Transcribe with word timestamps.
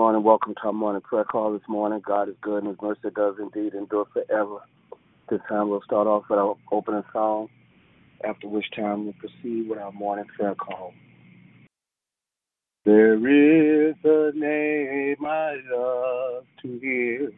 Morning. 0.00 0.22
Welcome 0.22 0.54
to 0.54 0.60
our 0.62 0.72
morning 0.72 1.02
prayer 1.02 1.24
call 1.24 1.52
this 1.52 1.68
morning. 1.68 2.00
God 2.02 2.30
is 2.30 2.34
good 2.40 2.64
and 2.64 2.68
His 2.68 2.78
mercy 2.80 3.14
does 3.14 3.34
indeed 3.38 3.74
endure 3.74 4.06
forever. 4.14 4.60
This 5.28 5.40
time 5.46 5.68
we'll 5.68 5.82
start 5.82 6.06
off 6.06 6.22
with 6.30 6.38
our 6.38 6.56
opening 6.72 7.02
song, 7.12 7.48
after 8.24 8.48
which 8.48 8.64
time 8.74 9.04
we'll 9.04 9.12
proceed 9.20 9.68
with 9.68 9.78
our 9.78 9.92
morning 9.92 10.24
prayer 10.34 10.54
call. 10.54 10.94
There 12.86 13.16
is 13.16 13.94
a 14.02 14.32
name 14.34 15.16
I 15.22 15.56
love 15.70 16.44
to 16.62 16.78
hear. 16.78 17.30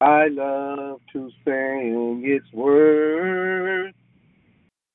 I 0.00 0.28
love 0.28 1.00
to 1.12 1.30
sing 1.44 2.22
its 2.24 2.50
words. 2.54 3.94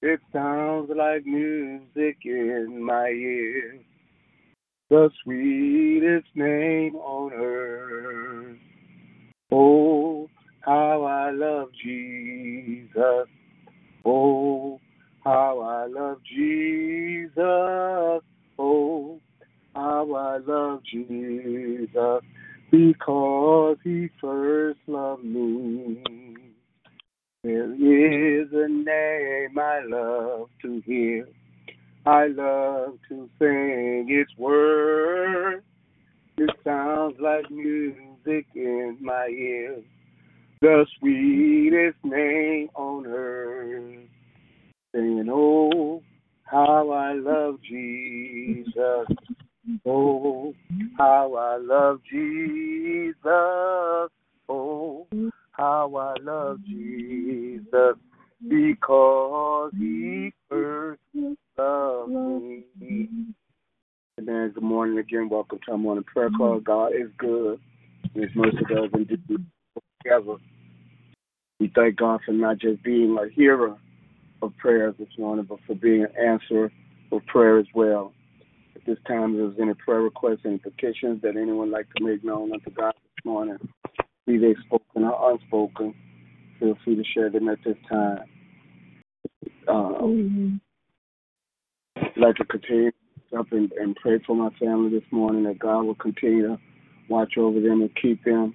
It 0.01 0.19
sounds 0.33 0.89
like 0.97 1.27
music 1.27 2.17
in 2.25 2.83
my 2.83 3.09
ears. 3.09 3.83
The 4.91 5.09
sweetest 5.23 6.27
name 6.35 6.95
on 6.97 7.31
earth. 7.31 8.57
Oh, 9.49 10.29
how 10.59 11.03
I 11.03 11.31
love 11.31 11.69
Jesus. 11.81 13.29
Oh, 14.03 14.81
how 15.23 15.61
I 15.61 15.85
love 15.85 16.17
Jesus. 16.29 18.21
Oh, 18.59 19.21
how 19.73 20.13
I 20.13 20.39
love 20.45 20.81
Jesus 20.83 22.21
because 22.69 23.77
he 23.85 24.09
first 24.19 24.79
loved 24.87 25.23
me. 25.23 26.03
There 27.45 27.71
is 27.71 28.49
a 28.51 28.67
name 28.67 29.57
I 29.57 29.79
love 29.85 30.49
to 30.63 30.81
hear. 30.85 31.29
I 32.05 32.27
love 32.27 32.97
to 33.09 33.29
sing 33.37 34.07
its 34.09 34.31
words. 34.37 35.63
It 36.37 36.49
sounds 36.63 37.15
like 37.19 37.51
music 37.51 38.47
in 38.55 38.97
my 38.99 39.27
ears. 39.27 39.83
The 40.61 40.85
sweetest 40.97 41.97
name 42.03 42.69
on 42.73 43.05
earth. 43.05 44.07
Saying, 44.95 45.29
oh, 45.31 46.01
how 46.43 46.89
I 46.89 47.13
love 47.13 47.59
Jesus. 47.61 49.05
Oh, 49.85 50.55
how 50.97 51.35
I 51.35 51.57
love 51.57 52.01
Jesus. 52.11 53.15
Oh, 54.49 55.07
how 55.51 55.95
I 55.95 56.15
love 56.23 56.57
Jesus 56.65 57.95
because 58.47 59.71
he 59.77 60.33
first 60.49 60.99
loved 61.61 62.43
me. 62.79 63.07
Amen. 64.19 64.51
Good 64.53 64.63
morning 64.63 64.97
again. 64.97 65.29
Welcome 65.29 65.59
to 65.65 65.71
our 65.71 65.77
morning 65.77 66.03
prayer 66.03 66.29
call. 66.29 66.59
God 66.59 66.93
is 66.93 67.09
good. 67.17 67.59
His 68.13 68.29
mercy 68.35 68.57
does 68.69 68.89
indeed 68.93 69.21
forever. 70.03 70.37
We 71.59 71.71
thank 71.73 71.95
God 71.97 72.21
for 72.25 72.31
not 72.31 72.59
just 72.59 72.83
being 72.83 73.17
a 73.17 73.29
hearer 73.33 73.77
of 74.41 74.57
prayers 74.57 74.95
this 74.97 75.07
morning, 75.17 75.45
but 75.47 75.59
for 75.65 75.75
being 75.75 76.03
an 76.03 76.15
answer 76.17 76.71
of 77.11 77.25
prayer 77.27 77.59
as 77.59 77.67
well. 77.73 78.13
At 78.75 78.85
this 78.85 78.97
time, 79.07 79.35
if 79.35 79.55
there's 79.55 79.67
any 79.67 79.75
prayer 79.75 80.01
requests, 80.01 80.41
any 80.45 80.57
petitions 80.57 81.21
that 81.21 81.35
anyone 81.35 81.57
would 81.57 81.69
like 81.69 81.87
to 81.95 82.03
make 82.03 82.23
known 82.23 82.53
unto 82.53 82.71
God 82.71 82.93
this 82.95 83.25
morning, 83.25 83.57
be 84.25 84.37
they 84.37 84.55
spoken 84.65 85.03
or 85.03 85.31
unspoken, 85.31 85.93
feel 86.59 86.77
free 86.83 86.95
to 86.95 87.03
share 87.13 87.29
them 87.29 87.49
at 87.49 87.59
this 87.63 87.77
time. 87.89 88.19
Uh, 89.67 90.70
I'd 92.01 92.17
like 92.17 92.35
to 92.37 92.45
continue 92.45 92.91
up 93.37 93.51
and, 93.51 93.71
and 93.73 93.95
pray 93.95 94.19
for 94.25 94.35
my 94.35 94.49
family 94.59 94.89
this 94.89 95.09
morning 95.11 95.43
that 95.43 95.59
God 95.59 95.83
will 95.83 95.95
continue 95.95 96.47
to 96.47 96.57
watch 97.09 97.37
over 97.37 97.59
them 97.59 97.81
and 97.81 97.89
keep 98.01 98.23
them. 98.23 98.53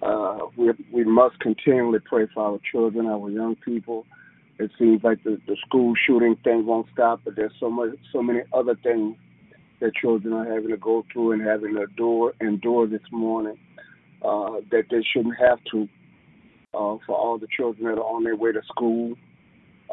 Uh, 0.00 0.38
we 0.56 0.70
we 0.92 1.04
must 1.04 1.38
continually 1.40 1.98
pray 2.04 2.26
for 2.32 2.44
our 2.44 2.58
children, 2.70 3.06
our 3.06 3.28
young 3.28 3.56
people. 3.56 4.06
It 4.58 4.70
seems 4.78 5.02
like 5.02 5.22
the, 5.24 5.40
the 5.46 5.56
school 5.66 5.94
shooting 6.06 6.36
thing 6.44 6.66
won't 6.66 6.86
stop, 6.92 7.20
but 7.24 7.36
there's 7.36 7.52
so 7.60 7.68
much, 7.68 7.90
so 8.12 8.22
many 8.22 8.40
other 8.52 8.76
things 8.82 9.16
that 9.80 9.94
children 9.94 10.32
are 10.32 10.52
having 10.52 10.70
to 10.70 10.76
go 10.76 11.04
through 11.12 11.32
and 11.32 11.42
having 11.42 11.74
to 11.74 11.82
endure, 11.82 12.32
endure 12.40 12.86
this 12.86 13.02
morning 13.12 13.56
uh, 14.24 14.60
that 14.70 14.84
they 14.90 15.04
shouldn't 15.12 15.36
have 15.38 15.58
to. 15.72 15.88
Uh, 16.74 16.98
for 17.06 17.16
all 17.16 17.38
the 17.38 17.46
children 17.56 17.86
that 17.86 17.98
are 17.98 18.04
on 18.04 18.22
their 18.22 18.36
way 18.36 18.52
to 18.52 18.60
school, 18.68 19.14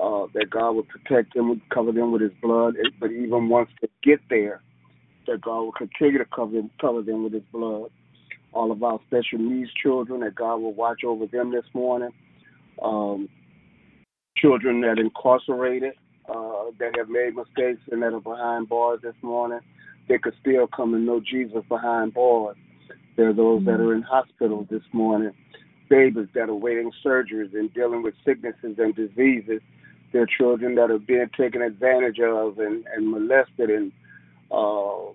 uh, 0.01 0.25
that 0.33 0.49
God 0.49 0.71
will 0.71 0.83
protect 0.83 1.33
them, 1.33 1.61
cover 1.73 1.91
them 1.91 2.11
with 2.11 2.21
His 2.21 2.33
blood. 2.41 2.75
But 2.99 3.11
even 3.11 3.49
once 3.49 3.69
they 3.81 3.89
get 4.03 4.19
there, 4.29 4.61
that 5.27 5.41
God 5.41 5.61
will 5.61 5.71
continue 5.71 6.17
to 6.17 6.25
cover 6.25 6.51
them, 6.51 6.69
cover 6.79 7.01
them 7.01 7.23
with 7.23 7.33
His 7.33 7.43
blood. 7.51 7.89
All 8.53 8.71
of 8.71 8.81
our 8.83 8.99
special 9.07 9.39
needs 9.39 9.71
children, 9.73 10.21
that 10.21 10.35
God 10.35 10.57
will 10.57 10.73
watch 10.73 11.03
over 11.03 11.25
them 11.25 11.51
this 11.51 11.65
morning. 11.73 12.11
Um, 12.81 13.29
children 14.37 14.81
that 14.81 14.99
are 14.99 15.01
incarcerated, 15.01 15.93
uh, 16.29 16.71
that 16.79 16.95
have 16.97 17.09
made 17.09 17.35
mistakes 17.35 17.81
and 17.91 18.01
that 18.01 18.13
are 18.13 18.19
behind 18.19 18.69
bars 18.69 18.99
this 19.03 19.15
morning, 19.21 19.59
they 20.07 20.17
could 20.17 20.33
still 20.41 20.67
come 20.67 20.93
and 20.93 21.05
know 21.05 21.19
Jesus 21.19 21.63
behind 21.69 22.13
bars. 22.13 22.57
There 23.15 23.29
are 23.29 23.33
those 23.33 23.59
mm-hmm. 23.59 23.69
that 23.69 23.79
are 23.79 23.93
in 23.93 24.01
hospitals 24.01 24.67
this 24.69 24.83
morning, 24.91 25.31
babies 25.89 26.27
that 26.33 26.49
are 26.49 26.55
waiting 26.55 26.91
surgeries 27.03 27.53
and 27.53 27.73
dealing 27.73 28.03
with 28.03 28.13
sicknesses 28.25 28.75
and 28.77 28.95
diseases. 28.95 29.61
There 30.11 30.21
are 30.21 30.27
children 30.37 30.75
that 30.75 30.91
are 30.91 30.99
being 30.99 31.29
taken 31.37 31.61
advantage 31.61 32.19
of 32.19 32.59
and, 32.59 32.85
and 32.95 33.09
molested 33.09 33.69
and 33.69 33.91
uh, 34.51 35.11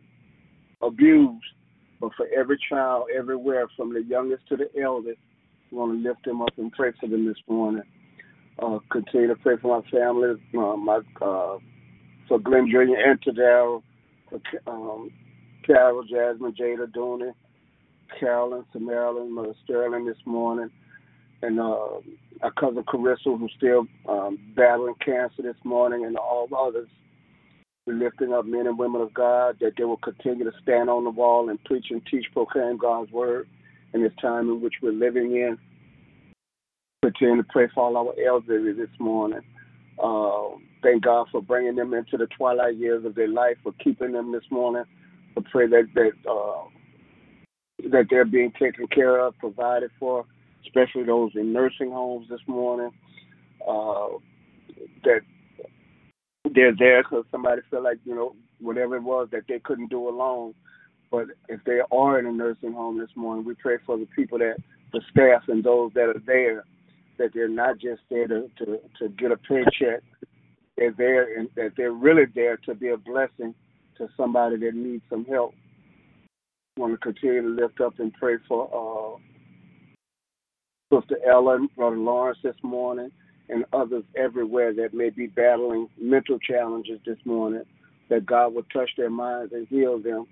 abused. 0.82 1.44
But 2.00 2.12
for 2.16 2.26
every 2.34 2.58
child, 2.68 3.04
everywhere, 3.16 3.66
from 3.76 3.92
the 3.92 4.02
youngest 4.02 4.46
to 4.48 4.56
the 4.56 4.70
eldest, 4.80 5.18
we 5.70 5.78
want 5.78 6.02
to 6.02 6.08
lift 6.08 6.24
them 6.24 6.42
up 6.42 6.52
and 6.56 6.72
pray 6.72 6.92
for 6.98 7.08
them 7.08 7.26
this 7.26 7.36
morning. 7.48 7.82
Uh, 8.58 8.78
continue 8.90 9.28
to 9.28 9.36
pray 9.36 9.56
for 9.60 9.80
my 9.80 9.90
family, 9.90 10.30
uh, 10.58 10.76
my 10.76 11.00
uh, 11.22 11.58
for 12.28 12.38
Glenn 12.38 12.68
Jr. 12.70 12.94
and 12.94 13.20
Tadaro, 13.22 13.82
for 14.28 14.40
um, 14.66 15.10
Carol, 15.66 16.02
Jasmine, 16.04 16.54
Jada, 16.54 16.86
Dooney, 16.86 17.32
Carolyn, 18.18 18.64
to 18.72 18.80
Marilyn, 18.80 19.34
Mother 19.34 19.54
Sterling 19.64 20.06
this 20.06 20.18
morning, 20.26 20.70
and 21.42 21.60
uh, 21.60 22.00
our 22.42 22.50
cousin 22.52 22.82
Carissa, 22.84 23.38
who's 23.38 23.52
still 23.56 23.86
um, 24.08 24.38
battling 24.56 24.94
cancer 25.04 25.42
this 25.42 25.56
morning, 25.64 26.04
and 26.04 26.16
all 26.16 26.48
others. 26.56 26.88
We're 27.86 27.94
lifting 27.94 28.32
up 28.32 28.46
men 28.46 28.66
and 28.66 28.78
women 28.78 29.00
of 29.00 29.12
God 29.14 29.56
that 29.60 29.72
they 29.76 29.84
will 29.84 29.96
continue 29.98 30.44
to 30.44 30.56
stand 30.62 30.90
on 30.90 31.04
the 31.04 31.10
wall 31.10 31.48
and 31.48 31.62
preach 31.64 31.86
and 31.90 32.02
teach, 32.06 32.26
proclaim 32.32 32.76
God's 32.76 33.10
word 33.10 33.48
in 33.94 34.02
this 34.02 34.12
time 34.20 34.48
in 34.48 34.60
which 34.60 34.74
we're 34.82 34.92
living 34.92 35.32
in. 35.32 35.58
Continue 37.02 37.42
to 37.42 37.48
pray 37.50 37.68
for 37.74 37.84
all 37.84 37.96
our 37.96 38.14
elderly 38.24 38.72
this 38.72 38.90
morning. 38.98 39.40
Uh, 40.02 40.56
thank 40.82 41.04
God 41.04 41.26
for 41.32 41.42
bringing 41.42 41.74
them 41.74 41.94
into 41.94 42.16
the 42.16 42.26
twilight 42.26 42.76
years 42.76 43.04
of 43.04 43.14
their 43.14 43.28
life, 43.28 43.56
for 43.62 43.72
keeping 43.82 44.12
them 44.12 44.32
this 44.32 44.44
morning. 44.50 44.84
I 45.36 45.42
pray 45.50 45.66
that 45.66 45.88
that 45.94 46.31
uh, 46.31 46.64
that 47.90 48.06
they're 48.10 48.25
being 48.25 48.52
taken 48.52 48.86
care 48.88 49.19
of, 49.19 49.36
provided 49.38 49.90
for, 49.98 50.26
especially 50.66 51.04
those 51.04 51.32
in 51.34 51.52
nursing 51.52 51.90
homes 51.90 52.28
this 52.28 52.40
morning. 52.46 52.90
Uh, 53.66 54.08
that 55.04 55.20
they're 56.54 56.74
there 56.78 57.02
because 57.02 57.24
somebody 57.30 57.62
felt 57.70 57.84
like 57.84 57.98
you 58.04 58.14
know 58.14 58.34
whatever 58.60 58.96
it 58.96 59.02
was 59.02 59.28
that 59.32 59.42
they 59.48 59.58
couldn't 59.58 59.90
do 59.90 60.08
alone. 60.08 60.54
But 61.10 61.26
if 61.48 61.60
they 61.64 61.80
are 61.90 62.18
in 62.18 62.26
a 62.26 62.32
nursing 62.32 62.72
home 62.72 62.98
this 62.98 63.10
morning, 63.16 63.44
we 63.44 63.54
pray 63.54 63.76
for 63.84 63.98
the 63.98 64.06
people 64.14 64.38
that 64.38 64.56
the 64.92 65.00
staff 65.10 65.42
and 65.48 65.62
those 65.62 65.92
that 65.94 66.08
are 66.08 66.22
there 66.24 66.64
that 67.18 67.32
they're 67.34 67.48
not 67.48 67.78
just 67.78 68.00
there 68.10 68.26
to, 68.26 68.50
to, 68.58 68.80
to 68.98 69.08
get 69.10 69.30
a 69.30 69.36
paycheck. 69.36 70.02
They're 70.76 70.94
there 70.96 71.38
and 71.38 71.48
that 71.56 71.72
they're 71.76 71.92
really 71.92 72.24
there 72.34 72.56
to 72.58 72.74
be 72.74 72.88
a 72.88 72.96
blessing 72.96 73.54
to 73.98 74.08
somebody 74.16 74.56
that 74.56 74.74
needs 74.74 75.02
some 75.10 75.26
help. 75.26 75.52
I 76.76 76.80
want 76.80 76.94
to 76.94 76.98
continue 76.98 77.42
to 77.42 77.62
lift 77.62 77.80
up 77.80 77.98
and 77.98 78.12
pray 78.14 78.36
for 78.48 78.70
uh, 78.72 79.20
Sister 80.92 81.16
Ellen, 81.28 81.69
Brother 81.76 81.96
Lawrence 81.96 82.38
this 82.42 82.56
morning, 82.62 83.10
and 83.48 83.64
others 83.72 84.04
everywhere 84.16 84.72
that 84.75 84.94
may 84.94 85.10
be 85.10 85.26
battling 85.26 85.88
mental 86.00 86.38
challenges 86.38 87.00
this 87.06 87.19
morning. 87.25 87.62
that 88.08 88.26
God 88.26 88.54
will 88.54 88.64
touch 88.72 88.90
their 88.96 89.10
minds 89.10 89.52
and 89.52 89.69
heal 89.69 89.98
them. 89.98 90.26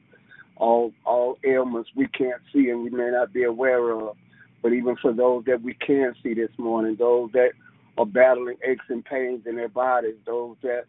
All 0.56 0.92
all 1.06 1.38
ailments 1.44 1.90
we 1.94 2.08
can't 2.08 2.42
see 2.52 2.70
and 2.70 2.82
we 2.82 2.90
may 2.90 3.10
not 3.10 3.32
be 3.32 3.44
aware 3.44 3.92
of, 3.92 4.16
but 4.62 4.72
even 4.72 4.96
for 4.96 5.12
those 5.12 5.44
that 5.46 5.62
we 5.62 5.74
can 5.74 6.14
see 6.22 6.34
this 6.34 6.50
morning, 6.58 6.96
those 6.98 7.30
that 7.32 7.50
are 7.96 8.06
battling 8.06 8.56
aches 8.68 8.84
and 8.88 9.04
pains 9.04 9.42
in 9.46 9.54
their 9.56 9.68
bodies, 9.68 10.16
those 10.26 10.56
that 10.62 10.86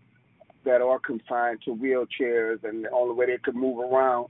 that 0.66 0.82
are 0.82 1.00
confined 1.00 1.60
to 1.66 1.76
wheelchairs 1.76 2.64
and 2.64 2.86
the 2.86 2.92
only 2.92 3.16
way 3.16 3.28
they 3.28 3.38
can 3.38 3.56
move 3.56 3.78
around. 3.80 4.28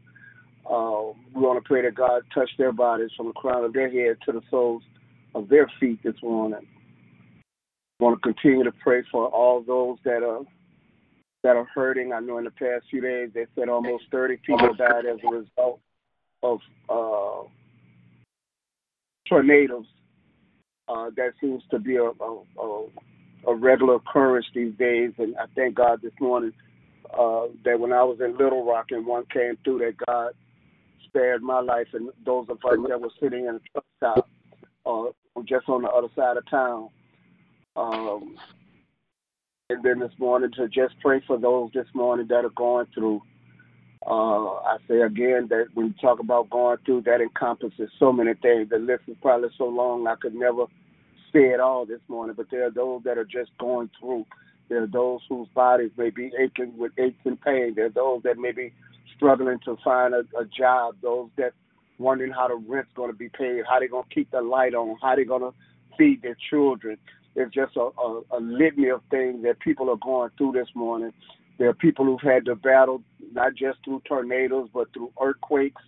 Uh, 0.70 1.14
we 1.34 1.42
want 1.42 1.64
to 1.64 1.68
pray 1.68 1.82
that 1.82 1.96
God 1.96 2.24
touch 2.34 2.50
their 2.58 2.74
bodies 2.74 3.10
from 3.16 3.28
the 3.28 3.34
crown 3.34 3.64
of 3.64 3.74
their 3.74 3.90
head 3.90 4.18
to 4.26 4.34
the 4.34 4.42
soles 4.52 4.84
of 5.36 5.50
their 5.50 5.70
feet 5.80 6.00
this 6.04 6.16
morning. 6.22 6.68
We 8.00 8.06
want 8.06 8.22
to 8.22 8.34
continue 8.34 8.64
to 8.64 8.72
pray 8.72 9.04
for 9.12 9.28
all 9.28 9.62
those 9.62 9.98
that 10.06 10.24
are 10.24 10.42
that 11.44 11.56
are 11.56 11.68
hurting. 11.74 12.14
I 12.14 12.20
know 12.20 12.38
in 12.38 12.44
the 12.44 12.52
past 12.52 12.86
few 12.90 13.02
days 13.02 13.30
they 13.34 13.46
said 13.56 13.70
almost 13.70 14.06
30 14.12 14.38
people 14.46 14.74
died 14.74 15.06
as 15.06 15.20
a 15.26 15.36
result 15.36 15.80
of 16.44 16.60
uh, 16.90 17.48
tornadoes. 19.28 19.86
Uh, 20.88 21.10
that 21.16 21.34
seems 21.40 21.62
to 21.70 21.80
be 21.80 21.98
a, 21.98 22.04
a, 22.04 22.86
a, 23.48 23.56
regular 23.56 23.96
occurrence 23.96 24.48
these 24.56 24.74
days, 24.80 25.12
and 25.20 25.38
I 25.38 25.46
thank 25.56 25.76
God 25.76 26.02
this 26.02 26.14
morning 26.20 26.52
uh, 27.14 27.46
that 27.64 27.80
when 27.80 27.94
I 27.94 28.04
was 28.04 28.18
in 28.22 28.38
Little 28.38 28.66
Rock 28.66 28.88
and 28.90 29.06
one 29.06 29.26
came 29.32 29.56
through, 29.64 29.80
that 29.80 29.94
God 30.08 30.32
spared 31.06 31.44
my 31.44 31.60
life 31.60 31.88
and 31.94 32.10
those 32.26 32.48
of 32.50 32.58
us 32.58 32.78
that 32.88 33.00
were 33.00 33.12
sitting 33.22 33.46
in 33.46 33.56
a 33.56 33.60
truck 33.72 33.86
stop 33.98 34.30
uh, 34.86 35.12
just 35.46 35.70
on 35.70 35.84
the 35.84 35.90
other 35.90 36.10
side 36.16 36.38
of 36.38 36.50
town. 36.50 36.90
Um, 37.76 38.36
and 39.70 39.84
then 39.84 40.00
this 40.00 40.12
morning 40.18 40.52
to 40.58 40.68
just 40.68 40.96
pray 41.02 41.22
for 41.28 41.38
those 41.38 41.70
this 41.74 41.88
morning 41.94 42.28
that 42.30 42.46
are 42.46 42.52
going 42.56 42.88
through. 42.94 43.22
Uh, 44.06 44.56
I 44.56 44.78
say 44.88 45.02
again 45.02 45.48
that 45.50 45.68
when 45.74 45.88
you 45.88 45.94
talk 46.02 46.20
about 46.20 46.50
going 46.50 46.78
through, 46.86 47.04
that 47.04 47.22
encompasses 47.22 47.90
so 48.00 48.12
many 48.12 48.34
things. 48.42 48.70
The 48.70 48.78
list 48.78 49.04
is 49.08 49.18
probably 49.22 49.50
so 49.58 49.66
long 49.66 50.08
I 50.08 50.16
could 50.16 50.34
never 50.34 50.66
say 51.32 51.50
it 51.50 51.60
all 51.60 51.86
this 51.86 52.00
morning. 52.08 52.36
But 52.36 52.48
there 52.50 52.66
are 52.66 52.72
those 52.72 53.04
that 53.04 53.18
are 53.18 53.26
just 53.26 53.52
going 53.60 53.90
through. 54.00 54.26
There 54.70 54.84
are 54.84 54.88
those 54.88 55.22
whose 55.30 55.48
bodies 55.50 55.92
may 55.98 56.10
be 56.10 56.32
aching 56.40 56.78
with 56.78 56.92
aches 56.98 57.20
and 57.26 57.40
pain. 57.40 57.74
There 57.76 57.88
are 57.88 57.90
those 57.90 58.24
that 58.24 58.38
may 58.38 58.52
be 58.52 58.74
struggling 59.16 59.60
to 59.66 59.78
find 59.84 60.14
a, 60.14 60.24
a 60.40 60.46
job. 60.46 60.96
Those 61.02 61.30
that 61.38 61.54
wondering 62.00 62.32
how 62.32 62.48
the 62.48 62.56
rent's 62.56 62.92
going 62.96 63.12
to 63.12 63.18
be 63.18 63.30
paid, 63.30 63.64
how 63.70 63.80
they're 63.80 63.90
going 63.90 64.08
to 64.08 64.16
keep 64.16 64.32
the 64.32 64.42
light 64.42 64.74
on, 64.74 64.98
how 65.02 65.16
they're 65.16 65.26
going 65.26 65.42
to 65.42 65.54
feed 65.98 66.22
their 66.22 66.38
children. 66.50 66.98
It's 67.36 67.54
just 67.54 67.76
a, 67.78 67.90
a, 68.02 68.22
a 68.32 68.40
litany 68.40 68.90
of 68.90 69.02
things 69.12 69.44
that 69.44 69.60
people 69.60 69.90
are 69.90 69.98
going 69.98 70.32
through 70.38 70.54
this 70.54 70.70
morning. 70.76 71.12
There 71.58 71.70
are 71.70 71.74
people 71.74 72.06
who've 72.06 72.22
had 72.22 72.46
to 72.46 72.56
battle 72.56 73.04
not 73.34 73.54
just 73.54 73.80
through 73.84 74.02
tornadoes, 74.08 74.70
but 74.74 74.92
through 74.94 75.12
earthquakes, 75.22 75.82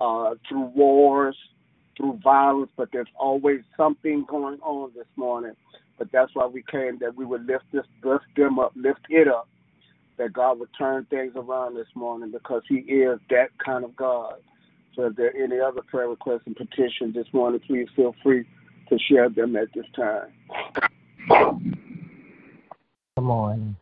uh, 0.00 0.34
through 0.48 0.66
wars, 0.74 1.36
through 1.96 2.20
violence. 2.22 2.70
But 2.76 2.90
there's 2.92 3.08
always 3.18 3.60
something 3.76 4.26
going 4.28 4.60
on 4.60 4.92
this 4.94 5.06
morning. 5.16 5.54
But 5.98 6.12
that's 6.12 6.34
why 6.34 6.46
we 6.46 6.62
came 6.70 6.98
that 7.00 7.16
we 7.16 7.24
would 7.24 7.46
lift 7.46 7.64
this, 7.72 7.86
lift 8.04 8.24
them 8.36 8.58
up, 8.58 8.72
lift 8.76 9.00
it 9.08 9.26
up. 9.26 9.48
That 10.18 10.32
God 10.32 10.60
would 10.60 10.70
turn 10.78 11.06
things 11.06 11.32
around 11.36 11.74
this 11.74 11.88
morning 11.94 12.30
because 12.30 12.62
He 12.68 12.76
is 12.76 13.18
that 13.30 13.48
kind 13.64 13.84
of 13.84 13.94
God. 13.96 14.34
So 14.96 15.06
if 15.06 15.16
there 15.16 15.26
are 15.26 15.36
any 15.36 15.60
other 15.60 15.82
prayer 15.82 16.08
requests 16.08 16.42
and 16.46 16.56
petitions 16.56 17.14
this 17.14 17.26
morning, 17.34 17.60
please 17.66 17.86
feel 17.94 18.14
free 18.22 18.46
to 18.88 18.98
share 19.10 19.28
them 19.28 19.54
at 19.56 19.68
this 19.74 19.84
time. 19.94 20.32
Good 23.16 23.22
morning. 23.22 23.76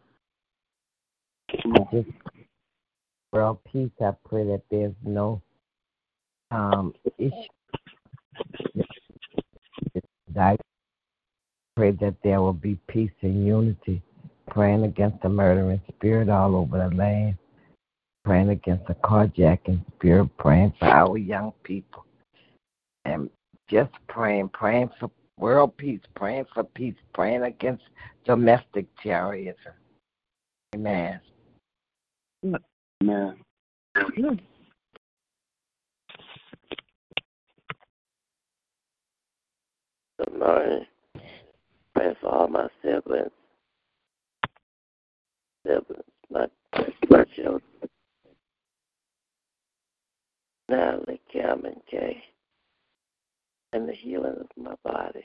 Just 1.92 2.08
world 3.32 3.58
peace, 3.70 3.90
I 4.00 4.12
pray 4.28 4.44
that 4.46 4.62
there's 4.70 4.94
no 5.04 5.40
um, 6.50 6.94
issue. 7.18 7.32
I 10.36 10.56
pray 11.76 11.92
that 11.92 12.16
there 12.24 12.40
will 12.40 12.52
be 12.52 12.76
peace 12.88 13.10
and 13.22 13.46
unity, 13.46 14.02
praying 14.48 14.82
against 14.82 15.22
the 15.22 15.28
murdering 15.28 15.80
spirit 15.88 16.28
all 16.28 16.56
over 16.56 16.78
the 16.78 16.96
land, 16.96 17.36
praying 18.24 18.48
against 18.48 18.86
the 18.86 18.94
carjacking 18.94 19.84
spirit, 19.94 20.28
praying 20.38 20.72
for 20.78 20.86
our 20.86 21.18
young 21.18 21.52
people, 21.62 22.04
and 23.04 23.28
just 23.68 23.92
praying, 24.08 24.48
praying 24.48 24.90
for 24.98 25.10
world 25.38 25.76
peace, 25.76 26.00
praying 26.14 26.46
for 26.54 26.64
peace, 26.64 26.94
praying 27.12 27.42
against 27.42 27.82
domestic 28.24 28.86
terrorism. 29.02 29.72
Amen. 30.74 31.20
Amen. 33.02 33.36
Good 33.94 34.40
morning. 40.38 40.86
Pray 41.94 42.16
for 42.20 42.28
all 42.28 42.48
my 42.48 42.68
siblings. 42.82 43.30
Siblings, 45.66 46.02
my, 46.30 46.46
my 47.10 47.24
children. 47.36 47.62
Natalie, 50.68 51.20
Cam, 51.30 51.64
and 51.64 51.80
Kay 51.90 52.22
and 53.74 53.88
the 53.88 53.92
healing 53.92 54.36
of 54.40 54.46
my 54.56 54.74
body. 54.84 55.24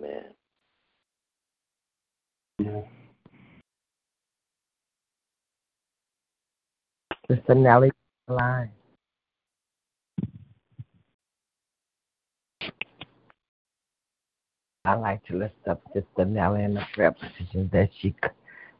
Amen. 0.00 0.24
Yeah. 2.58 2.82
Sister 7.46 7.60
Nellie 7.60 7.92
line. 8.26 8.70
I 14.84 14.94
like 14.94 15.24
to 15.26 15.36
lift 15.36 15.54
up 15.68 15.80
Sister 15.94 16.24
Nellie 16.24 16.64
in 16.64 16.74
the 16.74 16.82
prayer 16.92 17.12
positions 17.12 17.70
that 17.70 17.90
she 18.00 18.16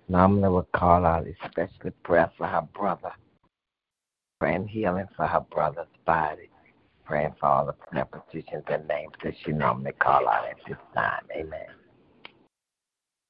normally 0.09 0.49
would 0.49 0.73
call 0.73 1.07
out, 1.07 1.27
especially 1.45 1.93
prayer 2.03 2.29
for 2.37 2.49
her 2.49 2.67
brother, 2.75 3.13
praying 4.41 4.67
healing 4.67 5.07
for 5.17 5.29
her 5.29 5.45
brother's 5.49 5.87
body 6.05 6.51
praying 7.05 7.33
for 7.39 7.47
all 7.47 7.67
the 7.67 7.73
prayer 7.73 8.05
petitions 8.05 8.65
and 8.67 8.89
names 8.89 9.13
that 9.23 9.33
she 9.45 9.53
normally 9.53 9.93
call 9.93 10.27
out 10.29 10.49
at 10.49 10.57
this 10.67 10.77
time. 10.93 11.23
Amen. 11.37 11.61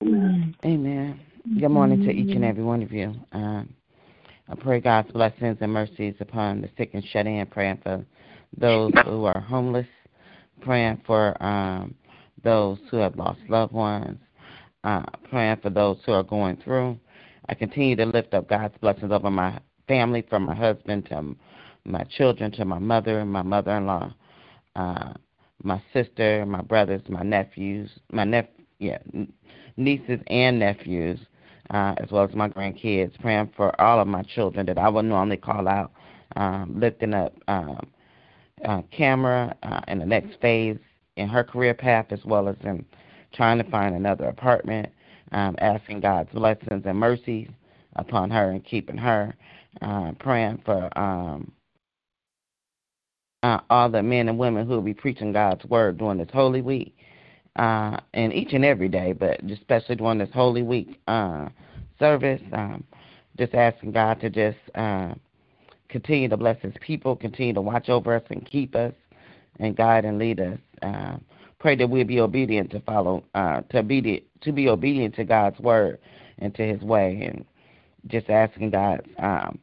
Amen. 0.03 0.57
Amen. 0.65 1.21
Good 1.61 1.69
morning 1.69 2.03
to 2.07 2.11
each 2.11 2.35
and 2.35 2.43
every 2.43 2.65
one 2.65 2.83
of 2.83 2.91
you. 2.91 3.15
Um, 3.33 3.76
I 4.57 4.63
pray 4.63 4.81
God's 4.81 5.11
blessings 5.13 5.59
and 5.61 5.73
mercies 5.73 6.15
upon 6.21 6.63
the 6.63 6.71
sick 6.79 6.91
and 6.95 7.05
shut 7.05 7.27
in, 7.27 7.45
praying 7.47 7.81
for 7.83 8.05
those 8.57 8.93
who 9.05 9.25
are 9.27 9.41
homeless, 9.41 9.87
praying 10.63 11.03
for 11.07 11.41
um, 11.43 11.95
those 12.43 12.79
who 12.91 12.97
have 12.99 13.17
lost 13.17 13.41
loved 13.49 13.75
ones, 13.75 14.19
uh, 14.85 15.03
praying 15.29 15.59
for 15.63 15.71
those 15.71 15.99
who 16.07 16.13
are 16.13 16.23
going 16.23 16.57
through. 16.57 16.99
I 17.49 17.55
continue 17.55 17.97
to 17.97 18.07
lift 18.07 18.33
up 18.35 18.49
God's 18.49 18.77
blessings 18.81 19.13
over 19.13 19.31
my 19.31 19.61
family, 19.89 20.25
from 20.29 20.45
my 20.45 20.55
husband 20.55 21.07
to 21.07 21.37
my 21.85 22.05
children 22.05 22.51
to 22.53 22.65
my 22.65 22.79
mother 22.79 23.25
my 23.25 23.43
mother-in-law, 23.43 24.15
uh, 24.75 25.13
my 25.63 25.83
sister, 25.93 26.47
my 26.47 26.63
brothers, 26.63 27.03
my 27.09 27.23
nephews, 27.23 27.91
my 28.11 28.25
nep 28.25 28.53
yeah, 28.79 28.99
nieces 29.77 30.21
and 30.29 30.59
nephews, 30.59 31.21
uh, 31.71 31.95
as 31.99 32.11
well 32.11 32.25
as 32.25 32.35
my 32.35 32.49
grandkids. 32.49 33.19
Praying 33.21 33.51
for 33.57 33.79
all 33.81 34.01
of 34.01 34.09
my 34.09 34.23
children 34.23 34.67
that 34.67 34.79
I 34.79 34.89
would 34.89 35.05
normally 35.05 35.37
call 35.37 35.69
out, 35.69 35.93
um, 36.37 36.79
lifting 36.79 37.15
up 37.15 37.35
um, 37.49 37.87
uh, 38.65 38.83
Camera 38.91 39.55
uh, 39.63 39.81
in 39.89 39.99
the 39.99 40.07
next 40.07 40.41
phase 40.41 40.79
in 41.17 41.29
her 41.29 41.45
career 41.45 41.75
path, 41.75 42.07
as 42.11 42.25
well 42.25 42.49
as 42.49 42.57
in 42.65 42.85
trying 43.33 43.59
to 43.59 43.71
find 43.71 43.95
another 43.95 44.27
apartment. 44.27 44.91
Um, 45.33 45.57
asking 45.59 46.01
God's 46.01 46.31
blessings 46.33 46.85
and 46.87 46.99
mercies 46.99 47.49
upon 47.97 48.31
her 48.31 48.51
and 48.51 48.65
keeping 48.65 48.97
her. 48.97 49.35
Uh, 49.83 50.13
praying 50.21 50.63
for 50.65 50.97
um, 50.97 51.51
uh, 53.43 53.61
all 53.71 53.89
the 53.89 54.03
men 54.03 54.29
and 54.29 54.39
women 54.39 54.67
who 54.67 54.75
will 54.75 54.83
be 54.83 54.95
preaching 54.95 55.33
God's 55.33 55.65
word 55.67 55.99
during 55.99 56.19
this 56.19 56.29
Holy 56.33 56.63
Week, 56.63 56.97
uh, 57.57 57.99
and 58.15 58.33
each 58.33 58.53
and 58.53 58.65
every 58.65 58.89
day, 58.89 59.13
but 59.13 59.43
especially 59.51 59.97
during 59.97 60.19
this 60.19 60.31
Holy 60.33 60.63
Week 60.63 61.01
uh, 61.09 61.49
service. 61.99 62.43
Um, 62.53 62.85
just 63.39 63.55
asking 63.55 63.93
God 63.93 64.21
to 64.21 64.31
just 64.31 64.59
uh, 64.75 65.15
continue 65.89 66.29
to 66.29 66.37
bless 66.37 66.61
His 66.63 66.75
people, 66.81 67.17
continue 67.17 67.55
to 67.55 67.61
watch 67.61 67.89
over 67.89 68.15
us 68.17 68.23
and 68.31 68.45
keep 68.47 68.75
us, 68.75 68.95
and 69.59 69.77
guide 69.77 70.05
and 70.05 70.19
lead 70.19 70.41
us. 70.41 70.59
Uh, 70.83 71.17
pray 71.59 71.77
that 71.77 71.89
we'll 71.89 72.05
be 72.05 72.21
obedient 72.21 72.71
to 72.71 72.81
follow, 72.81 73.25
uh, 73.35 73.61
to 73.71 73.83
be 73.83 74.25
to 74.41 74.53
be 74.53 74.69
obedient 74.69 75.15
to 75.17 75.25
God's 75.25 75.59
word 75.61 75.99
and 76.39 76.55
to 76.55 76.63
His 76.63 76.81
way, 76.83 77.29
and 77.31 77.45
just 78.07 78.31
asking 78.31 78.71
God's 78.71 79.07
um, 79.19 79.59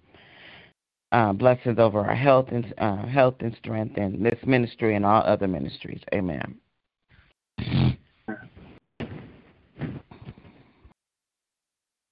uh, 1.11 1.33
blessings 1.33 1.79
over 1.79 1.99
our 1.99 2.15
health 2.15 2.47
and 2.49 2.73
uh, 2.77 3.05
health 3.05 3.35
and 3.39 3.55
strength 3.57 3.97
and 3.97 4.25
this 4.25 4.39
ministry 4.45 4.95
and 4.95 5.05
all 5.05 5.23
other 5.23 5.47
ministries. 5.47 6.01
Amen. 6.13 6.55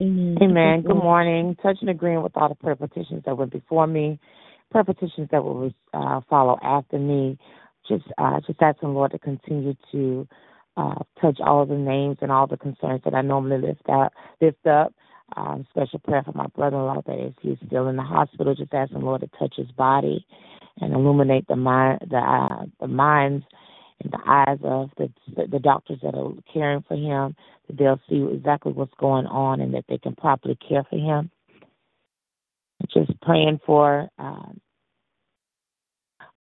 Amen. 0.01 0.38
Amen. 0.41 0.81
Good 0.81 0.95
morning. 0.95 1.55
Touching 1.62 1.89
agreeing 1.89 2.24
with 2.24 2.36
all 2.36 2.50
the 2.50 2.55
prayer 2.55 2.75
petitions 2.75 3.24
that 3.25 3.38
went 3.38 3.51
before 3.51 3.86
me, 3.86 4.19
prayer 4.71 4.83
petitions 4.83 5.29
that 5.31 5.43
will 5.43 5.71
uh, 5.93 6.21
follow 6.29 6.57
after 6.63 6.98
me. 6.98 7.38
Just, 7.88 8.05
uh, 8.17 8.39
just 8.48 8.62
asking 8.62 8.93
Lord 8.93 9.12
to 9.12 9.19
continue 9.19 9.75
to 9.91 10.27
uh, 10.77 10.95
touch 11.21 11.39
all 11.39 11.65
the 11.65 11.75
names 11.75 12.17
and 12.21 12.31
all 12.31 12.48
the 12.48 12.57
concerns 12.57 13.01
that 13.05 13.13
I 13.13 13.21
normally 13.21 13.67
lift 13.67 13.88
up. 13.89 14.13
lift 14.41 14.65
up. 14.65 14.93
Um, 15.38 15.65
special 15.69 16.00
prayer 16.00 16.24
for 16.24 16.33
my 16.33 16.48
brother-in-law 16.48 17.03
that 17.05 17.27
is 17.27 17.33
he's 17.41 17.57
still 17.65 17.88
in 17.88 17.95
the 17.95 18.03
hospital. 18.03 18.53
Just 18.53 18.74
asking 18.74 19.01
Lord 19.01 19.21
to 19.21 19.29
touch 19.39 19.53
his 19.55 19.71
body 19.71 20.25
and 20.81 20.93
illuminate 20.93 21.48
the 21.48 21.55
mind, 21.55 22.00
the 22.10 22.17
uh, 22.17 22.65
the 22.81 22.88
minds 22.88 23.45
and 24.03 24.12
the 24.12 24.20
eyes 24.25 24.60
of 24.63 24.89
the 24.98 25.12
the 25.48 25.60
doctors 25.60 26.00
that 26.03 26.15
are 26.15 26.31
caring 26.53 26.84
for 26.88 26.96
him. 26.96 27.36
That 27.67 27.77
they'll 27.77 28.01
see 28.10 28.27
exactly 28.34 28.72
what's 28.72 28.93
going 29.00 29.25
on 29.27 29.62
and 29.62 29.74
that 29.74 29.86
they 29.88 29.98
can 29.98 30.15
properly 30.15 30.58
care 30.67 30.86
for 30.89 30.98
him. 30.98 31.31
Just 32.93 33.20
praying 33.22 33.60
for 33.65 34.10
um, 34.17 34.60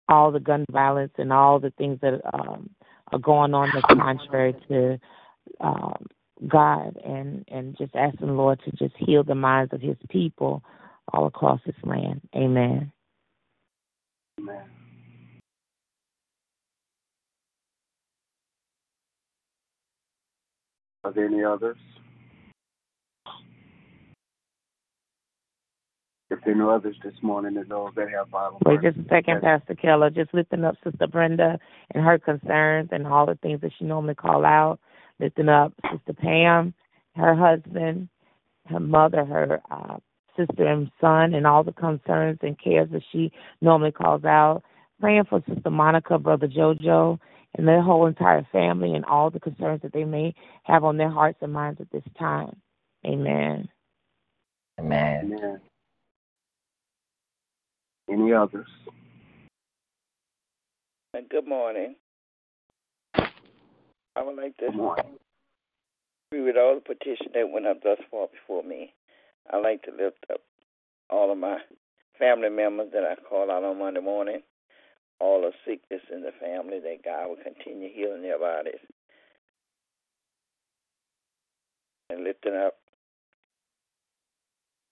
all 0.09 0.31
the 0.31 0.39
gun 0.39 0.65
violence 0.69 1.13
and 1.17 1.31
all 1.31 1.59
the 1.59 1.71
things 1.77 1.99
that 2.01 2.21
um, 2.33 2.69
are 3.11 3.19
going 3.19 3.53
on 3.53 3.69
that's 3.73 3.85
contrary 4.01 4.55
to 4.67 4.99
um, 5.59 6.05
God 6.47 6.97
and 7.05 7.45
and 7.49 7.77
just 7.77 7.95
asking 7.95 8.27
the 8.27 8.33
Lord 8.33 8.59
to 8.65 8.71
just 8.71 8.95
heal 8.97 9.23
the 9.23 9.35
minds 9.35 9.73
of 9.73 9.81
His 9.81 9.97
people 10.09 10.63
all 11.13 11.27
across 11.27 11.59
this 11.65 11.75
land. 11.83 12.21
Amen. 12.35 12.91
Amen. 14.39 14.80
Are 21.03 21.11
there 21.11 21.25
any 21.25 21.43
others? 21.43 21.77
If 26.29 26.39
there 26.45 26.53
are 26.53 26.57
no 26.57 26.69
others 26.69 26.95
this 27.03 27.13
morning, 27.21 27.57
and 27.57 27.69
those 27.69 27.91
that 27.95 28.09
have 28.11 28.31
Bible. 28.31 28.59
Wait 28.65 28.81
just 28.81 28.97
a 28.97 29.09
second, 29.09 29.41
Pastor 29.41 29.75
Keller. 29.75 30.09
Just 30.09 30.33
lifting 30.33 30.63
up 30.63 30.75
Sister 30.83 31.07
Brenda 31.07 31.59
and 31.93 32.05
her 32.05 32.19
concerns 32.19 32.89
and 32.91 33.05
all 33.05 33.25
the 33.25 33.35
things 33.41 33.59
that 33.61 33.71
she 33.77 33.85
normally 33.85 34.15
call 34.15 34.45
out. 34.45 34.79
Lifting 35.19 35.49
up 35.49 35.73
Sister 35.91 36.13
Pam, 36.13 36.73
her 37.15 37.35
husband, 37.35 38.07
her 38.67 38.79
mother, 38.79 39.25
her 39.25 39.61
uh, 39.69 39.97
sister 40.37 40.65
and 40.65 40.89
son, 41.01 41.33
and 41.33 41.45
all 41.45 41.63
the 41.63 41.73
concerns 41.73 42.39
and 42.43 42.57
cares 42.61 42.89
that 42.91 43.03
she 43.11 43.31
normally 43.61 43.91
calls 43.91 44.23
out. 44.23 44.63
Praying 45.01 45.25
for 45.29 45.43
Sister 45.53 45.69
Monica, 45.69 46.17
Brother 46.17 46.47
JoJo, 46.47 47.19
and 47.57 47.67
their 47.67 47.81
whole 47.81 48.05
entire 48.07 48.47
family 48.51 48.93
and 48.93 49.05
all 49.05 49.29
the 49.29 49.39
concerns 49.39 49.81
that 49.81 49.93
they 49.93 50.05
may 50.05 50.33
have 50.63 50.83
on 50.83 50.97
their 50.97 51.09
hearts 51.09 51.39
and 51.41 51.53
minds 51.53 51.81
at 51.81 51.91
this 51.91 52.03
time. 52.17 52.55
Amen. 53.05 53.67
Amen. 54.79 55.33
Amen. 55.33 55.61
Any 58.09 58.33
others? 58.33 58.67
Good 61.29 61.47
morning. 61.47 61.95
I 63.13 64.23
would 64.23 64.35
like 64.35 64.57
to 64.57 64.67
agree 64.67 66.41
with 66.41 66.57
all 66.57 66.75
the 66.75 66.81
petitions 66.81 67.31
that 67.33 67.49
went 67.49 67.67
up 67.67 67.83
thus 67.83 67.99
far 68.09 68.27
before 68.27 68.63
me. 68.63 68.93
I'd 69.51 69.63
like 69.63 69.83
to 69.83 69.91
lift 69.91 70.25
up 70.31 70.41
all 71.09 71.31
of 71.31 71.37
my 71.37 71.57
family 72.17 72.49
members 72.49 72.89
that 72.93 73.03
I 73.03 73.15
call 73.27 73.51
out 73.51 73.63
on 73.63 73.79
Monday 73.79 74.01
morning, 74.01 74.41
all 75.21 75.41
the 75.41 75.51
sickness 75.65 76.01
in 76.11 76.21
the 76.21 76.31
family, 76.39 76.79
that 76.79 77.05
God 77.05 77.29
will 77.29 77.37
continue 77.43 77.89
healing 77.93 78.23
their 78.23 78.39
bodies. 78.39 78.79
And 82.09 82.23
lifting 82.23 82.55
up 82.55 82.73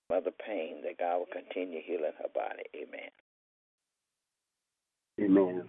Mother 0.10 0.32
Pain, 0.46 0.82
that 0.84 0.98
God 1.00 1.20
will 1.20 1.28
continue 1.34 1.82
healing 1.84 2.14
her 2.20 2.30
body. 2.34 2.64
Amen. 2.76 3.10
Amen. 5.20 5.64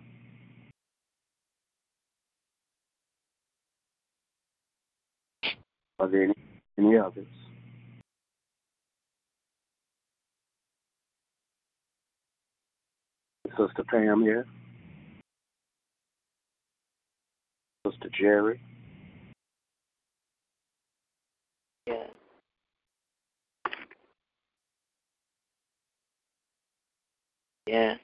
Are 5.99 6.09
there 6.09 6.25
any, 6.25 6.35
any 6.79 6.97
others? 6.97 7.27
Sister 13.57 13.85
Pam 13.89 14.23
here. 14.23 14.47
Sister 17.87 18.11
Jerry. 18.19 18.61
Yeah. 21.87 22.07
Yes. 27.67 27.99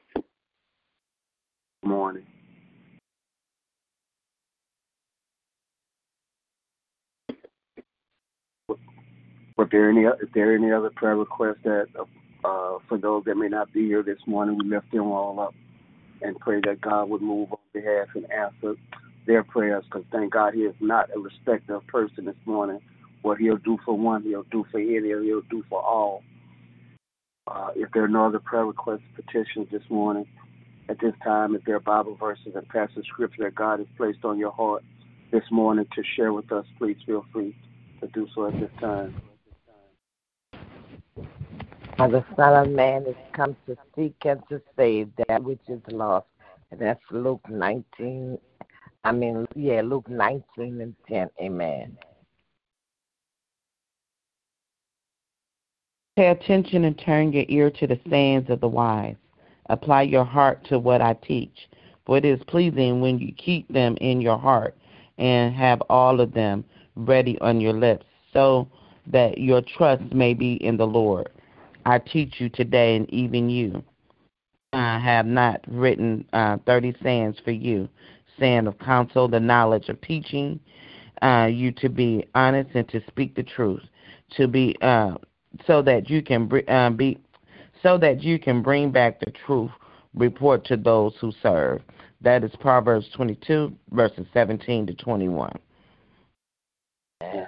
Morning. 1.84 2.26
Were 9.56 9.68
there 9.70 9.90
any? 9.90 10.02
Is 10.02 10.28
there 10.34 10.54
any 10.54 10.70
other 10.72 10.90
prayer 10.90 11.16
requests 11.16 11.62
that, 11.64 11.86
uh, 12.46 12.78
for 12.88 12.98
those 12.98 13.24
that 13.24 13.36
may 13.36 13.48
not 13.48 13.72
be 13.72 13.86
here 13.86 14.02
this 14.02 14.18
morning, 14.26 14.56
we 14.58 14.68
lift 14.68 14.90
them 14.92 15.10
all 15.10 15.40
up 15.40 15.54
and 16.22 16.38
pray 16.38 16.60
that 16.64 16.80
God 16.80 17.10
would 17.10 17.22
move 17.22 17.52
on 17.52 17.58
behalf 17.72 18.08
and 18.14 18.30
answer 18.30 18.76
their 19.26 19.42
prayers. 19.42 19.84
Because 19.84 20.04
thank 20.12 20.32
God 20.32 20.54
He 20.54 20.60
is 20.60 20.74
not 20.80 21.10
a 21.14 21.18
respecter 21.18 21.74
of 21.74 21.86
person 21.88 22.26
this 22.26 22.36
morning. 22.44 22.80
What 23.22 23.38
He'll 23.38 23.56
do 23.56 23.78
for 23.84 23.98
one, 23.98 24.22
He'll 24.22 24.44
do 24.44 24.64
for 24.70 24.78
any, 24.78 25.08
He'll 25.08 25.42
do 25.42 25.64
for 25.68 25.82
all. 25.82 26.22
Uh, 27.48 27.70
if 27.74 27.90
there 27.92 28.04
are 28.04 28.08
no 28.08 28.26
other 28.26 28.40
prayer 28.40 28.66
requests, 28.66 29.02
petitions 29.14 29.68
this 29.70 29.82
morning, 29.90 30.26
at 30.88 31.00
this 31.00 31.14
time, 31.24 31.54
if 31.56 31.64
there 31.64 31.76
are 31.76 31.80
Bible 31.80 32.16
verses 32.16 32.52
and 32.54 32.68
passage 32.68 33.06
scripture 33.06 33.44
that 33.44 33.54
God 33.56 33.80
has 33.80 33.88
placed 33.96 34.24
on 34.24 34.38
your 34.38 34.52
heart 34.52 34.84
this 35.32 35.44
morning 35.50 35.86
to 35.96 36.02
share 36.16 36.32
with 36.32 36.50
us, 36.52 36.64
please 36.78 36.96
feel 37.04 37.24
free 37.32 37.56
to 38.00 38.06
do 38.08 38.28
so 38.34 38.46
at 38.46 38.60
this 38.60 38.70
time. 38.80 39.14
For 41.96 42.08
the 42.08 42.22
Son 42.36 42.66
of 42.66 42.72
Man 42.72 43.06
is 43.06 43.16
come 43.32 43.56
to 43.66 43.74
seek 43.96 44.16
and 44.26 44.42
to 44.50 44.60
save 44.76 45.08
that 45.28 45.42
which 45.42 45.62
is 45.66 45.80
lost. 45.90 46.26
And 46.70 46.78
that's 46.78 47.00
Luke 47.10 47.40
19. 47.48 48.36
I 49.04 49.12
mean, 49.12 49.46
yeah, 49.54 49.80
Luke 49.82 50.06
19 50.06 50.42
and 50.58 50.94
10. 51.08 51.30
Amen. 51.40 51.96
Pay 56.16 56.26
attention 56.28 56.84
and 56.84 56.98
turn 56.98 57.32
your 57.32 57.46
ear 57.48 57.70
to 57.70 57.86
the 57.86 57.98
sayings 58.10 58.50
of 58.50 58.60
the 58.60 58.68
wise. 58.68 59.16
Apply 59.70 60.02
your 60.02 60.24
heart 60.24 60.66
to 60.68 60.78
what 60.78 61.00
I 61.00 61.14
teach, 61.14 61.66
for 62.04 62.18
it 62.18 62.26
is 62.26 62.40
pleasing 62.46 63.00
when 63.00 63.18
you 63.18 63.32
keep 63.32 63.68
them 63.72 63.96
in 64.02 64.20
your 64.20 64.38
heart 64.38 64.76
and 65.16 65.54
have 65.54 65.80
all 65.88 66.20
of 66.20 66.34
them 66.34 66.62
ready 66.94 67.38
on 67.40 67.58
your 67.58 67.72
lips, 67.72 68.04
so 68.34 68.68
that 69.06 69.38
your 69.38 69.62
trust 69.62 70.12
may 70.12 70.34
be 70.34 70.54
in 70.54 70.76
the 70.76 70.86
Lord. 70.86 71.30
I 71.86 71.98
teach 72.00 72.34
you 72.40 72.48
today, 72.48 72.96
and 72.96 73.08
even 73.10 73.48
you. 73.48 73.82
I 74.72 74.98
have 74.98 75.24
not 75.24 75.64
written 75.68 76.26
uh, 76.32 76.58
30 76.66 76.96
sayings 77.00 77.36
for 77.44 77.52
you, 77.52 77.88
saying 78.40 78.66
of 78.66 78.76
counsel, 78.80 79.28
the 79.28 79.38
knowledge 79.38 79.88
of 79.88 80.00
teaching 80.00 80.58
uh, 81.22 81.48
you 81.50 81.70
to 81.72 81.88
be 81.88 82.26
honest 82.34 82.70
and 82.74 82.88
to 82.88 83.00
speak 83.06 83.36
the 83.36 83.42
truth, 83.44 83.82
to 84.36 84.48
be 84.48 84.76
uh, 84.82 85.14
so 85.66 85.80
that 85.80 86.10
you 86.10 86.22
can 86.22 86.50
uh, 86.68 86.90
be 86.90 87.20
so 87.82 87.96
that 87.98 88.20
you 88.22 88.38
can 88.38 88.62
bring 88.62 88.90
back 88.90 89.20
the 89.20 89.30
truth 89.46 89.70
report 90.14 90.64
to 90.66 90.76
those 90.76 91.14
who 91.20 91.32
serve. 91.40 91.80
That 92.20 92.42
is 92.42 92.50
Proverbs 92.58 93.06
22 93.14 93.72
verses 93.92 94.26
17 94.34 94.88
to 94.88 94.94
21. 94.94 95.56
Yeah. 97.20 97.46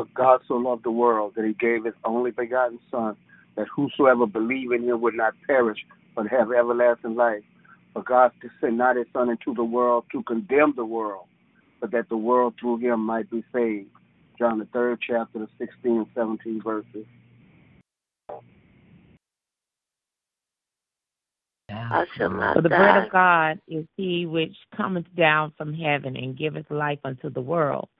But 0.00 0.14
God 0.14 0.40
so 0.48 0.54
loved 0.54 0.84
the 0.84 0.90
world 0.90 1.34
that 1.36 1.44
he 1.44 1.52
gave 1.52 1.84
his 1.84 1.92
only 2.06 2.30
begotten 2.30 2.78
Son, 2.90 3.14
that 3.56 3.66
whosoever 3.76 4.26
believe 4.26 4.72
in 4.72 4.84
him 4.84 5.02
would 5.02 5.12
not 5.12 5.34
perish, 5.46 5.76
but 6.16 6.26
have 6.28 6.50
everlasting 6.50 7.16
life. 7.16 7.42
For 7.92 8.02
God 8.02 8.32
sent 8.62 8.76
not 8.76 8.96
his 8.96 9.04
Son 9.12 9.28
into 9.28 9.52
the 9.52 9.62
world 9.62 10.06
to 10.12 10.22
condemn 10.22 10.72
the 10.74 10.86
world, 10.86 11.26
but 11.82 11.90
that 11.90 12.08
the 12.08 12.16
world 12.16 12.54
through 12.58 12.78
him 12.78 13.00
might 13.00 13.30
be 13.30 13.44
saved. 13.52 13.90
John 14.38 14.58
the 14.58 14.64
third 14.72 15.00
chapter, 15.06 15.40
the 15.40 15.48
16 15.58 15.98
and 15.98 16.06
17 16.14 16.62
verses. 16.62 17.04
I 21.68 22.06
shall 22.16 22.30
not 22.30 22.56
For 22.56 22.62
the 22.62 22.70
die. 22.70 22.78
bread 22.78 23.04
of 23.04 23.12
God 23.12 23.60
is 23.68 23.84
he 23.98 24.24
which 24.24 24.56
cometh 24.74 25.14
down 25.14 25.52
from 25.58 25.74
heaven 25.74 26.16
and 26.16 26.38
giveth 26.38 26.70
life 26.70 27.00
unto 27.04 27.28
the 27.28 27.42
world. 27.42 27.90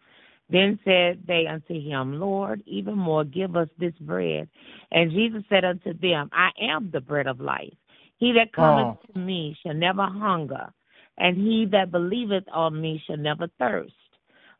Then 0.50 0.78
said 0.85 1.23
they 1.26 1.47
unto 1.47 1.80
him, 1.80 2.19
Lord, 2.19 2.62
even 2.66 2.99
more 2.99 3.25
give 3.25 3.57
us 3.57 3.69
this 3.78 3.95
bread. 4.00 4.49
And 4.90 5.12
Jesus 5.12 5.45
said 5.49 5.64
unto 5.64 5.95
them, 5.95 6.28
I 6.33 6.50
am 6.61 6.90
the 6.90 7.00
bread 7.00 7.26
of 7.26 7.40
life. 7.40 7.73
He 8.19 8.33
that 8.33 8.52
cometh 8.52 8.99
oh. 8.99 9.12
to 9.12 9.19
me 9.19 9.57
shall 9.62 9.75
never 9.75 10.04
hunger, 10.04 10.73
and 11.16 11.37
he 11.37 11.66
that 11.73 11.90
believeth 11.90 12.45
on 12.52 12.80
me 12.80 13.02
shall 13.07 13.16
never 13.16 13.49
thirst. 13.59 13.95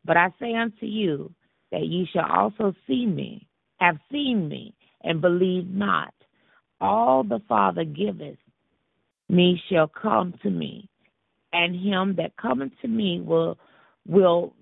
But 0.05 0.17
I 0.17 0.29
say 0.41 0.55
unto 0.55 0.87
you 0.87 1.33
that 1.73 1.85
ye 1.87 2.09
shall 2.13 2.31
also 2.31 2.75
see 2.87 3.05
me, 3.05 3.47
have 3.79 3.99
seen 4.11 4.49
me, 4.49 4.75
and 5.03 5.21
believe 5.21 5.69
not. 5.69 6.15
All 6.81 7.23
the 7.23 7.43
Father 7.49 7.85
giveth 7.85 8.39
me 9.29 9.61
shall 9.69 9.89
come 9.89 10.35
to 10.43 10.51
me, 10.51 10.89
and 11.53 11.75
him 11.75 12.15
that 12.17 12.37
cometh 12.37 12.73
to 12.81 12.89
me 12.89 13.21
will 13.21 13.59
will 14.07 14.55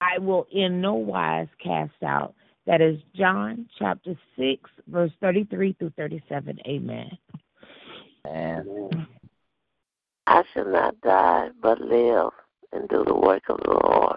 I 0.00 0.18
will 0.18 0.46
in 0.52 0.80
no 0.80 0.94
wise 0.94 1.48
cast 1.62 2.02
out. 2.04 2.34
That 2.66 2.80
is 2.80 2.98
John 3.14 3.68
chapter 3.78 4.14
six, 4.36 4.70
verse 4.88 5.10
thirty-three 5.20 5.76
through 5.78 5.92
thirty-seven. 5.96 6.60
Amen. 6.66 7.10
Amen. 8.26 9.06
I 10.26 10.42
shall 10.52 10.70
not 10.70 11.00
die, 11.00 11.48
but 11.60 11.80
live 11.80 12.30
and 12.72 12.88
do 12.88 13.04
the 13.04 13.14
work 13.14 13.42
of 13.48 13.58
the 13.64 13.70
Lord. 13.70 14.16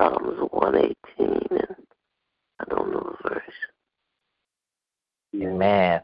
Psalms 0.00 0.38
118, 0.50 1.36
and 1.50 1.76
I 2.60 2.64
don't 2.68 2.90
know 2.92 3.16
the 3.22 3.28
verse. 3.28 3.42
Amen. 5.36 6.00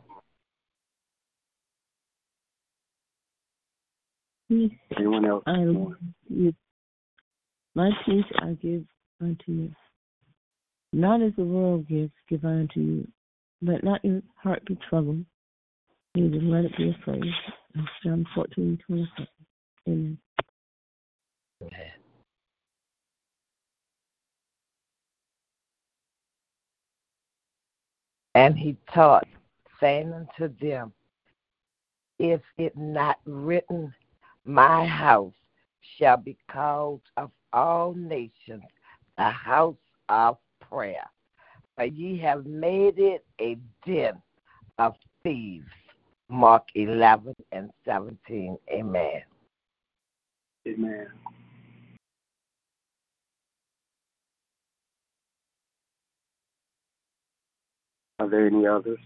Anyone 4.97 5.25
else? 5.25 5.42
I 5.47 5.59
you. 6.28 6.52
My 7.75 7.90
peace 8.04 8.25
I 8.40 8.52
give 8.62 8.85
unto 9.21 9.52
you. 9.52 9.73
Not 11.14 11.23
as 11.23 11.33
the 11.37 11.44
world 11.44 11.87
gives, 11.87 12.11
give 12.28 12.44
I 12.44 12.49
unto 12.49 12.80
you. 12.80 13.09
Let 13.62 13.85
not 13.85 14.04
your 14.04 14.21
heart 14.35 14.64
be 14.66 14.76
troubled, 14.88 15.25
neither 16.16 16.42
let 16.42 16.64
it 16.64 16.76
be 16.76 16.90
afraid. 16.90 17.23
John 18.02 18.26
fourteen 18.35 18.80
twenty 18.85 19.09
seven. 19.87 20.18
Amen. 21.62 21.78
And 28.35 28.59
he 28.59 28.76
taught, 28.92 29.28
saying 29.78 30.12
unto 30.12 30.52
them, 30.61 30.92
Is 32.18 32.40
it 32.59 32.76
not 32.76 33.21
written, 33.25 33.94
My 34.44 34.85
house 34.85 35.33
shall 35.97 36.16
be 36.16 36.37
called 36.50 37.02
of 37.16 37.30
all 37.52 37.94
nations 37.94 38.64
the 39.16 39.30
house 39.30 39.76
of 40.09 40.38
prayer? 40.68 41.04
But 41.76 41.94
ye 41.94 42.18
have 42.18 42.47
made 42.47 42.99
it 42.99 43.25
a 43.40 43.56
den 43.87 44.21
of 44.78 44.94
thieves. 45.23 45.66
Mark 46.28 46.64
11 46.75 47.35
and 47.52 47.71
17. 47.85 48.56
Amen. 48.71 49.23
Amen. 50.66 51.06
Are 58.21 58.28
there 58.28 58.47
any 58.47 58.66
others? 58.66 58.99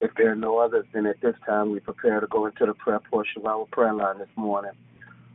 If 0.00 0.10
there 0.16 0.32
are 0.32 0.36
no 0.36 0.58
others, 0.58 0.84
then 0.92 1.06
at 1.06 1.20
this 1.22 1.36
time 1.46 1.70
we 1.70 1.78
prepare 1.78 2.18
to 2.18 2.26
go 2.26 2.46
into 2.46 2.66
the 2.66 2.74
prayer 2.74 3.00
portion 3.08 3.42
of 3.42 3.46
our 3.46 3.66
prayer 3.66 3.94
line 3.94 4.18
this 4.18 4.28
morning. 4.34 4.72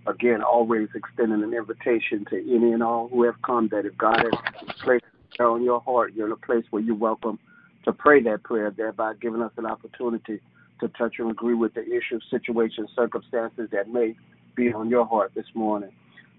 Again, 0.07 0.41
always 0.41 0.87
extending 0.95 1.43
an 1.43 1.53
invitation 1.53 2.25
to 2.29 2.37
any 2.37 2.71
and 2.71 2.81
all 2.81 3.09
who 3.09 3.23
have 3.23 3.41
come 3.41 3.67
that 3.71 3.85
if 3.85 3.97
God 3.97 4.19
has 4.19 4.75
placed 4.81 5.03
on 5.39 5.63
your 5.63 5.81
heart, 5.81 6.13
you're 6.15 6.27
in 6.27 6.31
a 6.31 6.37
place 6.37 6.63
where 6.69 6.81
you're 6.81 6.95
welcome 6.95 7.37
to 7.83 7.91
pray 7.91 8.21
that 8.23 8.43
prayer, 8.43 8.71
thereby 8.71 9.13
giving 9.21 9.41
us 9.41 9.51
an 9.57 9.65
opportunity 9.65 10.39
to 10.79 10.87
touch 10.89 11.15
and 11.19 11.29
agree 11.29 11.55
with 11.55 11.73
the 11.73 11.81
issues, 11.81 12.23
situations, 12.29 12.89
circumstances 12.95 13.69
that 13.71 13.89
may 13.89 14.15
be 14.55 14.71
on 14.71 14.89
your 14.89 15.05
heart 15.05 15.31
this 15.35 15.45
morning. 15.53 15.91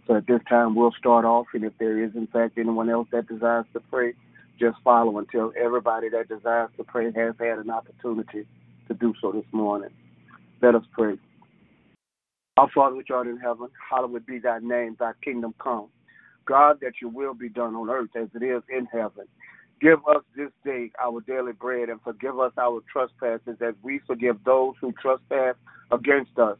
So 0.06 0.16
at 0.16 0.26
this 0.26 0.40
time, 0.48 0.74
we'll 0.74 0.92
start 0.92 1.26
off, 1.26 1.46
and 1.52 1.64
if 1.64 1.72
there 1.78 2.02
is, 2.02 2.14
in 2.14 2.26
fact, 2.28 2.56
anyone 2.56 2.88
else 2.88 3.08
that 3.12 3.28
desires 3.28 3.66
to 3.74 3.80
pray, 3.90 4.14
just 4.58 4.78
follow 4.82 5.18
until 5.18 5.52
everybody 5.62 6.08
that 6.08 6.28
desires 6.28 6.70
to 6.78 6.84
pray 6.84 7.12
has 7.12 7.34
had 7.38 7.58
an 7.58 7.70
opportunity 7.70 8.46
to 8.88 8.94
do 8.94 9.12
so 9.20 9.32
this 9.32 9.44
morning. 9.52 9.90
Let 10.62 10.74
us 10.74 10.84
pray. 10.92 11.18
Our 12.58 12.68
Father 12.74 12.96
which 12.96 13.10
art 13.12 13.28
in 13.28 13.36
heaven, 13.36 13.68
hallowed 13.88 14.26
be 14.26 14.40
thy 14.40 14.58
name, 14.58 14.96
thy 14.98 15.12
kingdom 15.22 15.54
come. 15.62 15.86
God, 16.44 16.78
that 16.80 16.94
your 17.00 17.12
will 17.12 17.32
be 17.32 17.48
done 17.48 17.76
on 17.76 17.88
earth 17.88 18.10
as 18.16 18.26
it 18.34 18.42
is 18.42 18.64
in 18.68 18.86
heaven. 18.86 19.26
Give 19.80 20.00
us 20.08 20.24
this 20.36 20.50
day 20.64 20.90
our 21.00 21.20
daily 21.20 21.52
bread 21.52 21.88
and 21.88 22.02
forgive 22.02 22.40
us 22.40 22.50
our 22.58 22.80
trespasses 22.92 23.62
as 23.64 23.74
we 23.84 24.00
forgive 24.08 24.42
those 24.44 24.74
who 24.80 24.92
trespass 25.00 25.54
against 25.92 26.36
us 26.36 26.58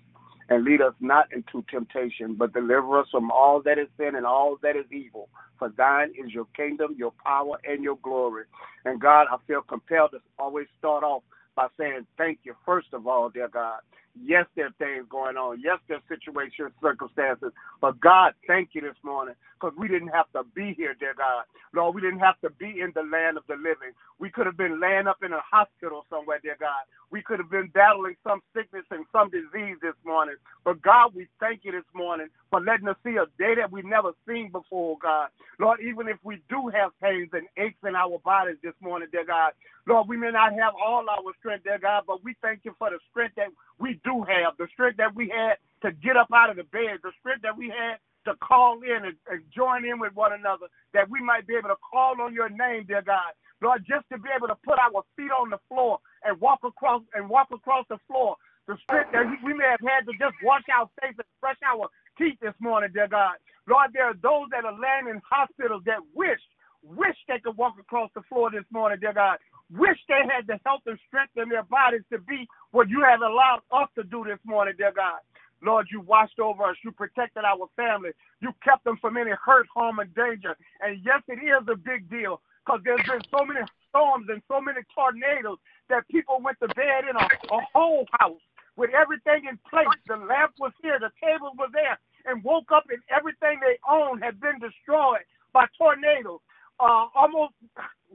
and 0.49 0.63
lead 0.63 0.81
us 0.81 0.95
not 1.01 1.27
into 1.33 1.67
temptation, 1.69 2.37
but 2.37 2.53
deliver 2.53 3.01
us 3.01 3.09
from 3.11 3.33
all 3.33 3.61
that 3.65 3.77
is 3.77 3.89
sin 3.97 4.15
and 4.15 4.25
all 4.25 4.57
that 4.63 4.77
is 4.77 4.87
evil. 4.93 5.29
For 5.59 5.69
thine 5.77 6.11
is 6.11 6.33
your 6.33 6.47
kingdom, 6.57 6.95
your 6.97 7.13
power, 7.27 7.59
and 7.65 7.83
your 7.83 7.99
glory. 8.05 8.45
And 8.85 9.01
God, 9.01 9.27
I 9.33 9.37
feel 9.49 9.63
compelled 9.63 10.13
to 10.13 10.19
always 10.39 10.69
start 10.79 11.03
off 11.03 11.25
by 11.57 11.67
saying 11.77 12.07
thank 12.17 12.39
you, 12.45 12.55
first 12.65 12.87
of 12.93 13.09
all, 13.09 13.31
dear 13.31 13.49
God. 13.49 13.81
Yes, 14.25 14.47
there 14.57 14.67
are 14.69 14.77
things 14.79 15.07
going 15.11 15.37
on. 15.37 15.61
Yes, 15.65 15.79
there 15.89 15.99
are 15.99 16.09
situations, 16.09 16.73
circumstances. 16.83 17.53
But 17.81 18.01
God, 18.01 18.35
thank 18.47 18.71
you 18.75 18.83
this 18.83 18.99
morning 19.05 19.35
because 19.61 19.77
we 19.79 19.89
didn't 19.89 20.09
have 20.11 20.31
to 20.33 20.45
be 20.55 20.75
here, 20.77 20.95
dear 20.99 21.15
God. 21.17 21.45
Lord, 21.75 21.95
we 21.95 22.03
didn't 22.03 22.21
have 22.21 22.41
to 22.43 22.51
be 22.51 22.81
in 22.83 22.93
the 22.95 23.03
land 23.03 23.39
of 23.39 23.45
the 23.49 23.57
living. 23.57 23.95
We 24.19 24.31
could 24.31 24.47
have 24.47 24.57
been 24.59 24.81
laying 24.81 25.07
up 25.09 25.19
in 25.25 25.33
a 25.33 25.41
hospital 25.43 26.05
somewhere, 26.11 26.41
dear 26.43 26.57
God. 26.61 26.87
We 27.11 27.23
could 27.23 27.39
have 27.41 27.51
been 27.51 27.71
battling 27.75 28.17
some 28.27 28.41
sickness 28.55 28.85
and 28.91 29.07
some 29.13 29.31
disease 29.31 29.77
this 29.83 29.97
morning. 30.07 30.37
But 30.65 30.83
God, 30.83 31.15
we 31.15 31.29
thank 31.41 31.63
you 31.65 31.73
this 31.73 31.89
morning 31.95 32.29
for 32.51 32.61
letting 32.61 32.89
us 32.89 32.97
see 33.05 33.17
a 33.17 33.27
day 33.39 33.55
that 33.57 33.73
we've 33.73 33.85
never 33.87 34.13
seen 34.29 34.51
before, 34.53 34.99
God. 35.03 35.29
Lord, 35.61 35.81
even 35.83 36.09
if 36.09 36.19
we 36.25 36.43
do 36.51 36.71
have 36.75 36.93
pains 37.03 37.31
and 37.33 37.47
aches 37.59 37.79
in 37.87 37.97
our 37.97 38.19
bodies 38.25 38.59
this 38.63 38.75
morning, 38.83 39.09
dear 39.13 39.27
God, 39.27 39.53
Lord, 39.89 40.09
we 40.09 40.17
may 40.19 40.31
not 40.33 40.53
have 40.55 40.75
all 40.77 41.05
our 41.09 41.33
strength, 41.41 41.65
dear 41.65 41.79
God, 41.81 42.05
but 42.07 42.25
we 42.25 42.37
thank 42.43 42.61
you 42.65 42.75
for 42.79 42.91
the 42.91 42.99
strength 43.11 43.37
that 43.37 43.49
we 43.79 44.01
do 44.05 44.08
have, 44.29 44.57
the 44.59 44.69
strength 44.73 44.99
that 44.99 45.15
we 45.15 45.29
had 45.29 45.57
to 45.83 45.93
get 45.93 46.17
up 46.17 46.29
out 46.35 46.51
of 46.51 46.57
the 46.57 46.65
bed, 46.65 47.01
the 47.03 47.13
strength 47.21 47.43
that 47.43 47.57
we 47.57 47.69
had 47.69 47.99
to 48.27 48.35
call 48.41 48.81
in 48.83 49.05
and, 49.07 49.17
and 49.31 49.43
join 49.55 49.85
in 49.85 49.99
with 50.01 50.15
one 50.15 50.33
another, 50.33 50.67
that 50.95 51.09
we 51.11 51.21
might 51.23 51.47
be 51.47 51.55
able 51.55 51.71
to 51.71 51.81
call 51.81 52.21
on 52.21 52.35
your 52.35 52.49
name, 52.51 52.85
dear 52.89 53.03
God. 53.03 53.33
Lord, 53.63 53.85
just 53.89 54.09
to 54.13 54.19
be 54.19 54.29
able 54.35 54.49
to 54.49 54.57
put 54.65 54.79
our 54.79 55.03
feet 55.17 55.33
on 55.33 55.51
the 55.51 55.59
floor 55.69 55.99
and 56.25 56.41
walk 56.41 56.61
across 56.65 57.03
and 57.15 57.29
walk 57.29 57.49
across 57.53 57.87
the 57.89 57.99
floor. 58.09 58.37
The 58.69 58.77
strength 58.85 59.13
that 59.13 59.25
we 59.45 59.55
may 59.55 59.65
have 59.65 59.81
had 59.81 60.07
to 60.07 60.13
just 60.19 60.37
wash 60.45 60.63
our 60.73 60.89
face 61.01 61.17
and 61.17 61.27
brush 61.41 61.59
our 61.67 61.89
teeth 62.19 62.39
this 62.43 62.55
morning, 62.61 62.91
dear 62.93 63.09
God. 63.09 63.37
Lord, 63.69 63.91
there 63.95 64.07
are 64.07 64.15
those 64.23 64.49
that 64.53 64.65
are 64.65 64.77
laying 64.77 65.09
in 65.15 65.23
hospitals 65.29 65.83
that 65.87 66.01
wish, 66.15 66.41
wish 66.83 67.17
they 67.29 67.41
could 67.41 67.57
walk 67.57 67.77
across 67.81 68.11
the 68.15 68.23
floor 68.29 68.51
this 68.51 68.65
morning, 68.73 68.99
dear 69.01 69.15
God. 69.15 69.39
Wish 69.71 69.99
they 70.09 70.23
had 70.33 70.47
the 70.47 70.59
health 70.65 70.83
and 70.87 70.99
strength 71.09 71.37
in 71.37 71.49
their 71.49 71.65
bodies 71.65 72.03
to 72.11 72.19
be 72.19 72.49
what 72.71 72.89
you 72.89 73.05
have 73.05 73.21
allowed 73.21 73.61
us 73.73 73.89
to 73.97 74.05
do 74.05 74.25
this 74.25 74.39
morning, 74.45 74.75
dear 74.79 74.93
God. 74.95 75.21
Lord, 75.63 75.89
you 75.91 76.01
watched 76.01 76.39
over 76.39 76.65
us. 76.65 76.77
You 76.85 76.93
protected 76.93 77.45
our 77.45 77.69
family. 77.77 78.11
You 78.41 78.53
kept 78.63 78.85
them 78.85 78.97
from 79.01 79.17
any 79.17 79.33
hurt, 79.45 79.67
harm, 79.75 79.99
and 79.99 80.15
danger. 80.15 80.57
And 80.81 81.01
yes, 81.05 81.23
it 81.29 81.43
is 81.43 81.67
a 81.69 81.77
big 81.77 82.09
deal 82.09 82.41
because 82.65 82.81
there's 82.85 83.05
been 83.07 83.23
so 83.31 83.45
many 83.45 83.61
storms 83.89 84.27
and 84.29 84.41
so 84.49 84.61
many 84.61 84.81
tornadoes 84.95 85.59
that 85.89 86.07
people 86.09 86.41
went 86.41 86.59
to 86.61 86.69
bed 86.69 87.09
in 87.11 87.17
a, 87.17 87.27
a 87.55 87.61
whole 87.75 88.07
house 88.13 88.41
with 88.77 88.91
everything 88.95 89.49
in 89.51 89.59
place. 89.69 89.89
The 90.07 90.17
lamp 90.17 90.53
was 90.61 90.73
here, 90.83 90.99
the 91.01 91.11
table 91.21 91.53
was 91.59 91.71
there, 91.73 91.99
and 92.27 92.45
woke 92.45 92.71
up 92.73 92.85
and 92.89 93.03
everything 93.11 93.59
they 93.61 93.79
owned 93.89 94.23
had 94.23 94.41
been 94.41 94.61
destroyed 94.61 95.27
by 95.53 95.67
tornadoes. 95.77 96.41
Uh, 96.79 97.11
almost, 97.17 97.55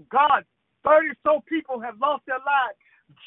God, 0.09 0.45
30 0.83 1.15
so 1.23 1.43
people 1.47 1.79
have 1.79 1.99
lost 1.99 2.23
their 2.25 2.43
lives 2.43 2.77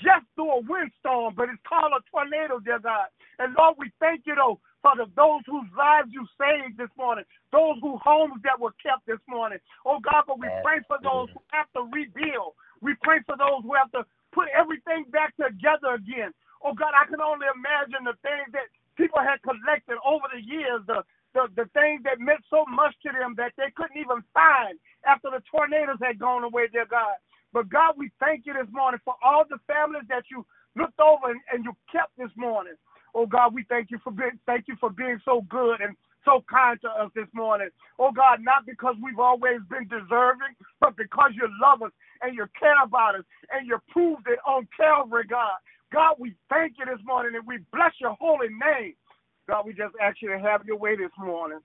just 0.03 0.25
through 0.35 0.51
a 0.51 0.61
windstorm, 0.67 1.35
but 1.37 1.49
it's 1.49 1.63
called 1.69 1.93
a 1.93 2.03
tornado, 2.11 2.59
dear 2.59 2.79
God. 2.79 3.09
And 3.39 3.55
Lord, 3.55 3.77
we 3.79 3.93
thank 4.01 4.25
you, 4.27 4.35
though, 4.35 4.59
for 4.83 4.97
the, 4.97 5.07
those 5.17 5.45
whose 5.47 5.69
lives 5.77 6.09
you 6.11 6.27
saved 6.39 6.79
this 6.79 6.93
morning, 6.97 7.25
those 7.53 7.77
whose 7.83 8.01
homes 8.03 8.41
that 8.45 8.59
were 8.59 8.75
kept 8.83 9.07
this 9.07 9.23
morning. 9.29 9.59
Oh, 9.85 10.01
God, 10.01 10.25
but 10.27 10.39
we 10.39 10.49
pray 10.63 10.81
for 10.89 10.99
those 11.03 11.29
who 11.33 11.41
have 11.53 11.71
to 11.77 11.87
rebuild. 11.93 12.57
We 12.81 12.95
pray 13.03 13.21
for 13.27 13.37
those 13.37 13.63
who 13.63 13.75
have 13.75 13.91
to 13.93 14.05
put 14.33 14.49
everything 14.53 15.09
back 15.13 15.37
together 15.37 15.97
again. 15.97 16.33
Oh, 16.65 16.73
God, 16.73 16.97
I 16.97 17.07
can 17.07 17.21
only 17.21 17.47
imagine 17.51 18.05
the 18.05 18.17
things 18.25 18.49
that 18.53 18.73
people 18.97 19.21
had 19.21 19.41
collected 19.45 20.01
over 20.05 20.27
the 20.33 20.41
years, 20.41 20.83
the, 20.89 21.05
the, 21.37 21.49
the 21.53 21.69
things 21.77 22.01
that 22.09 22.21
meant 22.21 22.41
so 22.49 22.65
much 22.69 22.97
to 23.05 23.13
them 23.13 23.37
that 23.37 23.53
they 23.61 23.69
couldn't 23.77 24.01
even 24.01 24.25
find 24.33 24.81
after 25.05 25.29
the 25.31 25.45
tornadoes 25.53 26.01
had 26.01 26.19
gone 26.19 26.45
away, 26.45 26.69
dear 26.73 26.89
God. 26.89 27.21
But 27.53 27.69
God, 27.71 27.95
we 27.97 28.11
thank 28.21 28.47
you 28.47 28.53
this 28.55 28.71
morning 28.73 29.01
for 29.05 29.15
all 29.25 29.45
the 29.49 29.59
families 29.67 30.05
that 30.09 30.25
you 30.31 30.45
looked 30.77 31.01
over 31.01 31.31
and, 31.31 31.41
and 31.53 31.65
you 31.65 31.73
kept 31.91 32.17
this 32.19 32.31
morning. 32.37 32.75
Oh 33.15 33.27
God, 33.27 33.55
we 33.55 33.65
thank 33.69 33.91
you 33.91 33.99
for 34.05 34.13
being 34.13 34.39
thank 34.47 34.69
you 34.69 34.77
for 34.81 34.91
being 34.91 35.19
so 35.25 35.43
good 35.49 35.81
and 35.81 35.97
so 36.25 36.45
kind 36.51 36.79
to 36.83 36.89
us 36.89 37.11
this 37.15 37.29
morning. 37.35 37.69
Oh 37.99 38.13
God, 38.13 38.41
not 38.43 38.67
because 38.67 38.97
we've 39.03 39.19
always 39.19 39.61
been 39.71 39.89
deserving, 39.89 40.53
but 40.81 40.97
because 40.97 41.33
you 41.35 41.49
love 41.63 41.83
us 41.83 41.93
and 42.23 42.37
you 42.37 42.47
care 42.59 42.83
about 42.85 43.15
us 43.17 43.25
and 43.53 43.67
you 43.67 43.79
proved 43.91 44.27
it 44.29 44.39
on 44.47 44.69
Calvary, 44.77 45.25
God. 45.29 45.57
God, 45.93 46.17
we 46.19 46.35
thank 46.51 46.75
you 46.79 46.85
this 46.85 47.03
morning 47.07 47.33
and 47.37 47.47
we 47.47 47.59
bless 47.73 47.93
your 48.01 48.17
holy 48.21 48.49
name. 48.49 48.95
God, 49.49 49.65
we 49.67 49.73
just 49.73 49.95
ask 50.03 50.19
you 50.21 50.29
to 50.31 50.39
have 50.39 50.67
your 50.67 50.77
way 50.79 50.97
this 50.97 51.13
morning. 51.19 51.61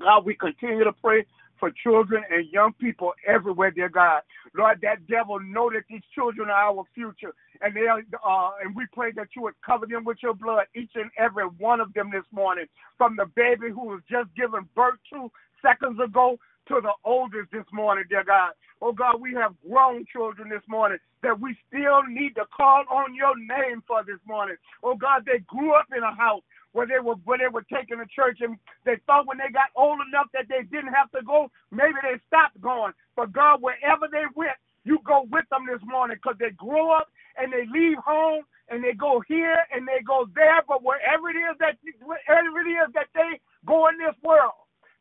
God, 0.00 0.24
we 0.24 0.34
continue 0.34 0.84
to 0.84 0.92
pray 1.02 1.24
for 1.60 1.70
children 1.82 2.24
and 2.30 2.50
young 2.50 2.72
people 2.72 3.12
everywhere, 3.28 3.70
dear 3.70 3.90
God. 3.90 4.22
Lord, 4.56 4.80
that 4.82 5.06
devil 5.06 5.38
know 5.38 5.70
that 5.70 5.84
these 5.88 6.02
children 6.14 6.48
are 6.48 6.72
our 6.72 6.84
future, 6.94 7.32
and 7.60 7.76
they 7.76 7.86
are, 7.86 8.00
uh, 8.26 8.50
and 8.64 8.74
we 8.74 8.86
pray 8.92 9.12
that 9.12 9.28
you 9.36 9.42
would 9.42 9.54
cover 9.64 9.86
them 9.86 10.04
with 10.04 10.18
your 10.22 10.34
blood, 10.34 10.64
each 10.74 10.92
and 10.94 11.10
every 11.18 11.44
one 11.44 11.80
of 11.80 11.92
them 11.92 12.10
this 12.10 12.24
morning, 12.32 12.66
from 12.96 13.14
the 13.16 13.26
baby 13.36 13.68
who 13.68 13.84
was 13.84 14.00
just 14.10 14.34
given 14.34 14.68
birth 14.74 14.98
to 15.12 15.30
seconds 15.62 16.00
ago 16.02 16.38
to 16.68 16.80
the 16.80 16.92
oldest 17.04 17.50
this 17.52 17.66
morning, 17.72 18.04
dear 18.08 18.24
God. 18.24 18.52
Oh 18.80 18.92
God, 18.92 19.20
we 19.20 19.34
have 19.34 19.54
grown 19.68 20.06
children 20.10 20.48
this 20.48 20.62
morning 20.68 20.98
that 21.22 21.38
we 21.38 21.56
still 21.68 22.02
need 22.08 22.34
to 22.36 22.44
call 22.56 22.84
on 22.90 23.14
your 23.14 23.36
name 23.36 23.82
for 23.86 24.02
this 24.04 24.20
morning. 24.26 24.56
Oh 24.82 24.94
God, 24.94 25.24
they 25.26 25.40
grew 25.46 25.74
up 25.74 25.86
in 25.94 26.02
a 26.02 26.14
house 26.14 26.42
where 26.72 26.86
they 26.86 27.00
were 27.02 27.16
where 27.24 27.38
they 27.38 27.48
were 27.52 27.66
taking 27.72 27.98
to 27.98 28.06
church 28.14 28.38
and 28.40 28.56
they 28.84 28.96
thought 29.06 29.26
when 29.26 29.38
they 29.38 29.50
got 29.52 29.74
old 29.76 29.98
enough 30.08 30.28
that 30.34 30.46
they 30.48 30.62
didn't 30.70 30.94
have 30.94 31.10
to 31.12 31.22
go, 31.24 31.50
maybe 31.72 31.98
they 32.02 32.20
stopped 32.26 32.60
going. 32.60 32.92
But 33.16 33.32
God, 33.32 33.62
wherever 33.62 34.06
they 34.10 34.24
went, 34.36 34.56
you 34.84 34.98
go 35.04 35.26
with 35.30 35.46
them 35.50 35.66
this 35.66 35.82
morning 35.84 36.16
because 36.22 36.38
they 36.38 36.52
grow 36.56 36.92
up 36.92 37.08
and 37.36 37.52
they 37.52 37.66
leave 37.72 37.98
home 38.04 38.44
and 38.70 38.84
they 38.84 38.94
go 38.94 39.22
here 39.28 39.58
and 39.74 39.86
they 39.88 40.02
go 40.06 40.26
there. 40.34 40.62
But 40.68 40.84
wherever 40.84 41.30
it 41.30 41.38
is 41.38 41.56
that 41.60 41.76
you, 41.82 41.92
wherever 42.04 42.60
it 42.62 42.70
is 42.70 42.88
that 42.94 43.10
they 43.14 43.40
go 43.66 43.88
in 43.88 43.98
this 43.98 44.16
world, 44.22 44.56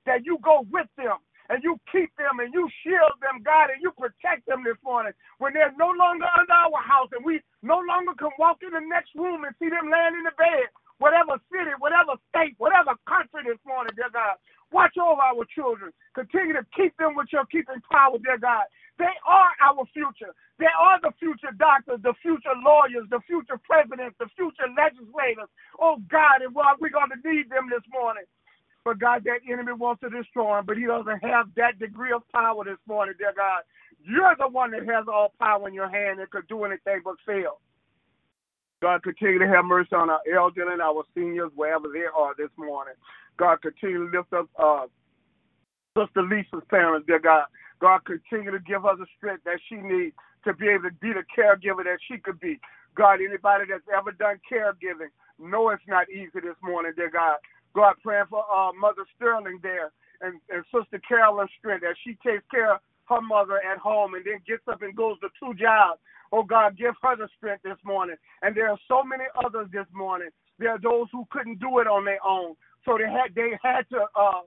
that 0.05 0.25
you 0.25 0.39
go 0.43 0.65
with 0.71 0.89
them 0.97 1.21
and 1.49 1.63
you 1.63 1.77
keep 1.91 2.10
them 2.17 2.39
and 2.41 2.53
you 2.53 2.67
shield 2.84 3.13
them, 3.21 3.41
God, 3.45 3.69
and 3.71 3.82
you 3.82 3.91
protect 3.93 4.45
them 4.47 4.63
this 4.65 4.77
morning 4.84 5.13
when 5.39 5.53
they're 5.53 5.73
no 5.77 5.93
longer 5.93 6.27
under 6.38 6.53
our 6.53 6.82
house 6.82 7.10
and 7.13 7.25
we 7.25 7.41
no 7.63 7.79
longer 7.86 8.13
can 8.17 8.32
walk 8.39 8.60
in 8.65 8.73
the 8.73 8.82
next 8.84 9.13
room 9.15 9.45
and 9.45 9.55
see 9.62 9.69
them 9.69 9.89
laying 9.91 10.17
in 10.17 10.25
the 10.25 10.36
bed 10.38 10.67
whatever 11.00 11.40
city, 11.52 11.72
whatever 11.80 12.20
state, 12.30 12.56
whatever 12.60 12.96
country 13.08 13.42
this 13.48 13.60
morning, 13.66 13.92
dear 13.96 14.12
God. 14.14 14.38
Watch 14.72 14.96
over 15.02 15.20
our 15.20 15.44
children. 15.50 15.92
Continue 16.14 16.54
to 16.54 16.66
keep 16.78 16.96
them 16.98 17.16
with 17.16 17.34
your 17.34 17.46
keeping 17.50 17.82
power, 17.90 18.20
dear 18.22 18.38
God. 18.38 18.70
They 19.00 19.16
are 19.26 19.52
our 19.64 19.82
future. 19.96 20.36
They 20.60 20.70
are 20.70 21.00
the 21.02 21.16
future 21.18 21.56
doctors, 21.58 22.04
the 22.04 22.14
future 22.22 22.54
lawyers, 22.62 23.08
the 23.10 23.24
future 23.26 23.58
presidents, 23.64 24.16
the 24.20 24.30
future 24.36 24.70
legislators. 24.70 25.50
Oh, 25.80 25.98
God, 26.12 26.44
and 26.44 26.54
what 26.54 26.78
we're 26.80 26.94
going 26.94 27.10
to 27.10 27.22
need 27.24 27.50
them 27.50 27.72
this 27.72 27.84
morning. 27.90 28.28
But 28.86 29.00
God, 29.00 29.24
that 29.26 29.42
enemy 29.50 29.74
wants 29.74 30.02
to 30.02 30.10
destroy 30.10 30.60
him, 30.60 30.66
but 30.66 30.78
he 30.78 30.86
doesn't 30.86 31.24
have 31.24 31.48
that 31.56 31.80
degree 31.80 32.12
of 32.12 32.28
power 32.30 32.64
this 32.64 32.80
morning, 32.88 33.16
dear 33.18 33.34
God. 33.36 33.64
You're 34.04 34.36
the 34.38 34.48
one 34.48 34.72
that 34.72 34.86
has 34.86 35.06
all 35.08 35.34
power 35.40 35.68
in 35.68 35.74
your 35.74 35.90
hand 35.90 36.20
and 36.20 36.30
could 36.30 36.48
do 36.48 36.64
anything 36.64 37.02
but 37.04 37.16
fail. 37.26 37.60
God, 38.82 39.04
continue 39.04 39.39
to 39.39 39.48
have 39.48 39.65
mercy 39.65 39.94
on 39.96 40.10
our 40.10 40.22
elderly 40.34 40.72
and 40.72 40.82
our 40.82 41.04
seniors, 41.15 41.52
wherever 41.56 41.88
they 41.92 42.06
are 42.15 42.34
this 42.38 42.52
morning. 42.58 42.94
God, 43.38 43.62
continue 43.62 44.10
to 44.10 44.18
lift 44.18 44.32
up 44.34 44.48
uh, 44.58 44.88
Sister 45.98 46.24
Lisa's 46.24 46.63
parents, 46.70 47.08
dear 47.08 47.20
God. 47.20 47.46
God, 47.82 48.00
continue 48.06 48.52
to 48.52 48.60
give 48.60 48.84
her 48.84 48.96
the 48.96 49.06
strength 49.18 49.44
that 49.46 49.60
she 49.68 49.76
needs 49.76 50.15
to 50.46 50.54
be 50.54 50.68
able 50.68 50.89
to 50.89 50.96
be 51.02 51.12
the 51.12 51.24
caregiver 51.28 51.84
that 51.84 52.00
she 52.08 52.18
could 52.18 52.39
be. 52.39 52.60
God, 52.96 53.20
anybody 53.22 53.65
that's 53.70 53.84
ever 53.96 54.12
done 54.12 54.39
caregiving, 54.50 55.12
know 55.39 55.70
it's 55.70 55.84
not 55.88 56.10
easy 56.10 56.39
this 56.44 56.60
morning, 56.63 56.94
dear 56.96 57.10
God. 57.10 57.38
God, 57.76 57.96
praying 58.04 58.26
for 58.30 58.44
uh, 58.44 58.72
Mother 58.74 59.06
Sterling 59.15 59.60
there 59.62 59.92
and, 60.22 60.39
and 60.50 60.63
Sister 60.74 61.00
Carolyn's 61.08 61.52
strength 61.60 61.86
as 61.89 61.96
she 62.04 62.18
takes 62.26 62.44
care 62.52 62.76
of 62.76 62.80
her 63.10 63.22
mother 63.22 63.60
at 63.60 63.80
home 63.80 64.13
and 64.13 64.24
then 64.26 64.39
gets 64.48 64.63
up 64.67 64.82
and 64.82 64.95
goes 64.95 65.19
to 65.19 65.30
two 65.39 65.54
jobs 65.56 66.00
Oh 66.32 66.43
God, 66.43 66.78
give 66.78 66.93
her 67.02 67.15
the 67.15 67.28
strength 67.38 67.63
this 67.63 67.78
morning. 67.84 68.15
And 68.41 68.56
there 68.56 68.69
are 68.69 68.78
so 68.88 69.04
many 69.04 69.26
others 69.43 69.67
this 69.72 69.88
morning. 69.93 70.30
There 70.60 70.69
are 70.69 70.80
those 70.82 71.08
who 71.12 71.26
couldn't 71.32 71.60
do 71.60 71.80
it 71.80 71.88
on 71.88 72.06
their 72.06 72.24
own. 72.26 72.56
So 72.86 72.98
they 72.98 73.10
had 73.10 73.34
they 73.36 73.58
had 73.63 73.89
to 73.89 74.06
uh 74.15 74.45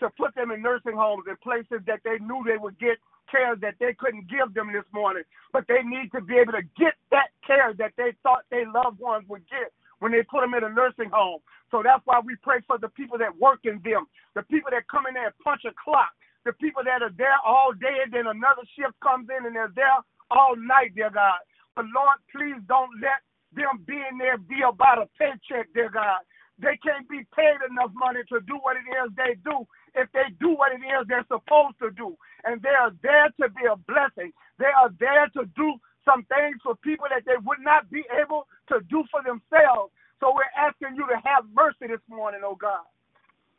to 0.00 0.10
put 0.18 0.34
them 0.34 0.50
in 0.50 0.62
nursing 0.62 0.94
homes 0.96 1.24
and 1.28 1.40
places 1.40 1.82
that 1.86 2.00
they 2.04 2.18
knew 2.18 2.42
they 2.44 2.58
would 2.58 2.78
get 2.78 2.98
care 3.30 3.56
that 3.56 3.74
they 3.80 3.94
couldn't 3.94 4.28
give 4.28 4.54
them 4.54 4.72
this 4.72 4.86
morning. 4.92 5.22
But 5.52 5.64
they 5.68 5.82
need 5.82 6.10
to 6.12 6.20
be 6.20 6.36
able 6.36 6.52
to 6.52 6.62
get 6.78 6.94
that 7.10 7.30
care 7.46 7.74
that 7.78 7.92
they 7.96 8.12
thought 8.22 8.44
their 8.50 8.70
loved 8.70 9.00
ones 9.00 9.26
would 9.28 9.42
get 9.48 9.72
when 10.00 10.12
they 10.12 10.22
put 10.22 10.42
them 10.42 10.54
in 10.54 10.64
a 10.64 10.68
nursing 10.68 11.10
home. 11.10 11.40
So 11.70 11.82
that's 11.82 12.02
why 12.04 12.20
we 12.20 12.36
pray 12.42 12.60
for 12.66 12.78
the 12.78 12.88
people 12.88 13.18
that 13.18 13.34
work 13.38 13.60
in 13.64 13.80
them, 13.82 14.06
the 14.34 14.42
people 14.42 14.70
that 14.70 14.86
come 14.88 15.06
in 15.06 15.14
there 15.14 15.26
and 15.26 15.38
punch 15.42 15.62
a 15.64 15.72
clock, 15.82 16.12
the 16.44 16.52
people 16.54 16.84
that 16.84 17.02
are 17.02 17.14
there 17.16 17.40
all 17.44 17.72
day 17.72 18.04
and 18.04 18.12
then 18.12 18.26
another 18.26 18.62
shift 18.76 18.94
comes 19.00 19.28
in 19.32 19.46
and 19.46 19.56
they're 19.56 19.72
there 19.74 19.98
all 20.30 20.54
night, 20.56 20.94
dear 20.94 21.10
God. 21.10 21.40
But 21.74 21.86
Lord, 21.90 22.20
please 22.30 22.60
don't 22.68 22.92
let 23.00 23.24
them 23.52 23.82
being 23.86 24.18
there 24.18 24.38
be 24.38 24.60
about 24.66 25.02
a 25.02 25.08
paycheck, 25.18 25.72
dear 25.74 25.90
God. 25.90 26.22
They 26.58 26.78
can't 26.86 27.08
be 27.08 27.26
paid 27.34 27.58
enough 27.66 27.90
money 27.94 28.20
to 28.30 28.38
do 28.46 28.54
what 28.62 28.76
it 28.76 28.86
is 28.86 29.10
they 29.16 29.34
do 29.42 29.66
if 29.94 30.10
they 30.12 30.30
do 30.38 30.54
what 30.54 30.70
it 30.70 30.82
is 30.82 31.06
they're 31.08 31.26
supposed 31.26 31.78
to 31.82 31.90
do. 31.90 32.14
And 32.44 32.62
they 32.62 32.74
are 32.74 32.92
there 33.02 33.30
to 33.42 33.48
be 33.50 33.66
a 33.66 33.74
blessing. 33.74 34.30
They 34.58 34.70
are 34.70 34.90
there 35.00 35.26
to 35.34 35.50
do 35.56 35.74
some 36.04 36.22
things 36.30 36.60
for 36.62 36.76
people 36.76 37.06
that 37.10 37.24
they 37.26 37.40
would 37.42 37.58
not 37.60 37.90
be 37.90 38.04
able 38.14 38.46
to 38.68 38.80
do 38.90 39.02
for 39.10 39.22
themselves. 39.22 39.90
So 40.20 40.30
we're 40.30 40.52
asking 40.54 40.94
you 40.94 41.06
to 41.08 41.18
have 41.24 41.44
mercy 41.54 41.90
this 41.90 42.04
morning, 42.08 42.40
oh 42.44 42.54
God. 42.54 42.86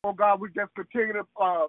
Oh 0.03 0.13
God, 0.13 0.39
we 0.39 0.49
just 0.55 0.73
continue 0.75 1.13
to 1.13 1.25
uh, 1.41 1.67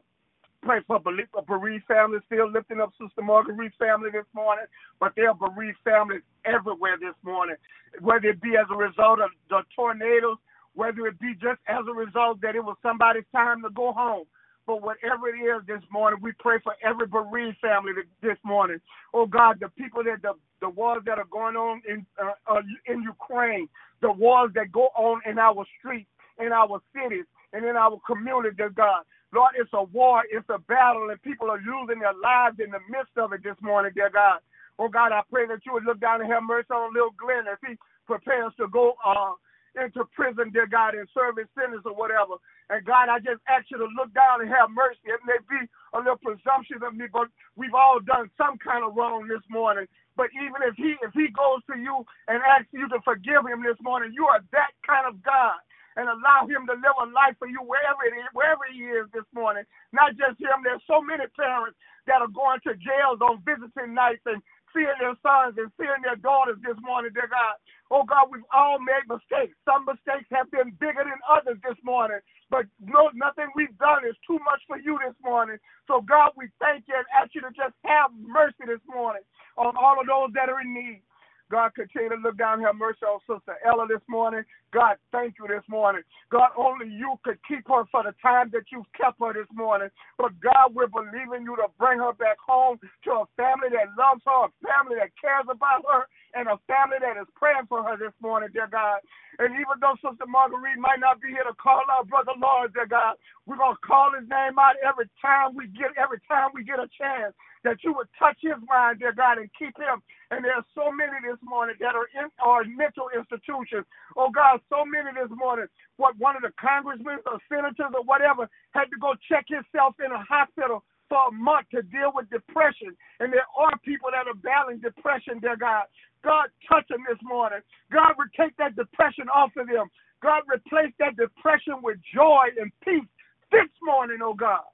pray 0.66 0.80
for 0.86 0.96
a 0.96 1.42
bereaved 1.42 1.84
families, 1.86 2.22
still 2.26 2.50
lifting 2.50 2.80
up 2.80 2.90
Sister 3.00 3.22
Marguerite's 3.22 3.76
family 3.78 4.10
this 4.10 4.26
morning, 4.34 4.64
but 4.98 5.12
there 5.16 5.30
are 5.30 5.34
bereaved 5.34 5.78
families 5.84 6.22
everywhere 6.44 6.96
this 7.00 7.14
morning, 7.24 7.54
whether 8.00 8.28
it 8.28 8.42
be 8.42 8.56
as 8.58 8.66
a 8.72 8.76
result 8.76 9.20
of 9.20 9.30
the 9.48 9.62
tornadoes, 9.76 10.38
whether 10.74 11.06
it 11.06 11.20
be 11.20 11.34
just 11.34 11.60
as 11.68 11.84
a 11.88 11.94
result 11.94 12.40
that 12.42 12.56
it 12.56 12.64
was 12.64 12.76
somebody's 12.82 13.24
time 13.32 13.62
to 13.62 13.70
go 13.70 13.92
home. 13.92 14.24
But 14.66 14.82
whatever 14.82 15.28
it 15.28 15.38
is 15.38 15.62
this 15.68 15.82
morning, 15.92 16.18
we 16.20 16.32
pray 16.40 16.58
for 16.64 16.74
every 16.82 17.06
bereaved 17.06 17.58
family 17.62 17.92
this 18.20 18.38
morning. 18.44 18.80
Oh 19.14 19.24
God, 19.24 19.58
the 19.60 19.68
people 19.68 20.02
that 20.02 20.22
the 20.22 20.32
the 20.60 20.68
wars 20.68 21.02
that 21.06 21.18
are 21.18 21.30
going 21.30 21.54
on 21.54 21.80
in 21.88 22.04
uh, 22.20 22.32
uh, 22.52 22.62
in 22.86 23.02
Ukraine, 23.02 23.68
the 24.02 24.10
wars 24.10 24.50
that 24.56 24.72
go 24.72 24.88
on 24.96 25.20
in 25.24 25.38
our 25.38 25.64
streets, 25.78 26.10
in 26.40 26.50
our 26.50 26.80
cities, 26.92 27.26
and 27.52 27.64
in 27.64 27.76
our 27.76 28.00
community, 28.04 28.56
God. 28.74 29.04
Lord, 29.34 29.52
it's 29.58 29.70
a 29.74 29.82
war, 29.82 30.22
it's 30.30 30.48
a 30.48 30.58
battle, 30.70 31.10
and 31.10 31.20
people 31.22 31.50
are 31.50 31.58
losing 31.58 32.00
their 32.00 32.14
lives 32.14 32.58
in 32.62 32.70
the 32.70 32.82
midst 32.90 33.16
of 33.18 33.32
it 33.32 33.42
this 33.42 33.58
morning, 33.60 33.92
dear 33.94 34.10
God. 34.10 34.40
Oh 34.78 34.88
God, 34.88 35.12
I 35.12 35.22
pray 35.30 35.46
that 35.48 35.64
you 35.66 35.72
would 35.72 35.84
look 35.84 36.00
down 36.00 36.20
and 36.20 36.30
have 36.30 36.42
mercy 36.42 36.70
on 36.70 36.92
little 36.94 37.14
Glenn 37.18 37.48
as 37.50 37.58
he 37.66 37.74
prepares 38.06 38.52
to 38.60 38.68
go 38.68 38.94
uh, 39.04 39.34
into 39.76 40.04
prison, 40.14 40.50
dear 40.52 40.66
God, 40.66 40.94
and 40.94 41.08
serve 41.12 41.36
his 41.36 41.48
sentence 41.58 41.82
or 41.84 41.94
whatever. 41.96 42.40
And 42.70 42.84
God, 42.84 43.08
I 43.08 43.18
just 43.18 43.42
ask 43.48 43.66
you 43.70 43.78
to 43.78 43.88
look 43.96 44.12
down 44.14 44.40
and 44.40 44.50
have 44.50 44.70
mercy. 44.72 45.00
It 45.04 45.20
may 45.26 45.40
be 45.48 45.68
a 45.94 45.98
little 45.98 46.20
presumption 46.20 46.80
of 46.84 46.94
me, 46.94 47.06
but 47.12 47.28
we've 47.56 47.74
all 47.74 48.00
done 48.00 48.30
some 48.36 48.58
kind 48.58 48.84
of 48.84 48.96
wrong 48.96 49.28
this 49.28 49.44
morning. 49.50 49.86
But 50.16 50.32
even 50.32 50.64
if 50.64 50.74
he 50.76 50.96
if 51.04 51.12
he 51.12 51.28
goes 51.28 51.60
to 51.68 51.76
you 51.76 52.04
and 52.28 52.40
asks 52.40 52.72
you 52.72 52.88
to 52.88 53.00
forgive 53.04 53.44
him 53.44 53.60
this 53.60 53.76
morning, 53.84 54.12
you 54.16 54.24
are 54.26 54.40
that 54.52 54.72
kind 54.86 55.04
of 55.04 55.20
God 55.22 55.60
and 55.96 56.08
allow 56.08 56.46
him 56.48 56.68
to 56.68 56.76
live 56.78 56.96
a 57.02 57.08
life 57.12 57.36
for 57.40 57.48
you 57.48 57.60
wherever 57.64 58.04
it 58.06 58.14
is, 58.16 58.28
wherever 58.32 58.64
he 58.70 58.84
is 58.88 59.08
this 59.12 59.26
morning. 59.34 59.64
Not 59.92 60.16
just 60.16 60.40
him. 60.40 60.62
There's 60.64 60.84
so 60.88 61.02
many 61.02 61.26
parents 61.36 61.76
that 62.06 62.22
are 62.22 62.32
going 62.32 62.60
to 62.68 62.76
jails 62.80 63.20
on 63.20 63.42
visiting 63.44 63.94
nights 63.96 64.24
and 64.26 64.40
seeing 64.74 64.92
their 65.00 65.16
sons 65.24 65.56
and 65.58 65.72
seeing 65.76 66.00
their 66.04 66.20
daughters 66.20 66.58
this 66.64 66.78
morning, 66.84 67.12
dear 67.14 67.28
God. 67.28 67.56
Oh 67.92 68.04
God, 68.04 68.30
we've 68.32 68.46
all 68.54 68.78
made 68.80 69.04
mistakes. 69.08 69.56
Some 69.68 69.84
mistakes 69.86 70.28
have 70.32 70.50
been 70.50 70.72
bigger 70.80 71.04
than 71.04 71.20
others 71.28 71.60
this 71.62 71.78
morning, 71.84 72.20
but 72.50 72.66
no, 72.80 73.10
nothing 73.14 73.50
we've 73.56 73.76
done 73.78 74.06
is 74.08 74.16
too 74.26 74.40
much 74.48 74.62
for 74.66 74.78
you 74.78 74.98
this 75.04 75.16
morning. 75.22 75.58
So 75.88 76.02
God, 76.02 76.32
we 76.36 76.48
thank 76.60 76.86
you 76.88 76.96
and 76.96 77.06
ask 77.14 77.34
you 77.34 77.42
to 77.42 77.52
just 77.54 77.76
have 77.86 78.10
mercy 78.16 78.66
this 78.66 78.82
morning 78.88 79.22
on 79.58 79.76
all 79.78 80.00
of 80.00 80.08
those 80.08 80.34
that 80.34 80.50
are 80.50 80.60
in 80.60 80.74
need. 80.74 81.02
God, 81.50 81.74
continue 81.74 82.10
to 82.10 82.16
look 82.16 82.36
down 82.38 82.60
have 82.62 82.74
mercy 82.74 83.06
on 83.06 83.20
Sister 83.22 83.54
Ella 83.64 83.86
this 83.88 84.02
morning. 84.08 84.42
God, 84.72 84.96
thank 85.12 85.34
you 85.38 85.46
this 85.46 85.62
morning. 85.68 86.02
God, 86.30 86.50
only 86.58 86.90
you 86.90 87.14
could 87.24 87.38
keep 87.46 87.68
her 87.68 87.84
for 87.90 88.02
the 88.02 88.14
time 88.20 88.50
that 88.52 88.66
you've 88.72 88.90
kept 88.98 89.20
her 89.20 89.32
this 89.32 89.50
morning. 89.54 89.88
But 90.18 90.32
God, 90.40 90.74
we're 90.74 90.90
believing 90.90 91.46
you 91.46 91.54
to 91.56 91.70
bring 91.78 91.98
her 91.98 92.12
back 92.14 92.36
home 92.44 92.78
to 93.04 93.10
a 93.22 93.24
family 93.36 93.70
that 93.70 93.94
loves 93.94 94.22
her, 94.26 94.46
a 94.46 94.54
family 94.58 94.98
that 94.98 95.14
cares 95.22 95.46
about 95.46 95.86
her, 95.86 96.10
and 96.36 96.48
a 96.52 96.60
family 96.68 97.00
that 97.00 97.16
is 97.16 97.28
praying 97.34 97.64
for 97.68 97.82
her 97.82 97.96
this 97.96 98.12
morning, 98.20 98.50
dear 98.52 98.68
God. 98.68 99.00
And 99.40 99.56
even 99.56 99.80
though 99.80 99.96
Sister 100.04 100.28
Marguerite 100.28 100.78
might 100.78 101.00
not 101.00 101.20
be 101.24 101.32
here 101.32 101.48
to 101.48 101.56
call 101.56 101.82
out 101.90 102.08
Brother 102.12 102.36
Lord, 102.36 102.74
dear 102.76 102.86
God, 102.86 103.16
we're 103.48 103.56
gonna 103.56 103.80
call 103.80 104.12
his 104.12 104.28
name 104.28 104.60
out 104.60 104.76
every 104.84 105.08
time 105.22 105.56
we 105.56 105.68
get 105.72 105.96
every 105.96 106.20
time 106.28 106.52
we 106.54 106.64
get 106.64 106.78
a 106.78 106.88
chance 106.92 107.32
that 107.64 107.82
you 107.82 107.92
would 107.96 108.08
touch 108.18 108.38
his 108.42 108.60
mind, 108.68 109.00
dear 109.00 109.12
God, 109.12 109.38
and 109.38 109.50
keep 109.58 109.74
him. 109.80 110.04
And 110.30 110.44
there 110.44 110.54
are 110.54 110.66
so 110.76 110.92
many 110.92 111.16
this 111.24 111.40
morning 111.42 111.76
that 111.80 111.96
are 111.96 112.08
in 112.14 112.28
our 112.44 112.64
mental 112.64 113.08
institutions. 113.16 113.88
Oh 114.16 114.30
God, 114.30 114.60
so 114.68 114.84
many 114.84 115.10
this 115.16 115.32
morning. 115.32 115.66
What 115.96 116.18
one 116.18 116.36
of 116.36 116.42
the 116.42 116.52
congressmen 116.60 117.18
or 117.26 117.40
senators 117.48 117.92
or 117.96 118.04
whatever 118.04 118.48
had 118.76 118.92
to 118.92 118.98
go 119.00 119.16
check 119.28 119.46
himself 119.48 119.96
in 120.04 120.12
a 120.12 120.22
hospital 120.22 120.84
for 121.08 121.28
a 121.28 121.32
month 121.32 121.66
to 121.70 121.82
deal 121.82 122.12
with 122.14 122.30
depression. 122.30 122.96
And 123.20 123.32
there 123.32 123.46
are 123.56 123.72
people 123.84 124.10
that 124.12 124.26
are 124.26 124.34
battling 124.34 124.78
depression, 124.78 125.40
dear 125.40 125.56
God. 125.56 125.84
God, 126.24 126.48
touch 126.68 126.86
them 126.88 127.04
this 127.08 127.18
morning. 127.22 127.60
God 127.92 128.14
would 128.18 128.32
take 128.38 128.56
that 128.56 128.76
depression 128.76 129.28
off 129.28 129.50
of 129.56 129.68
them. 129.68 129.88
God, 130.22 130.42
replace 130.48 130.92
that 130.98 131.16
depression 131.16 131.74
with 131.82 131.98
joy 132.14 132.48
and 132.58 132.72
peace 132.84 133.06
this 133.52 133.70
morning, 133.82 134.18
oh 134.22 134.34
God. 134.34 134.64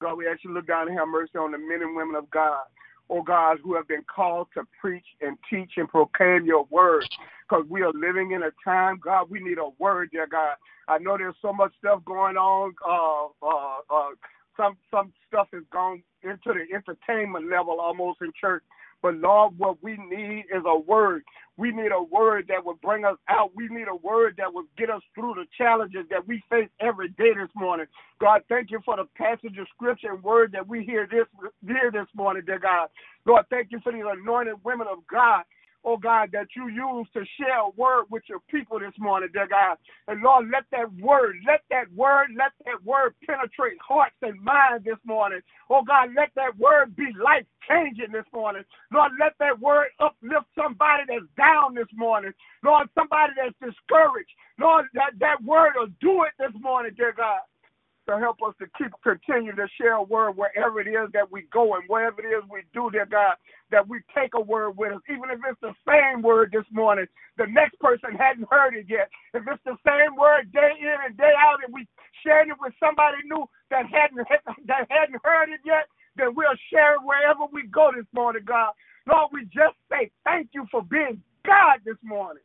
God, 0.00 0.16
we 0.16 0.28
actually 0.28 0.52
look 0.52 0.66
down 0.66 0.88
and 0.88 0.98
have 0.98 1.08
mercy 1.08 1.38
on 1.38 1.52
the 1.52 1.58
men 1.58 1.82
and 1.82 1.96
women 1.96 2.14
of 2.14 2.30
God, 2.30 2.64
oh 3.08 3.22
God, 3.22 3.58
who 3.64 3.74
have 3.74 3.88
been 3.88 4.04
called 4.04 4.48
to 4.54 4.62
preach 4.80 5.06
and 5.22 5.36
teach 5.50 5.72
and 5.76 5.88
proclaim 5.88 6.44
your 6.44 6.66
word. 6.70 7.08
Because 7.48 7.64
we 7.68 7.82
are 7.82 7.92
living 7.92 8.32
in 8.32 8.42
a 8.42 8.50
time, 8.62 9.00
God, 9.02 9.30
we 9.30 9.40
need 9.40 9.58
a 9.58 9.70
word, 9.78 10.10
dear 10.12 10.26
God. 10.26 10.56
I 10.88 10.98
know 10.98 11.16
there's 11.16 11.34
so 11.40 11.52
much 11.52 11.72
stuff 11.78 12.04
going 12.04 12.36
on. 12.36 12.74
Uh, 12.86 13.46
uh, 13.46 13.78
uh, 13.90 14.10
some 14.56 14.76
some 14.90 15.12
stuff 15.28 15.48
has 15.52 15.62
gone 15.72 16.02
into 16.22 16.52
the 16.52 16.66
entertainment 16.74 17.50
level 17.50 17.80
almost 17.80 18.20
in 18.22 18.32
church. 18.38 18.62
But 19.02 19.16
Lord, 19.16 19.58
what 19.58 19.82
we 19.82 19.96
need 19.96 20.46
is 20.54 20.62
a 20.66 20.78
word. 20.78 21.22
We 21.58 21.70
need 21.70 21.92
a 21.92 22.02
word 22.02 22.46
that 22.48 22.64
will 22.64 22.78
bring 22.82 23.04
us 23.04 23.16
out. 23.28 23.52
We 23.54 23.68
need 23.68 23.88
a 23.88 23.96
word 23.96 24.34
that 24.38 24.52
will 24.52 24.66
get 24.76 24.90
us 24.90 25.02
through 25.14 25.34
the 25.34 25.44
challenges 25.56 26.06
that 26.10 26.26
we 26.26 26.42
face 26.50 26.68
every 26.80 27.10
day 27.10 27.32
this 27.34 27.50
morning. 27.54 27.86
God, 28.20 28.42
thank 28.48 28.70
you 28.70 28.80
for 28.84 28.96
the 28.96 29.04
passage 29.16 29.56
of 29.58 29.66
scripture 29.74 30.12
and 30.12 30.22
word 30.22 30.52
that 30.52 30.66
we 30.66 30.84
hear 30.84 31.06
this 31.10 31.26
hear 31.66 31.90
this 31.92 32.08
morning, 32.14 32.42
dear 32.46 32.58
God. 32.58 32.88
Lord, 33.26 33.44
thank 33.50 33.68
you 33.70 33.80
for 33.80 33.92
these 33.92 34.02
anointed 34.04 34.56
women 34.64 34.86
of 34.90 34.98
God 35.10 35.44
oh 35.86 35.96
God, 35.96 36.30
that 36.32 36.48
you 36.56 36.66
use 36.66 37.06
to 37.14 37.24
share 37.38 37.60
a 37.60 37.70
word 37.76 38.06
with 38.10 38.24
your 38.28 38.40
people 38.50 38.80
this 38.80 38.92
morning, 38.98 39.28
dear 39.32 39.46
God. 39.46 39.78
And 40.08 40.20
Lord, 40.20 40.50
let 40.52 40.64
that 40.72 40.92
word, 41.00 41.36
let 41.46 41.60
that 41.70 41.86
word, 41.94 42.30
let 42.36 42.52
word 42.86 43.14
penetrate 43.26 43.78
hearts 43.86 44.16
and 44.22 44.40
minds 44.40 44.84
this 44.84 45.02
morning. 45.04 45.40
Oh 45.68 45.82
God, 45.82 46.10
let 46.16 46.30
that 46.36 46.56
word 46.58 46.94
be 46.96 47.08
life 47.22 47.44
changing 47.68 48.12
this 48.12 48.24
morning. 48.32 48.62
Lord, 48.92 49.12
let 49.20 49.34
that 49.40 49.58
word 49.60 49.88
uplift 50.00 50.46
somebody 50.56 51.02
that's 51.08 51.26
down 51.36 51.74
this 51.74 51.90
morning. 51.94 52.32
Lord, 52.64 52.88
somebody 52.94 53.32
that's 53.36 53.56
discouraged. 53.58 54.30
Lord, 54.58 54.86
that, 54.94 55.18
that 55.18 55.42
word 55.44 55.72
will 55.76 55.92
do 56.00 56.22
it 56.24 56.32
this 56.38 56.54
morning, 56.62 56.92
dear 56.96 57.12
God 57.16 57.40
to 58.08 58.18
help 58.18 58.36
us 58.46 58.54
to 58.60 58.66
keep 58.78 58.92
continue 59.02 59.54
to 59.54 59.66
share 59.78 59.94
a 59.94 60.02
word 60.02 60.36
wherever 60.36 60.80
it 60.80 60.86
is 60.86 61.10
that 61.12 61.30
we 61.30 61.42
go 61.52 61.74
and 61.74 61.82
wherever 61.88 62.20
it 62.20 62.26
is 62.26 62.42
we 62.50 62.62
do, 62.72 62.88
dear 62.90 63.06
God, 63.06 63.34
that 63.70 63.88
we 63.88 64.00
take 64.16 64.34
a 64.34 64.40
word 64.40 64.76
with 64.76 64.92
us, 64.92 65.02
even 65.10 65.30
if 65.30 65.40
it's 65.48 65.60
the 65.62 65.74
same 65.88 66.22
word 66.22 66.50
this 66.52 66.66
morning. 66.72 67.06
The 67.38 67.46
next 67.48 67.78
person 67.80 68.14
hadn't 68.18 68.48
heard 68.50 68.74
it 68.76 68.86
yet. 68.88 69.08
If 69.34 69.44
it's 69.48 69.64
the 69.64 69.76
same 69.86 70.16
word 70.16 70.52
day 70.52 70.72
in 70.80 70.96
and 71.06 71.16
day 71.16 71.32
out, 71.38 71.64
and 71.64 71.74
we 71.74 71.86
shared 72.24 72.48
it 72.48 72.56
with 72.60 72.74
somebody 72.80 73.18
new 73.26 73.46
that 73.70 73.86
hadn't 73.86 74.26
that 74.66 74.86
hadn't 74.90 75.20
heard 75.24 75.50
it 75.50 75.60
yet, 75.64 75.86
then 76.16 76.34
we'll 76.36 76.56
share 76.72 76.94
it 76.96 77.02
wherever 77.04 77.46
we 77.52 77.66
go 77.68 77.90
this 77.96 78.06
morning, 78.14 78.42
God. 78.46 78.72
Lord, 79.08 79.30
we 79.32 79.44
just 79.46 79.76
say 79.90 80.10
thank 80.24 80.50
you 80.54 80.66
for 80.70 80.82
being 80.82 81.22
God 81.46 81.80
this 81.84 81.98
morning. 82.04 82.42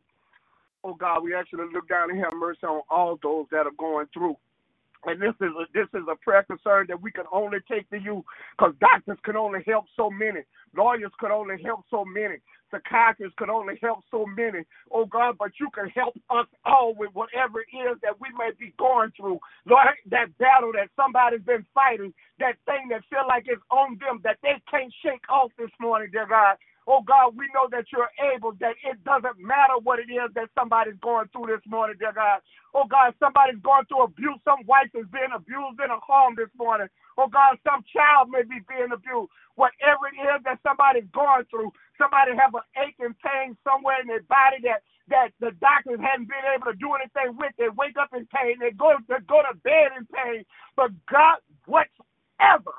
Oh 0.84 0.96
God, 0.96 1.24
we 1.24 1.36
actually 1.36 1.66
look 1.74 1.90
down 1.90 2.12
and 2.12 2.20
have 2.24 2.34
mercy 2.36 2.64
on 2.66 2.82
all 2.90 3.20
those 3.24 3.48
that 3.52 3.68
are 3.68 3.78
going 3.78 4.08
through 4.14 4.38
and 5.06 5.22
this 5.22 5.34
is 5.42 5.54
a, 5.58 5.66
this 5.74 5.88
is 5.94 6.06
a 6.12 6.16
prayer 6.16 6.44
concern 6.44 6.86
that 6.90 7.02
we 7.02 7.12
can 7.12 7.26
only 7.32 7.60
take 7.70 7.90
to 7.90 7.98
you 8.00 8.24
because 8.58 8.74
doctors 8.80 9.18
can 9.24 9.36
only 9.36 9.60
help 9.66 9.86
so 9.96 10.10
many. 10.10 10.42
Lawyers 10.76 11.12
could 11.20 11.32
only 11.32 11.62
help 11.64 11.82
so 11.90 12.06
many. 12.06 12.38
Psychiatrists 12.72 13.36
could 13.38 13.50
only 13.50 13.76
help 13.82 14.00
so 14.12 14.26
many. 14.26 14.64
Oh 14.92 15.06
God, 15.06 15.36
but 15.38 15.52
you 15.60 15.70
can 15.74 15.90
help 15.90 16.16
us 16.30 16.48
all 16.66 16.94
with 16.96 17.12
whatever 17.14 17.62
it 17.62 17.76
is 17.76 17.98
that 18.02 18.20
we 18.22 18.30
may 18.38 18.52
be 18.60 18.74
going 18.80 19.12
through. 19.18 19.40
Lord, 19.66 19.88
that 20.10 20.38
battle 20.38 20.72
that 20.74 20.90
somebody's 20.96 21.42
been 21.42 21.66
fighting, 21.74 22.14
that 22.40 22.56
thing 22.66 22.88
that 22.92 23.02
feel 23.10 23.28
like 23.28 23.46
it's 23.48 23.62
on 23.72 23.98
them 24.00 24.22
that 24.24 24.38
they 24.44 24.62
can't 24.70 24.94
shake 25.04 25.28
off 25.30 25.52
this 25.58 25.72
morning, 25.80 26.10
dear 26.12 26.28
God. 26.28 26.58
Oh 26.88 27.02
God, 27.06 27.38
we 27.38 27.46
know 27.54 27.70
that 27.72 27.86
you're 27.94 28.10
able, 28.34 28.54
that 28.62 28.76
it 28.84 28.98
doesn't 29.06 29.38
matter 29.38 29.78
what 29.84 30.00
it 30.00 30.10
is 30.10 30.34
that 30.36 30.50
somebody's 30.58 30.98
going 31.02 31.30
through 31.30 31.48
this 31.54 31.66
morning, 31.70 31.98
dear 32.00 32.14
God. 32.14 32.42
Oh 32.74 32.86
God, 32.90 33.14
somebody's 33.22 33.62
going 33.62 33.86
through 33.86 34.10
abuse. 34.10 34.40
Some 34.46 34.66
wife 34.66 34.90
is 34.96 35.06
being 35.14 35.32
abused 35.36 35.80
in 35.84 35.92
a 35.94 36.02
home 36.02 36.36
this 36.38 36.52
morning. 36.58 36.90
Oh 37.18 37.30
God, 37.30 37.58
some 37.64 37.86
child 37.94 38.30
may 38.34 38.44
be 38.44 38.60
being 38.66 38.92
abused. 38.94 39.32
Whatever 39.56 40.10
it 40.10 40.18
is 40.18 40.40
that 40.46 40.60
somebody's 40.66 41.10
going 41.14 41.46
through, 41.52 41.72
somebody 42.02 42.34
have 42.36 42.56
an 42.56 42.66
ache 42.82 42.98
and 43.00 43.16
pain 43.22 43.58
somewhere 43.64 44.02
in 44.02 44.08
their 44.10 44.26
body 44.26 44.64
that 44.66 44.82
that 45.10 45.32
the 45.42 45.52
doctors 45.60 46.00
hadn't 46.00 46.30
been 46.30 46.48
able 46.56 46.72
to 46.72 46.78
do 46.80 46.94
anything 46.96 47.36
with. 47.38 47.52
They 47.58 47.70
wake 47.76 47.98
up 48.00 48.10
in 48.16 48.28
pain. 48.34 48.58
They 48.60 48.72
go 48.72 48.96
they 49.10 49.22
go 49.28 49.42
to 49.44 49.56
bed 49.62 49.94
in 49.98 50.08
pain. 50.10 50.46
But 50.78 50.92
God, 51.12 51.40
whatever, 51.68 52.74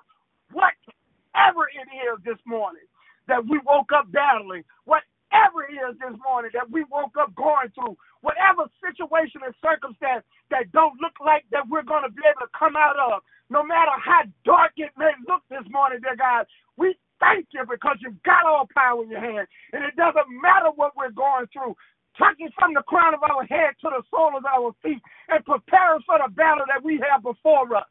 whatever 0.53 1.63
it 1.75 1.89
is 1.93 2.19
this 2.25 2.41
morning, 2.47 2.87
that 3.29 3.45
we 3.47 3.61
woke 3.65 3.91
up 3.93 4.11
battling, 4.13 4.65
whatever 4.85 5.65
it 5.69 5.75
is 5.77 5.95
this 5.99 6.17
morning 6.23 6.51
that 6.55 6.71
we 6.71 6.85
woke 6.91 7.15
up 7.21 7.35
going 7.35 7.71
through, 7.75 7.97
whatever 8.21 8.69
situation 8.83 9.43
and 9.45 9.55
circumstance 9.63 10.25
that 10.51 10.71
don't 10.73 10.99
look 11.01 11.17
like 11.25 11.45
that 11.51 11.67
we're 11.69 11.87
going 11.87 12.05
to 12.05 12.13
be 12.13 12.23
able 12.27 12.45
to 12.45 12.53
come 12.59 12.77
out 12.77 12.97
of, 12.99 13.23
no 13.51 13.63
matter 13.63 13.93
how 13.99 14.23
dark 14.45 14.73
it 14.77 14.91
may 14.97 15.13
look 15.29 15.43
this 15.51 15.65
morning, 15.71 16.01
dear 16.03 16.17
God, 16.17 16.47
we 16.77 16.97
thank 17.21 17.47
you 17.53 17.63
because 17.69 17.97
you've 18.01 18.23
got 18.23 18.47
all 18.47 18.69
power 18.75 19.03
in 19.05 19.11
your 19.11 19.21
hand. 19.21 19.47
And 19.73 19.85
it 19.85 19.97
doesn't 19.97 20.29
matter 20.43 20.71
what 20.75 20.97
we're 20.97 21.15
going 21.15 21.47
through. 21.53 21.77
It 22.39 22.53
from 22.59 22.75
the 22.75 22.83
crown 22.83 23.15
of 23.15 23.23
our 23.23 23.45
head 23.47 23.73
to 23.81 23.89
the 23.89 24.03
sole 24.11 24.37
of 24.37 24.45
our 24.45 24.73
feet 24.83 25.01
and 25.29 25.45
prepare 25.45 25.97
us 25.97 26.03
for 26.07 26.19
the 26.19 26.31
battle 26.31 26.65
that 26.69 26.85
we 26.85 27.01
have 27.11 27.23
before 27.23 27.75
us. 27.75 27.87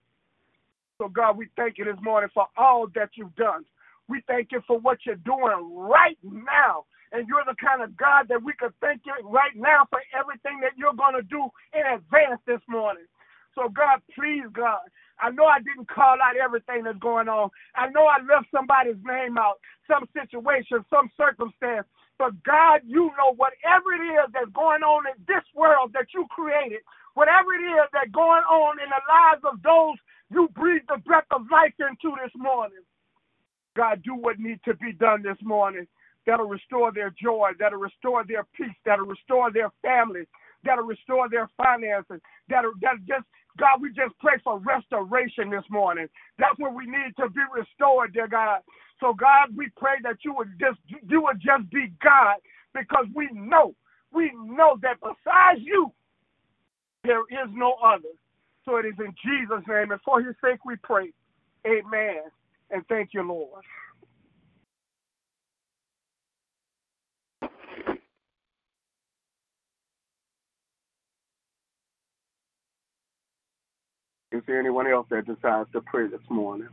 So, 1.00 1.10
God, 1.10 1.38
we 1.38 1.48
thank 1.58 1.80
you 1.80 1.86
this 1.86 1.98
morning 2.02 2.30
for 2.34 2.46
all 2.56 2.88
that 2.94 3.10
you've 3.16 3.36
done. 3.36 3.66
We 4.12 4.24
thank 4.28 4.52
you 4.52 4.62
for 4.68 4.80
what 4.80 5.00
you're 5.08 5.24
doing 5.24 5.72
right 5.74 6.20
now. 6.24 6.86
And 7.14 7.28
you're 7.28 7.48
the 7.48 7.56
kind 7.56 7.82
of 7.84 7.96
God 7.96 8.28
that 8.30 8.44
we 8.44 8.54
could 8.60 8.76
thank 8.82 9.04
you 9.08 9.16
right 9.24 9.56
now 9.56 9.88
for 9.90 10.04
everything 10.12 10.60
that 10.64 10.76
you're 10.76 10.96
going 10.96 11.16
to 11.16 11.24
do 11.24 11.48
in 11.72 11.88
advance 11.88 12.44
this 12.48 12.60
morning. 12.68 13.08
So, 13.56 13.70
God, 13.72 14.04
please, 14.16 14.44
God, 14.52 14.84
I 15.20 15.32
know 15.32 15.48
I 15.48 15.64
didn't 15.64 15.88
call 15.88 16.20
out 16.20 16.36
everything 16.36 16.84
that's 16.84 17.00
going 17.00 17.30
on. 17.30 17.52
I 17.76 17.88
know 17.96 18.08
I 18.08 18.20
left 18.28 18.52
somebody's 18.52 19.00
name 19.08 19.40
out, 19.40 19.64
some 19.88 20.08
situation, 20.12 20.84
some 20.92 21.08
circumstance. 21.16 21.88
But, 22.20 22.36
God, 22.44 22.84
you 22.84 23.16
know 23.16 23.32
whatever 23.40 23.96
it 23.96 24.04
is 24.04 24.28
that's 24.36 24.52
going 24.52 24.84
on 24.84 25.08
in 25.08 25.20
this 25.28 25.44
world 25.56 25.96
that 25.96 26.12
you 26.14 26.28
created, 26.32 26.84
whatever 27.16 27.56
it 27.56 27.64
is 27.64 27.88
that's 27.96 28.12
going 28.12 28.44
on 28.52 28.80
in 28.84 28.92
the 28.92 29.04
lives 29.08 29.44
of 29.48 29.64
those 29.64 29.96
you 30.32 30.50
breathe 30.56 30.84
the 30.90 30.98
breath 31.06 31.28
of 31.32 31.44
life 31.52 31.74
into 31.80 32.16
this 32.24 32.32
morning. 32.38 32.80
God, 33.76 34.02
do 34.04 34.16
what 34.16 34.40
needs 34.40 34.62
to 34.66 34.74
be 34.76 34.92
done 34.94 35.24
this 35.24 35.38
morning 35.42 35.88
that'll 36.26 36.48
restore 36.48 36.92
their 36.92 37.14
joy, 37.22 37.52
that'll 37.60 37.80
restore 37.80 38.24
their 38.26 38.46
peace, 38.56 38.76
that'll 38.86 39.06
restore 39.06 39.52
their 39.52 39.72
families, 39.82 40.28
that'll 40.64 40.86
restore 40.86 41.30
their 41.30 41.50
finances, 41.58 42.20
that'll, 42.50 42.74
that 42.82 42.96
just, 43.08 43.26
God, 43.58 43.82
we 43.82 43.90
just 43.90 44.18
pray 44.20 44.38
for 44.44 44.60
restoration 44.60 45.50
this 45.50 45.66
morning. 45.70 46.08
That's 46.38 46.58
what 46.58 46.76
we 46.76 46.86
need 46.86 47.14
to 47.20 47.30
be 47.30 47.42
restored, 47.54 48.14
dear 48.14 48.28
God. 48.28 48.62
So, 49.00 49.14
God, 49.14 49.50
we 49.56 49.70
pray 49.76 49.96
that 50.04 50.18
you 50.24 50.34
would 50.36 50.54
just, 50.60 50.80
you 50.88 51.22
would 51.24 51.42
just 51.42 51.70
be 51.72 51.92
God 52.04 52.36
because 52.74 53.06
we 53.16 53.30
know, 53.34 53.76
we 54.14 54.32
know 54.46 54.78
that 54.82 54.98
besides 55.02 55.60
you, 55.62 55.92
there 57.04 57.22
is 57.22 57.50
no 57.52 57.76
other. 57.84 58.14
So 58.64 58.78
it 58.78 58.86
is 58.86 58.94
in 59.00 59.14
Jesus' 59.26 59.66
name 59.68 59.92
and 59.92 60.00
for 60.06 60.22
his 60.22 60.36
sake 60.42 60.64
we 60.64 60.76
pray. 60.84 61.12
Amen 61.66 62.30
and 62.72 62.84
thank 62.88 63.10
you, 63.14 63.24
Lord. 63.24 63.64
Is 74.32 74.42
there 74.48 74.60
anyone 74.60 74.88
else 74.88 75.08
that 75.12 75.26
decides 75.28 75.70
to 75.74 75.82
pray 75.82 76.08
this 76.08 76.22
morning? 76.30 76.70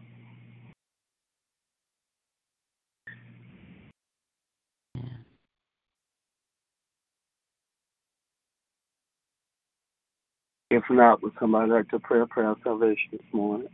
If 10.71 10.85
not, 10.91 11.23
would 11.23 11.33
somebody 11.41 11.71
like 11.71 11.89
to 11.91 11.99
pray 11.99 12.21
a 12.21 12.27
prayer 12.27 12.51
of 12.51 12.59
salvation 12.65 13.11
this 13.13 13.21
morning? 13.33 13.69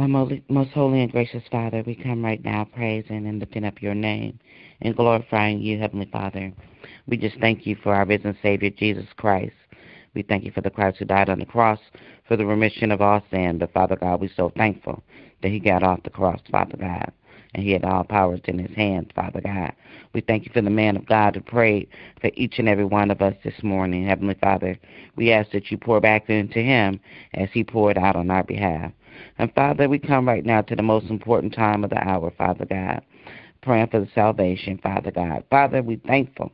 Our 0.00 0.08
most 0.08 0.70
holy 0.72 1.02
and 1.02 1.12
gracious 1.12 1.42
Father, 1.50 1.82
we 1.86 1.94
come 1.94 2.24
right 2.24 2.42
now 2.42 2.64
praising 2.64 3.26
and 3.26 3.38
lifting 3.38 3.66
up 3.66 3.82
your 3.82 3.94
name 3.94 4.38
and 4.80 4.96
glorifying 4.96 5.60
you, 5.60 5.78
Heavenly 5.78 6.08
Father. 6.10 6.54
We 7.06 7.18
just 7.18 7.36
thank 7.38 7.66
you 7.66 7.76
for 7.82 7.94
our 7.94 8.06
risen 8.06 8.34
Savior, 8.42 8.70
Jesus 8.70 9.04
Christ. 9.18 9.52
We 10.14 10.22
thank 10.22 10.44
you 10.44 10.52
for 10.52 10.62
the 10.62 10.70
Christ 10.70 10.96
who 11.00 11.04
died 11.04 11.28
on 11.28 11.38
the 11.38 11.44
cross 11.44 11.78
for 12.26 12.38
the 12.38 12.46
remission 12.46 12.92
of 12.92 13.02
all 13.02 13.22
sin. 13.30 13.58
But, 13.58 13.74
Father 13.74 13.94
God, 13.94 14.22
we're 14.22 14.30
so 14.34 14.50
thankful 14.56 15.02
that 15.42 15.50
he 15.50 15.60
got 15.60 15.82
off 15.82 16.02
the 16.02 16.08
cross, 16.08 16.40
Father 16.50 16.78
God, 16.78 17.12
and 17.54 17.62
he 17.62 17.72
had 17.72 17.84
all 17.84 18.04
powers 18.04 18.40
in 18.46 18.58
his 18.58 18.74
hands, 18.74 19.10
Father 19.14 19.42
God. 19.42 19.74
We 20.14 20.22
thank 20.22 20.46
you 20.46 20.50
for 20.54 20.62
the 20.62 20.70
man 20.70 20.96
of 20.96 21.04
God 21.04 21.34
who 21.34 21.42
prayed 21.42 21.88
for 22.22 22.30
each 22.36 22.58
and 22.58 22.70
every 22.70 22.86
one 22.86 23.10
of 23.10 23.20
us 23.20 23.34
this 23.44 23.62
morning, 23.62 24.06
Heavenly 24.06 24.38
Father. 24.40 24.78
We 25.16 25.30
ask 25.30 25.50
that 25.50 25.70
you 25.70 25.76
pour 25.76 26.00
back 26.00 26.30
into 26.30 26.60
him 26.60 27.00
as 27.34 27.50
he 27.52 27.64
poured 27.64 27.98
out 27.98 28.16
on 28.16 28.30
our 28.30 28.44
behalf. 28.44 28.92
And 29.38 29.52
Father, 29.54 29.88
we 29.88 29.98
come 29.98 30.26
right 30.26 30.44
now 30.44 30.62
to 30.62 30.76
the 30.76 30.82
most 30.82 31.06
important 31.06 31.54
time 31.54 31.84
of 31.84 31.90
the 31.90 31.98
hour, 31.98 32.30
Father 32.36 32.64
God. 32.64 33.02
praying 33.62 33.88
for 33.88 34.00
the 34.00 34.08
salvation, 34.14 34.78
Father 34.82 35.10
God. 35.10 35.44
Father, 35.50 35.82
we 35.82 35.96
thankful. 35.96 36.50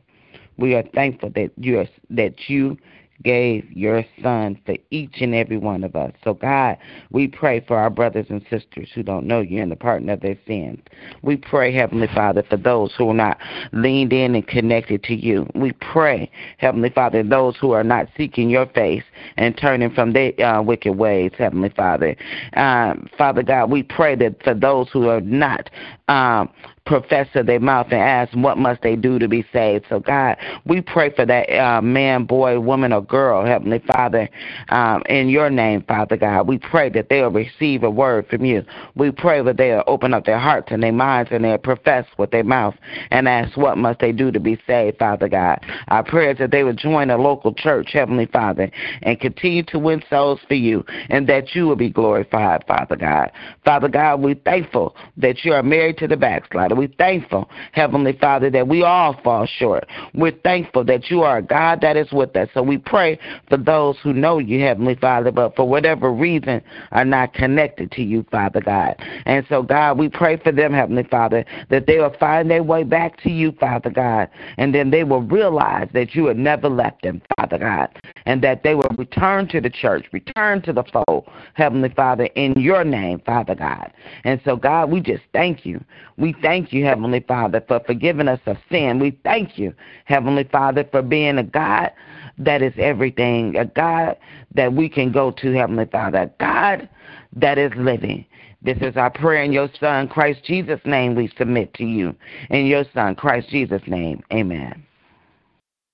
We 0.57 0.75
are 0.75 0.83
thankful 0.93 1.29
that 1.35 1.51
you 1.57 1.79
are, 1.79 1.87
that 2.09 2.49
you 2.49 2.77
gave 3.23 3.69
your 3.71 4.03
son 4.21 4.59
for 4.65 4.75
each 4.91 5.21
and 5.21 5.33
every 5.33 5.57
one 5.57 5.83
of 5.83 5.95
us. 5.95 6.11
So, 6.23 6.33
God, 6.33 6.77
we 7.11 7.27
pray 7.27 7.59
for 7.61 7.77
our 7.77 7.89
brothers 7.89 8.27
and 8.29 8.41
sisters 8.49 8.89
who 8.93 9.03
don't 9.03 9.25
know 9.25 9.41
you 9.41 9.61
and 9.61 9.71
the 9.71 9.75
pardon 9.75 10.09
of 10.09 10.21
their 10.21 10.37
sins. 10.45 10.79
We 11.21 11.37
pray, 11.37 11.73
Heavenly 11.73 12.07
Father, 12.13 12.43
for 12.43 12.57
those 12.57 12.93
who 12.97 13.09
are 13.09 13.13
not 13.13 13.37
leaned 13.73 14.13
in 14.13 14.35
and 14.35 14.47
connected 14.47 15.03
to 15.03 15.15
you. 15.15 15.49
We 15.55 15.71
pray, 15.73 16.29
Heavenly 16.57 16.89
Father, 16.89 17.23
those 17.23 17.55
who 17.57 17.71
are 17.71 17.83
not 17.83 18.07
seeking 18.15 18.49
your 18.49 18.67
face 18.67 19.03
and 19.37 19.57
turning 19.57 19.91
from 19.93 20.13
their 20.13 20.39
uh, 20.41 20.61
wicked 20.61 20.93
ways, 20.93 21.31
Heavenly 21.37 21.69
Father. 21.69 22.15
Um, 22.53 23.09
Father 23.17 23.43
God, 23.43 23.71
we 23.71 23.83
pray 23.83 24.15
that 24.15 24.43
for 24.43 24.53
those 24.53 24.89
who 24.91 25.07
are 25.09 25.21
not 25.21 25.69
um, 26.07 26.49
profess 26.87 27.27
of 27.35 27.45
their 27.45 27.59
mouth 27.59 27.87
and 27.91 28.01
ask, 28.01 28.33
What 28.33 28.57
must 28.57 28.81
they 28.81 28.95
do 28.95 29.19
to 29.19 29.27
be 29.27 29.45
saved? 29.53 29.85
So, 29.89 29.99
God, 29.99 30.37
we 30.65 30.81
pray 30.81 31.13
for 31.13 31.25
that 31.25 31.49
uh, 31.51 31.81
man, 31.81 32.23
boy, 32.23 32.59
woman, 32.59 32.93
or 32.93 33.01
girl, 33.01 33.45
Heavenly 33.45 33.79
Father, 33.79 34.29
um, 34.69 35.03
in 35.09 35.29
your 35.29 35.49
name, 35.49 35.83
Father 35.83 36.17
God. 36.17 36.47
We 36.47 36.57
pray 36.57 36.89
that 36.89 37.09
they'll 37.09 37.29
receive 37.29 37.83
a 37.83 37.89
word 37.89 38.27
from 38.29 38.45
you. 38.45 38.63
We 38.95 39.11
pray 39.11 39.43
that 39.43 39.57
they'll 39.57 39.83
open 39.85 40.13
up 40.13 40.25
their 40.25 40.39
hearts 40.39 40.69
and 40.71 40.81
their 40.81 40.93
minds 40.93 41.29
and 41.31 41.43
they'll 41.43 41.57
profess 41.57 42.05
with 42.17 42.31
their 42.31 42.43
mouth 42.43 42.75
and 43.11 43.27
ask, 43.27 43.57
What 43.57 43.77
must 43.77 43.99
they 43.99 44.11
do 44.11 44.31
to 44.31 44.39
be 44.39 44.59
saved, 44.65 44.97
Father 44.97 45.27
God? 45.27 45.59
Our 45.89 46.03
prayers 46.03 46.37
that 46.39 46.51
they 46.51 46.63
would 46.63 46.77
join 46.77 47.09
a 47.09 47.17
local 47.17 47.53
church, 47.53 47.89
Heavenly 47.91 48.27
Father, 48.27 48.71
and 49.03 49.19
continue 49.19 49.63
to 49.63 49.77
win 49.77 50.01
souls 50.09 50.39
for 50.47 50.55
you 50.55 50.85
and 51.09 51.27
that 51.27 51.53
you 51.53 51.67
will 51.67 51.75
be 51.75 51.89
glorified, 51.89 52.63
Father 52.67 52.95
God. 52.95 53.31
Father 53.65 53.89
God, 53.89 54.21
we're 54.21 54.35
thankful 54.35 54.95
that 55.17 55.43
you 55.43 55.53
are 55.53 55.63
married 55.63 55.97
to 55.97 56.07
the 56.07 56.17
backslider. 56.17 56.76
We're 56.77 56.87
thankful, 56.97 57.49
Heavenly 57.71 58.13
Father, 58.13 58.49
that 58.51 58.67
we 58.67 58.83
all 58.83 59.19
fall 59.23 59.45
short. 59.45 59.87
We're 60.13 60.31
thankful 60.43 60.83
that 60.85 61.09
you 61.09 61.23
are 61.23 61.39
a 61.39 61.41
God 61.41 61.81
that 61.81 61.97
is 61.97 62.11
with 62.11 62.35
us. 62.35 62.49
So 62.53 62.61
we 62.61 62.77
pray 62.77 63.19
for 63.49 63.57
those 63.57 63.97
who 64.03 64.13
know 64.13 64.39
you, 64.39 64.61
Heavenly 64.61 64.95
Father, 64.95 65.31
but 65.31 65.55
for 65.55 65.67
whatever 65.67 66.11
reason 66.11 66.61
are 66.91 67.05
not 67.05 67.33
connected 67.33 67.91
to 67.93 68.03
you, 68.03 68.25
Father 68.31 68.61
God. 68.61 68.95
And 69.25 69.45
so, 69.49 69.63
God, 69.63 69.97
we 69.97 70.09
pray 70.09 70.37
for 70.37 70.51
them, 70.51 70.73
Heavenly 70.73 71.03
Father, 71.03 71.45
that 71.69 71.87
they 71.87 71.97
will 71.97 72.15
find 72.19 72.49
their 72.49 72.63
way 72.63 72.83
back 72.83 73.21
to 73.23 73.29
you, 73.29 73.51
Father 73.53 73.89
God, 73.89 74.29
and 74.57 74.73
then 74.73 74.91
they 74.91 75.03
will 75.03 75.21
realize 75.21 75.89
that 75.93 76.15
you 76.15 76.25
have 76.27 76.37
never 76.37 76.69
left 76.69 77.01
them, 77.01 77.21
Father 77.37 77.57
God, 77.57 77.89
and 78.25 78.41
that 78.43 78.63
they 78.63 78.75
will 78.75 78.91
return 78.97 79.47
to 79.49 79.61
the 79.61 79.69
church, 79.69 80.05
return 80.11 80.61
to 80.61 80.73
the 80.73 80.83
fold, 80.83 81.27
Heavenly 81.53 81.89
Father, 81.89 82.25
in 82.35 82.53
your 82.53 82.83
name, 82.83 83.19
Father 83.25 83.55
God. 83.55 83.91
And 84.23 84.39
so, 84.45 84.55
God, 84.55 84.91
we 84.91 85.01
just 85.01 85.23
thank 85.33 85.65
you. 85.65 85.83
We 86.17 86.35
thank 86.41 86.66
you, 86.73 86.85
Heavenly 86.85 87.19
Father, 87.19 87.63
for 87.67 87.79
forgiving 87.85 88.27
us 88.27 88.39
of 88.45 88.57
sin. 88.71 88.99
We 88.99 89.17
thank 89.23 89.57
you, 89.57 89.73
Heavenly 90.05 90.43
Father, 90.45 90.83
for 90.91 91.01
being 91.01 91.37
a 91.37 91.43
God 91.43 91.91
that 92.37 92.61
is 92.61 92.73
everything, 92.77 93.55
a 93.55 93.65
God 93.65 94.17
that 94.53 94.73
we 94.73 94.89
can 94.89 95.11
go 95.11 95.31
to, 95.31 95.53
Heavenly 95.53 95.85
Father, 95.85 96.19
a 96.19 96.31
God 96.39 96.89
that 97.35 97.57
is 97.57 97.71
living. 97.75 98.25
This 98.61 98.77
is 98.81 98.97
our 98.97 99.09
prayer 99.09 99.43
in 99.43 99.51
your 99.51 99.69
Son, 99.79 100.07
Christ 100.07 100.43
Jesus' 100.43 100.81
name, 100.85 101.15
we 101.15 101.31
submit 101.37 101.73
to 101.75 101.85
you. 101.85 102.15
In 102.49 102.65
your 102.65 102.85
Son, 102.93 103.15
Christ 103.15 103.49
Jesus' 103.49 103.83
name, 103.87 104.23
amen. 104.33 104.83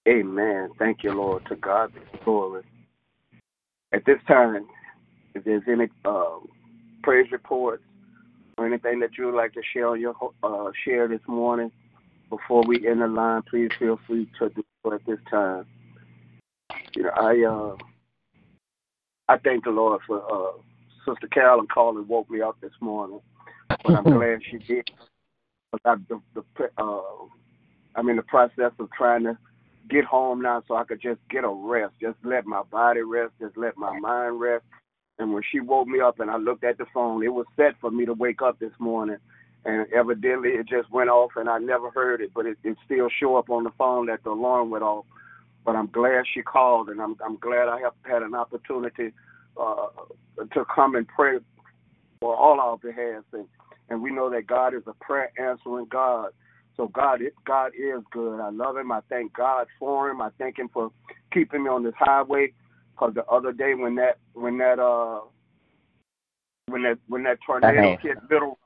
Amen. 0.07 0.69
Thank 0.79 1.03
you, 1.03 1.13
Lord. 1.13 1.45
To 1.47 1.55
God 1.55 1.93
be 1.93 2.01
glory. 2.23 2.63
At 3.93 4.05
this 4.05 4.19
time, 4.27 4.67
if 5.35 5.43
there's 5.43 5.63
any 5.67 5.87
uh, 6.03 6.39
praise 7.03 7.31
reports 7.31 7.83
or 8.57 8.65
anything 8.65 8.99
that 8.99 9.17
you 9.17 9.25
would 9.25 9.35
like 9.35 9.53
to 9.53 9.61
share 9.73 9.95
your 9.95 10.15
uh, 10.43 10.71
share 10.85 11.07
this 11.07 11.21
morning 11.27 11.71
before 12.29 12.63
we 12.63 12.87
end 12.87 13.01
the 13.01 13.07
line, 13.07 13.41
please 13.49 13.69
feel 13.77 13.99
free 14.07 14.29
to 14.39 14.49
do 14.49 14.63
so 14.83 14.93
at 14.93 15.05
this 15.05 15.19
time. 15.29 15.65
You 16.95 17.03
know, 17.03 17.11
I 17.15 17.43
uh, 17.43 17.75
I 19.29 19.37
thank 19.37 19.63
the 19.63 19.71
Lord 19.71 20.01
for 20.05 20.21
uh, 20.31 20.57
Sister 21.05 21.27
Carolyn 21.27 21.67
calling 21.67 22.07
woke 22.07 22.29
me 22.29 22.41
up 22.41 22.59
this 22.61 22.73
morning, 22.79 23.21
but 23.67 23.95
I'm 23.95 24.03
glad 24.17 24.41
she 24.49 24.57
did. 24.57 24.89
I, 25.85 25.95
the, 26.07 26.21
the, 26.35 26.69
uh, 26.77 27.01
I'm 27.95 28.09
in 28.09 28.15
the 28.15 28.23
process 28.23 28.71
of 28.79 28.91
trying 28.91 29.23
to 29.23 29.37
get 29.89 30.05
home 30.05 30.41
now 30.41 30.63
so 30.67 30.75
I 30.75 30.83
could 30.83 31.01
just 31.01 31.19
get 31.29 31.43
a 31.43 31.49
rest, 31.49 31.93
just 31.99 32.17
let 32.23 32.45
my 32.45 32.63
body 32.63 33.01
rest, 33.01 33.33
just 33.39 33.57
let 33.57 33.77
my 33.77 33.97
mind 33.99 34.39
rest. 34.39 34.63
And 35.19 35.33
when 35.33 35.43
she 35.51 35.59
woke 35.59 35.87
me 35.87 35.99
up 35.99 36.19
and 36.19 36.29
I 36.29 36.37
looked 36.37 36.63
at 36.63 36.77
the 36.77 36.85
phone, 36.93 37.23
it 37.23 37.33
was 37.33 37.45
set 37.55 37.75
for 37.79 37.91
me 37.91 38.05
to 38.05 38.13
wake 38.13 38.41
up 38.41 38.59
this 38.59 38.71
morning. 38.79 39.17
And 39.65 39.85
evidently 39.93 40.49
it 40.49 40.67
just 40.67 40.91
went 40.91 41.09
off 41.09 41.31
and 41.35 41.47
I 41.47 41.57
never 41.59 41.89
heard 41.91 42.21
it, 42.21 42.31
but 42.33 42.45
it, 42.45 42.57
it 42.63 42.77
still 42.85 43.07
show 43.19 43.37
up 43.37 43.49
on 43.49 43.63
the 43.63 43.71
phone 43.77 44.07
that 44.07 44.23
the 44.23 44.31
alarm 44.31 44.69
went 44.69 44.83
off. 44.83 45.05
But 45.65 45.75
I'm 45.75 45.87
glad 45.87 46.25
she 46.33 46.41
called 46.41 46.89
and 46.89 47.01
I'm 47.01 47.15
I'm 47.23 47.37
glad 47.37 47.69
I 47.69 47.79
have 47.79 47.93
had 48.01 48.23
an 48.23 48.35
opportunity 48.35 49.13
uh, 49.55 49.87
to 50.53 50.65
come 50.73 50.95
and 50.95 51.07
pray 51.07 51.37
for 52.19 52.35
all 52.35 52.59
our 52.59 52.77
behalf 52.77 53.23
and, 53.31 53.45
and 53.89 54.01
we 54.01 54.11
know 54.11 54.29
that 54.29 54.47
God 54.47 54.73
is 54.73 54.83
a 54.87 54.93
prayer 54.93 55.31
answering 55.39 55.87
God. 55.89 56.31
So 56.75 56.87
God, 56.87 57.21
it, 57.21 57.33
God 57.45 57.71
is 57.77 58.03
good. 58.11 58.41
I 58.41 58.49
love 58.49 58.77
Him. 58.77 58.91
I 58.91 59.01
thank 59.07 59.33
God 59.33 59.67
for 59.79 60.09
Him. 60.09 60.21
I 60.21 60.29
thank 60.37 60.57
Him 60.57 60.69
for 60.73 60.91
keeping 61.31 61.63
me 61.63 61.69
on 61.69 61.83
this 61.83 61.93
highway. 61.97 62.51
Because 62.93 63.13
the 63.15 63.25
other 63.25 63.51
day 63.51 63.73
when 63.73 63.95
that 63.95 64.17
when 64.33 64.57
that 64.59 64.79
uh 64.79 65.21
when 66.67 66.83
that 66.83 66.99
when 67.07 67.23
that 67.23 67.39
tornado 67.45 67.97
hit 68.01 68.17
Little, 68.29 68.59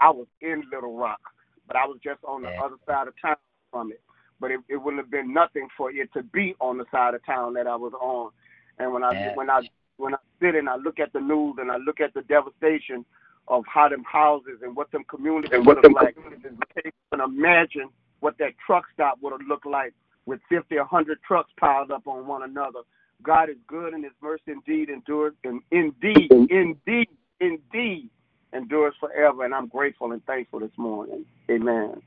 I 0.00 0.10
was 0.10 0.26
in 0.40 0.64
Little 0.72 0.96
Rock, 0.96 1.20
but 1.66 1.76
I 1.76 1.86
was 1.86 1.98
just 2.02 2.22
on 2.24 2.42
the 2.42 2.50
yeah. 2.50 2.62
other 2.62 2.76
side 2.86 3.08
of 3.08 3.14
town 3.20 3.36
from 3.70 3.92
it. 3.92 4.00
But 4.40 4.50
it, 4.50 4.60
it 4.68 4.76
wouldn't 4.76 5.02
have 5.02 5.10
been 5.10 5.32
nothing 5.32 5.68
for 5.76 5.90
it 5.90 6.12
to 6.12 6.22
be 6.22 6.54
on 6.60 6.78
the 6.78 6.84
side 6.92 7.14
of 7.14 7.24
town 7.24 7.54
that 7.54 7.66
I 7.66 7.76
was 7.76 7.92
on. 8.00 8.30
And 8.78 8.92
when 8.92 9.02
I 9.02 9.12
yeah. 9.12 9.34
when 9.34 9.50
I 9.50 9.60
when 9.96 10.14
I 10.14 10.18
sit 10.40 10.54
and 10.54 10.68
I 10.68 10.76
look 10.76 10.98
at 10.98 11.12
the 11.12 11.20
news 11.20 11.56
and 11.58 11.70
I 11.70 11.76
look 11.76 12.00
at 12.00 12.14
the 12.14 12.22
devastation 12.22 13.04
of 13.48 13.64
how 13.66 13.88
them 13.88 14.04
houses 14.04 14.60
and 14.62 14.76
what 14.76 14.90
them 14.92 15.04
communities 15.04 15.50
and 15.52 15.66
what 15.66 15.82
them 15.82 15.92
like, 15.92 16.16
you 16.16 16.92
can 17.10 17.20
imagine 17.20 17.88
what 18.20 18.36
that 18.38 18.52
truck 18.64 18.84
stop 18.92 19.18
would 19.22 19.32
have 19.32 19.46
looked 19.48 19.66
like 19.66 19.94
with 20.26 20.40
50 20.48 20.76
or 20.76 20.80
100 20.80 21.18
trucks 21.26 21.50
piled 21.58 21.90
up 21.90 22.06
on 22.06 22.26
one 22.26 22.42
another. 22.42 22.80
God 23.22 23.50
is 23.50 23.56
good 23.66 23.94
and 23.94 24.04
his 24.04 24.12
mercy 24.22 24.42
indeed 24.48 24.88
endures, 24.90 25.34
and 25.44 25.60
indeed, 25.70 26.30
indeed, 26.30 27.08
indeed 27.40 28.10
endures 28.52 28.94
forever. 29.00 29.44
And 29.44 29.54
I'm 29.54 29.66
grateful 29.66 30.12
and 30.12 30.24
thankful 30.24 30.60
this 30.60 30.70
morning. 30.76 31.24
Amen. 31.50 32.00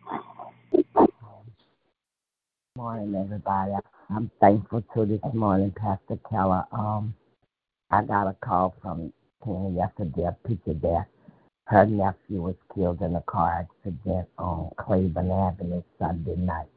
Morning, 2.77 3.15
everybody. 3.15 3.73
I'm 4.09 4.31
thankful 4.39 4.83
to 4.93 5.05
this 5.05 5.33
morning, 5.33 5.73
Pastor 5.75 6.17
Keller. 6.29 6.65
Um, 6.71 7.13
I 7.89 8.03
got 8.03 8.27
a 8.27 8.35
call 8.43 8.75
from 8.81 9.11
Tina 9.43 9.69
yesterday, 9.69 10.23
a 10.23 10.47
picture 10.47 10.73
there. 10.73 11.07
Her 11.67 11.85
nephew 11.85 12.41
was 12.41 12.55
killed 12.73 13.01
in 13.01 13.15
a 13.15 13.21
car 13.21 13.67
accident 13.67 14.27
on 14.37 14.71
Claiborne 14.77 15.31
Avenue 15.31 15.83
Sunday 15.99 16.35
night. 16.37 16.67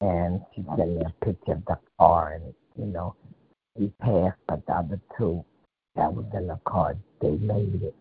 And 0.00 0.42
she 0.54 0.64
sent 0.76 0.90
me 0.90 1.02
a 1.04 1.24
picture 1.24 1.52
of 1.52 1.64
the 1.66 1.78
car, 1.98 2.34
and, 2.34 2.54
you 2.78 2.86
know, 2.86 3.14
he 3.76 3.92
passed, 4.00 4.38
but 4.46 4.64
the 4.66 4.72
other 4.72 5.00
two 5.16 5.44
that 5.96 6.12
was 6.12 6.24
in 6.34 6.46
the 6.46 6.58
car, 6.64 6.96
they 7.20 7.32
made 7.32 7.82
it. 7.82 7.94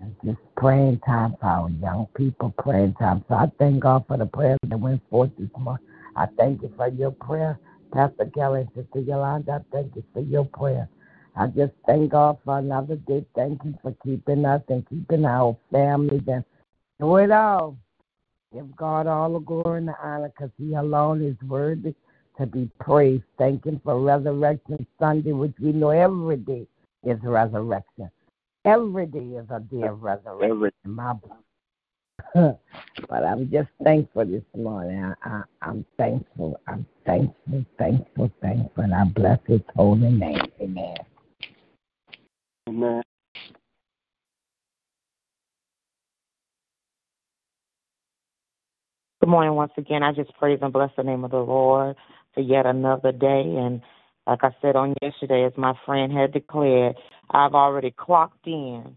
And 0.00 0.14
just 0.24 0.38
praying 0.56 1.00
time 1.00 1.36
for 1.40 1.46
our 1.46 1.70
young 1.70 2.08
people, 2.16 2.54
praying 2.58 2.94
time. 2.94 3.24
So 3.28 3.34
I 3.34 3.50
thank 3.58 3.80
God 3.80 4.04
for 4.08 4.16
the 4.16 4.26
prayers 4.26 4.58
that 4.66 4.78
went 4.78 5.02
forth 5.10 5.30
this 5.38 5.50
morning. 5.58 5.86
I 6.16 6.26
thank 6.38 6.62
you 6.62 6.72
for 6.76 6.88
your 6.88 7.10
prayer, 7.12 7.58
Pastor 7.92 8.30
Kelly 8.34 8.62
and 8.62 8.70
Sister 8.74 9.00
Yolanda. 9.00 9.62
I 9.62 9.76
thank 9.76 9.94
you 9.94 10.04
for 10.12 10.20
your 10.20 10.46
prayer. 10.46 10.88
I 11.36 11.46
just 11.48 11.72
thank 11.86 12.10
God 12.12 12.38
for 12.44 12.58
another 12.58 12.96
day. 12.96 13.24
Thank 13.34 13.62
you 13.64 13.74
for 13.82 13.94
keeping 14.02 14.44
us 14.44 14.62
and 14.68 14.88
keeping 14.88 15.24
our 15.24 15.56
families 15.70 16.22
and 16.26 16.44
do 16.98 17.16
it 17.16 17.30
all. 17.30 17.76
Give 18.52 18.74
God 18.74 19.06
all 19.06 19.34
the 19.34 19.38
glory 19.38 19.78
and 19.78 19.88
the 19.88 19.94
honor 20.02 20.32
because 20.34 20.50
He 20.58 20.74
alone 20.74 21.22
is 21.22 21.36
worthy 21.46 21.94
to 22.40 22.46
be 22.46 22.70
praised. 22.80 23.24
Thank 23.38 23.64
Him 23.64 23.80
for 23.84 24.00
Resurrection 24.00 24.86
Sunday, 24.98 25.32
which 25.32 25.54
we 25.60 25.72
know 25.72 25.90
every 25.90 26.36
day 26.36 26.66
is 27.04 27.18
resurrection. 27.22 28.10
Every 28.64 29.06
day 29.06 29.18
is 29.18 29.46
a 29.50 29.60
day 29.60 29.86
of 29.86 30.02
resurrection. 30.02 30.72
My 30.84 31.14
but 32.34 33.24
I'm 33.24 33.50
just 33.50 33.68
thankful 33.82 34.24
this 34.24 34.42
morning. 34.56 35.14
I, 35.24 35.42
I, 35.62 35.68
am 35.68 35.84
thankful. 35.96 36.60
I'm 36.66 36.86
thankful, 37.06 37.64
thankful, 37.78 38.30
thankful. 38.40 38.84
And 38.84 38.94
I 38.94 39.04
bless 39.04 39.38
His 39.46 39.60
holy 39.74 40.10
name. 40.10 40.40
Amen. 40.60 40.96
Amen. 42.68 43.02
Good 49.20 49.28
morning 49.28 49.54
once 49.54 49.72
again. 49.76 50.02
I 50.02 50.12
just 50.12 50.32
praise 50.34 50.58
and 50.62 50.72
bless 50.72 50.90
the 50.96 51.02
name 51.02 51.24
of 51.24 51.30
the 51.30 51.38
Lord 51.38 51.96
for 52.34 52.40
yet 52.40 52.66
another 52.66 53.12
day. 53.12 53.42
And 53.44 53.80
like 54.26 54.40
I 54.42 54.50
said 54.62 54.76
on 54.76 54.94
yesterday, 55.02 55.44
as 55.44 55.52
my 55.56 55.74
friend 55.86 56.12
had 56.12 56.32
declared, 56.32 56.96
I've 57.30 57.54
already 57.54 57.94
clocked 57.96 58.46
in 58.46 58.96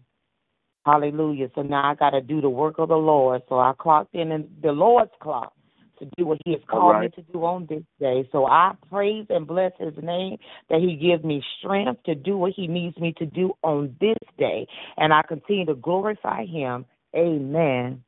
Hallelujah. 0.84 1.48
So 1.54 1.62
now 1.62 1.90
I 1.90 1.94
got 1.94 2.10
to 2.10 2.20
do 2.20 2.40
the 2.40 2.50
work 2.50 2.78
of 2.78 2.88
the 2.88 2.96
Lord. 2.96 3.42
So 3.48 3.58
I 3.58 3.72
clocked 3.78 4.14
in 4.14 4.32
in 4.32 4.48
the 4.62 4.72
Lord's 4.72 5.12
clock 5.20 5.54
to 5.98 6.06
do 6.16 6.26
what 6.26 6.38
He 6.44 6.52
has 6.52 6.60
called 6.68 6.92
right. 6.92 7.10
me 7.16 7.22
to 7.22 7.32
do 7.32 7.44
on 7.44 7.66
this 7.68 7.82
day. 7.98 8.28
So 8.32 8.46
I 8.46 8.72
praise 8.90 9.26
and 9.30 9.46
bless 9.46 9.72
His 9.78 9.94
name 10.02 10.36
that 10.68 10.80
He 10.80 10.96
gives 10.96 11.24
me 11.24 11.42
strength 11.58 12.02
to 12.04 12.14
do 12.14 12.36
what 12.36 12.52
He 12.54 12.66
needs 12.66 12.98
me 12.98 13.14
to 13.18 13.24
do 13.24 13.54
on 13.62 13.96
this 14.00 14.18
day. 14.38 14.66
And 14.98 15.12
I 15.12 15.22
continue 15.26 15.64
to 15.66 15.74
glorify 15.74 16.44
Him. 16.44 16.84
Amen. 17.16 18.04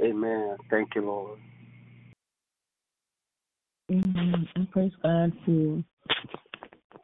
Amen. 0.00 0.56
Thank 0.70 0.94
you, 0.94 1.02
Lord. 1.02 1.38
I 3.92 4.66
praise 4.70 4.92
God 5.02 5.32
for 5.44 5.82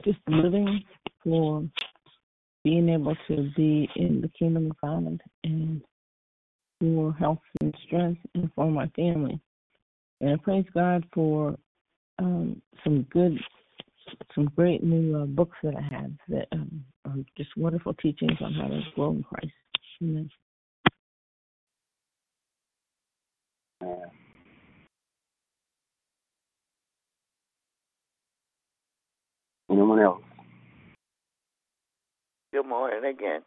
just 0.04 0.18
living, 0.26 0.82
for 1.22 1.64
being 2.64 2.88
able 2.88 3.14
to 3.28 3.50
be 3.56 3.88
in 3.96 4.20
the 4.20 4.30
kingdom 4.38 4.70
of 4.70 4.80
God 4.80 5.20
and 5.44 5.82
for 6.80 7.12
health 7.14 7.40
and 7.60 7.74
strength 7.86 8.20
and 8.34 8.50
for 8.54 8.70
my 8.70 8.86
family. 8.96 9.40
And 10.20 10.30
I 10.32 10.36
praise 10.36 10.64
God 10.74 11.04
for 11.12 11.56
um, 12.18 12.62
some 12.84 13.02
good, 13.12 13.38
some 14.34 14.50
great 14.56 14.82
new 14.82 15.22
uh, 15.22 15.26
books 15.26 15.56
that 15.62 15.74
I 15.76 15.94
have 15.94 16.10
that 16.28 16.48
um, 16.52 16.84
are 17.04 17.16
just 17.36 17.50
wonderful 17.56 17.94
teachings 17.94 18.38
on 18.40 18.54
how 18.54 18.68
to 18.68 18.80
grow 18.94 19.10
in 19.10 19.22
Christ. 19.22 19.52
Amen. 20.02 20.30
Anyone 29.70 30.00
else? 30.00 30.22
Good 32.52 32.66
morning 32.66 33.04
again. 33.04 33.42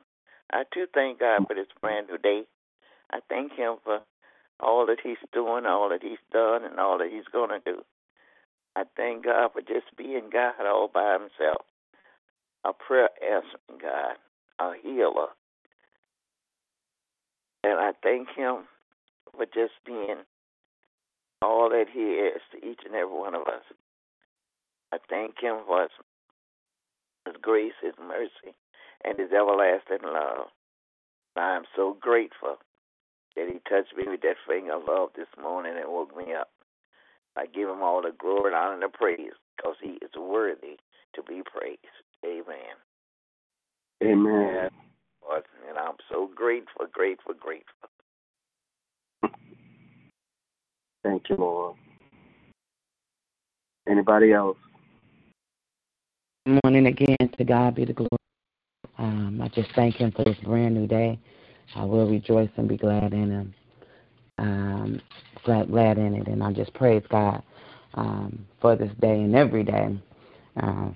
I 0.54 0.64
too 0.74 0.86
thank 0.94 1.20
God 1.20 1.48
for 1.48 1.56
this 1.56 1.68
brand 1.82 2.08
new 2.10 2.18
day. 2.20 2.44
I 3.12 3.20
thank 3.28 3.54
Him 3.54 3.78
for 3.84 4.02
all 4.60 4.86
that 4.86 4.98
He's 5.04 5.18
doing, 5.34 5.66
all 5.66 5.90
that 5.90 6.04
He's 6.04 6.22
done, 6.32 6.64
and 6.64 6.80
all 6.80 7.00
that 7.00 7.10
He's 7.12 7.26
going 7.32 7.50
to 7.50 7.60
do. 7.66 7.82
I 8.76 8.84
thank 8.96 9.26
God 9.26 9.52
for 9.54 9.62
just 9.62 9.96
being 9.98 10.30
God 10.32 10.54
all 10.60 10.90
by 10.94 11.14
Himself, 11.14 11.66
a 12.64 12.72
prayer 12.74 13.10
answering 13.24 13.82
God, 13.82 14.16
a 14.60 14.74
healer. 14.82 15.28
And 17.64 17.80
I 17.80 17.92
thank 18.04 18.28
Him 18.36 18.66
for 19.36 19.46
just 19.46 19.74
being 19.86 20.18
all 21.42 21.70
that 21.70 21.86
He 21.92 22.02
is 22.02 22.42
to 22.52 22.58
each 22.58 22.82
and 22.86 22.94
every 22.94 23.18
one 23.18 23.34
of 23.34 23.42
us. 23.48 23.64
I 24.92 24.98
thank 25.10 25.42
Him 25.42 25.58
for 25.66 25.82
His, 25.82 25.92
grace, 27.42 27.74
His 27.82 27.94
mercy, 28.00 28.56
and 29.06 29.20
His 29.20 29.32
everlasting 29.32 30.04
love. 30.04 30.48
I 31.36 31.56
am 31.56 31.64
so 31.76 31.98
grateful 32.00 32.58
that 33.36 33.48
He 33.48 33.60
touched 33.70 33.96
me 33.98 34.06
with 34.08 34.22
that 34.22 34.38
finger 34.48 34.76
of 34.76 34.84
love 34.88 35.10
this 35.16 35.28
morning 35.42 35.74
and 35.78 35.92
woke 35.92 36.16
me 36.18 36.34
up. 36.34 36.50
I 37.38 37.46
give 37.46 37.70
Him 37.70 37.82
all 37.82 38.02
the 38.02 38.12
glory 38.18 38.52
and 38.52 38.56
honor 38.56 38.74
and 38.74 38.84
the 38.84 38.90
praise 38.90 39.34
because 39.58 39.76
He 39.82 40.00
is 40.04 40.12
worthy 40.18 40.78
to 41.16 41.24
be 41.24 41.42
praised. 41.46 41.80
Amen. 42.26 42.78
Amen. 44.04 44.70
And 45.68 45.78
I'm 45.78 45.96
so 46.12 46.30
grateful, 46.36 46.86
grateful, 46.92 47.34
grateful. 47.40 47.90
Thank 51.04 51.30
you, 51.30 51.36
Lord. 51.38 51.76
Anybody 53.88 54.34
else? 54.34 54.58
Morning 56.46 56.88
again. 56.88 57.30
To 57.38 57.44
God 57.44 57.76
be 57.76 57.86
the 57.86 57.94
glory. 57.94 58.10
Um, 58.98 59.40
I 59.44 59.48
just 59.50 59.70
thank 59.76 59.96
Him 59.98 60.12
for 60.12 60.24
this 60.24 60.38
brand 60.44 60.74
new 60.74 60.88
day. 60.88 61.20
I 61.76 61.86
will 61.86 62.10
rejoice 62.10 62.50
and 62.58 62.68
be 62.68 62.78
glad 62.78 63.14
in 63.14 63.30
Him. 63.30 63.54
Um, 64.40 65.02
glad, 65.44 65.70
glad 65.70 66.00
in 66.00 66.16
it, 66.16 66.28
and 66.28 66.44
I 66.44 66.52
just 66.52 66.74
praise 66.74 67.04
God 67.12 67.44
um, 67.94 68.48
for 68.60 68.76
this 68.76 68.92
day 69.02 69.22
and 69.22 69.36
every 69.36 69.64
day. 69.64 69.96
Uh, 70.62 70.90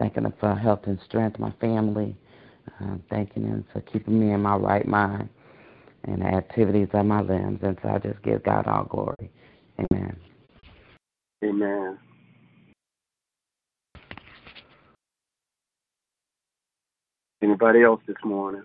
thanking 0.00 0.24
Him 0.24 0.34
for 0.40 0.56
health 0.56 0.80
and 0.86 0.98
strength, 1.06 1.38
my 1.38 1.52
family. 1.60 2.16
Uh, 2.80 2.96
thanking 3.08 3.44
Him 3.44 3.64
for 3.72 3.80
keeping 3.82 4.18
me 4.18 4.32
in 4.34 4.42
my 4.42 4.56
right 4.56 4.86
mind 4.86 5.28
and 6.04 6.22
the 6.22 6.26
activities 6.26 6.88
of 6.92 7.06
my 7.06 7.20
limbs. 7.20 7.60
And 7.62 7.78
so 7.82 7.88
I 7.88 7.98
just 7.98 8.20
give 8.24 8.42
God 8.42 8.66
all 8.66 8.84
glory. 8.84 9.30
Amen. 9.78 10.16
Amen. 11.44 11.98
Anybody 17.40 17.82
else 17.82 18.00
this 18.06 18.16
morning? 18.24 18.62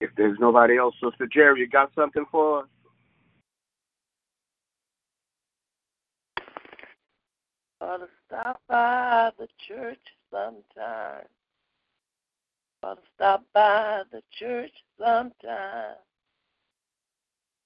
If 0.00 0.10
there's 0.16 0.38
nobody 0.38 0.78
else, 0.78 0.94
Sister 1.02 1.26
Jerry, 1.26 1.60
you 1.60 1.68
got 1.68 1.90
something 1.94 2.24
for 2.30 2.60
us? 2.60 2.66
Ought 7.80 7.98
to 7.98 8.08
stop 8.26 8.60
by 8.68 9.30
the 9.38 9.48
church 9.68 10.00
sometime. 10.30 11.26
Ought 12.82 12.94
to 12.94 13.02
stop 13.14 13.44
by 13.52 14.02
the 14.10 14.22
church 14.38 14.72
sometime. 14.98 15.96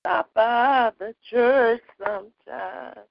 Stop 0.00 0.30
by 0.34 0.92
the 0.98 1.14
church 1.30 1.82
sometime. 2.04 3.04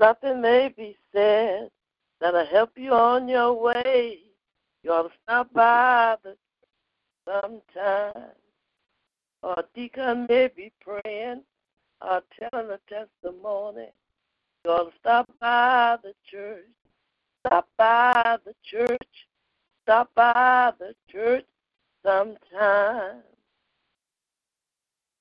Something 0.00 0.40
may 0.42 0.68
be 0.68 0.96
said 1.14 1.70
that'll 2.20 2.46
help 2.46 2.72
you 2.76 2.92
on 2.92 3.28
your 3.28 3.54
way. 3.54 4.18
You 4.82 4.92
ought 4.92 5.02
to 5.04 5.10
stop 5.24 5.52
by 5.52 6.16
the 6.22 6.36
sometime. 7.26 8.32
Or 9.42 9.64
deacon 9.74 10.26
may 10.28 10.48
be 10.54 10.72
praying 10.80 11.42
or 12.00 12.22
telling 12.38 12.70
a 12.70 12.78
testimony. 12.88 13.88
You 14.64 14.70
ought 14.70 14.90
to 14.90 14.98
stop 14.98 15.30
by 15.40 15.96
the 16.02 16.14
church. 16.30 16.64
Stop 17.46 17.68
by 17.78 18.36
the 18.44 18.54
church. 18.64 19.08
Stop 19.84 20.10
by 20.14 20.72
the 20.78 20.94
church 21.10 21.46
sometime. 22.04 23.22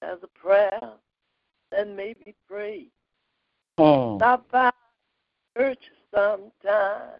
As 0.02 0.18
a 0.22 0.28
prayer 0.40 0.92
that 1.72 1.88
may 1.88 2.14
be 2.14 2.36
prayed. 2.48 2.92
Oh. 3.78 4.18
Stop 4.18 4.50
by 4.52 4.72
church 5.58 5.84
sometime. 6.14 7.20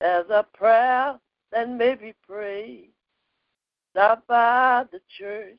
As 0.00 0.24
a 0.30 0.44
prayer 0.52 1.18
that 1.52 1.68
may 1.68 1.94
be 1.94 2.12
prayed. 2.26 2.90
Stop 3.92 4.26
by 4.26 4.84
the 4.90 5.00
church. 5.18 5.58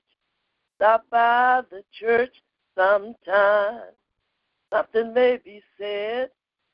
Stop 0.75 1.05
by 1.09 1.61
the 1.69 1.83
church 1.97 2.35
sometime. 2.77 3.91
Something 4.73 5.13
may 5.13 5.39
be 5.43 5.61
said 5.79 6.29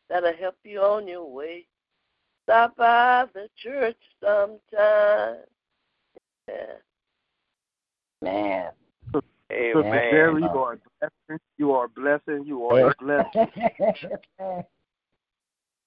that'll 0.10 0.34
help 0.34 0.56
you 0.64 0.80
on 0.80 1.08
your 1.08 1.30
way. 1.32 1.68
Stop 2.46 2.78
by 2.78 3.26
the 3.34 3.50
church 3.62 3.98
sometime. 4.24 5.44
Yeah. 6.48 6.78
Man. 8.22 8.72
Amen. 9.52 9.84
Jerry, 10.12 10.42
you 10.44 10.48
are 10.60 10.74
a 10.74 10.78
blessing. 11.00 11.42
You 11.58 11.72
are 11.72 11.86
a 11.86 11.90
blessing. 11.90 12.44
You 12.46 12.66
are 12.66 12.92
a 12.92 12.96
blessing. 13.00 13.48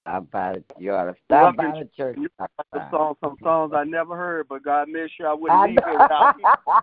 Stop 0.01 0.29
by 0.31 0.53
the, 0.53 0.63
you 0.77 0.91
ought 0.91 1.05
to 1.05 1.15
stop 1.23 1.55
by 1.55 1.79
the 1.79 1.89
church. 1.95 2.17
You 2.19 2.27
the 2.73 2.89
song, 2.91 3.15
some 3.23 3.37
songs 3.41 3.71
I 3.73 3.85
never 3.85 4.17
heard, 4.17 4.49
but 4.49 4.61
God 4.61 4.89
made 4.89 5.09
sure 5.15 5.29
I 5.29 5.33
wouldn't 5.33 5.57
I 5.57 5.67
leave 5.67 5.77
it 5.77 5.99
without 5.99 6.35
you. 6.37 6.45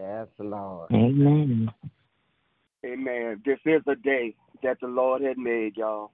Yes, 0.00 0.26
Lord. 0.40 0.90
Amen. 0.92 1.70
Amen. 2.84 3.40
This 3.44 3.60
is 3.64 3.80
a 3.86 3.94
day 3.94 4.34
that 4.64 4.80
the 4.80 4.88
Lord 4.88 5.22
had 5.22 5.38
made, 5.38 5.76
y'all. 5.76 6.10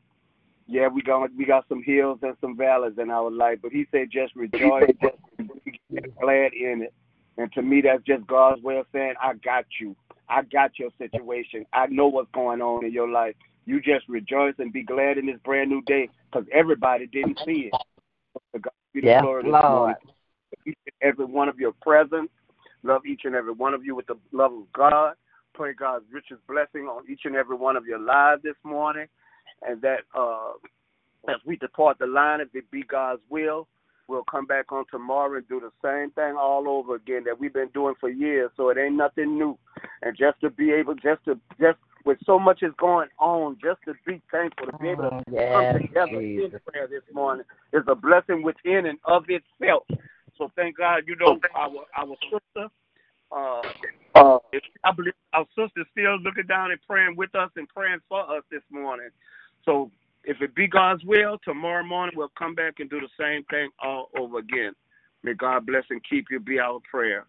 Yeah, 0.66 0.88
we 0.88 1.00
got 1.00 1.30
we 1.34 1.46
got 1.46 1.64
some 1.66 1.82
hills 1.82 2.18
and 2.22 2.36
some 2.42 2.58
valleys 2.58 2.98
in 2.98 3.10
our 3.10 3.30
life, 3.30 3.58
but 3.62 3.72
He 3.72 3.86
said 3.90 4.08
just 4.12 4.36
rejoice, 4.36 4.90
just 5.02 5.16
be 5.38 6.00
glad 6.20 6.52
in 6.52 6.82
it. 6.82 6.92
And 7.40 7.50
to 7.52 7.62
me, 7.62 7.80
that's 7.80 8.02
just 8.04 8.26
God's 8.26 8.62
way 8.62 8.76
of 8.76 8.86
saying, 8.92 9.14
I 9.20 9.32
got 9.34 9.64
you. 9.80 9.96
I 10.28 10.42
got 10.42 10.78
your 10.78 10.90
situation. 10.98 11.64
I 11.72 11.86
know 11.86 12.06
what's 12.06 12.30
going 12.32 12.60
on 12.60 12.84
in 12.84 12.92
your 12.92 13.08
life. 13.08 13.34
You 13.64 13.80
just 13.80 14.06
rejoice 14.08 14.54
and 14.58 14.72
be 14.72 14.82
glad 14.82 15.16
in 15.16 15.24
this 15.24 15.38
brand 15.42 15.70
new 15.70 15.80
day 15.82 16.10
because 16.30 16.46
everybody 16.52 17.06
didn't 17.06 17.40
see 17.46 17.70
it. 17.72 17.74
God 18.60 18.72
be 18.92 19.00
the 19.00 19.06
yes, 19.06 19.22
glory 19.22 19.50
Lord. 19.50 19.94
Each 20.66 20.76
and 20.86 21.08
every 21.08 21.24
one 21.24 21.48
of 21.48 21.58
your 21.58 21.72
presence. 21.80 22.28
Love 22.82 23.06
each 23.06 23.22
and 23.24 23.34
every 23.34 23.52
one 23.52 23.72
of 23.72 23.84
you 23.84 23.94
with 23.94 24.06
the 24.06 24.18
love 24.32 24.52
of 24.52 24.72
God. 24.74 25.14
Pray 25.54 25.72
God's 25.72 26.04
richest 26.12 26.46
blessing 26.46 26.82
on 26.82 27.04
each 27.10 27.22
and 27.24 27.36
every 27.36 27.56
one 27.56 27.76
of 27.76 27.86
your 27.86 27.98
lives 27.98 28.42
this 28.42 28.56
morning. 28.64 29.06
And 29.66 29.80
that 29.80 30.00
uh, 30.14 30.52
as 31.28 31.36
we 31.46 31.56
depart 31.56 31.98
the 31.98 32.06
line, 32.06 32.40
if 32.40 32.48
it 32.54 32.70
be 32.70 32.82
God's 32.82 33.22
will, 33.30 33.66
we'll 34.10 34.24
come 34.24 34.44
back 34.44 34.72
on 34.72 34.84
tomorrow 34.90 35.36
and 35.36 35.48
do 35.48 35.60
the 35.60 35.70
same 35.82 36.10
thing 36.10 36.34
all 36.36 36.68
over 36.68 36.96
again 36.96 37.22
that 37.24 37.38
we've 37.38 37.54
been 37.54 37.70
doing 37.72 37.94
for 38.00 38.10
years. 38.10 38.50
So 38.56 38.68
it 38.68 38.76
ain't 38.76 38.96
nothing 38.96 39.38
new. 39.38 39.56
And 40.02 40.16
just 40.18 40.40
to 40.40 40.50
be 40.50 40.72
able, 40.72 40.94
just 40.94 41.24
to 41.26 41.38
just 41.60 41.78
with 42.04 42.18
so 42.24 42.38
much 42.38 42.62
is 42.62 42.72
going 42.78 43.08
on, 43.18 43.56
just 43.62 43.78
to 43.84 43.94
be 44.06 44.20
thankful 44.32 44.66
to 44.66 44.78
be 44.78 44.88
able 44.88 45.10
to 45.10 45.22
yes, 45.30 45.52
come 45.52 45.80
together 45.80 46.20
Jesus. 46.20 46.52
in 46.54 46.72
prayer 46.72 46.88
this 46.88 47.02
morning 47.14 47.44
is 47.72 47.82
a 47.88 47.94
blessing 47.94 48.42
within 48.42 48.86
and 48.86 48.98
of 49.04 49.24
itself. 49.28 49.84
So 50.36 50.50
thank 50.56 50.78
God, 50.78 51.02
you 51.06 51.16
know, 51.16 51.38
our 51.54 51.70
our 51.96 52.16
sister, 52.24 52.68
uh, 53.30 53.62
uh, 54.14 54.38
I 54.82 54.92
believe 54.92 55.12
our 55.34 55.46
sister 55.54 55.84
still 55.92 56.18
looking 56.20 56.46
down 56.48 56.72
and 56.72 56.80
praying 56.88 57.16
with 57.16 57.34
us 57.34 57.50
and 57.56 57.68
praying 57.68 58.00
for 58.08 58.20
us 58.36 58.42
this 58.50 58.62
morning. 58.70 59.10
So 59.64 59.90
if 60.24 60.40
it 60.42 60.54
be 60.54 60.66
God's 60.66 61.04
will, 61.04 61.38
tomorrow 61.44 61.84
morning 61.84 62.14
we'll 62.16 62.32
come 62.38 62.54
back 62.54 62.74
and 62.78 62.90
do 62.90 63.00
the 63.00 63.08
same 63.18 63.44
thing 63.44 63.70
all 63.82 64.10
over 64.18 64.38
again. 64.38 64.72
May 65.22 65.34
God 65.34 65.66
bless 65.66 65.84
and 65.90 66.00
keep 66.08 66.26
you. 66.30 66.40
Be 66.40 66.58
our 66.58 66.80
prayer. 66.90 67.26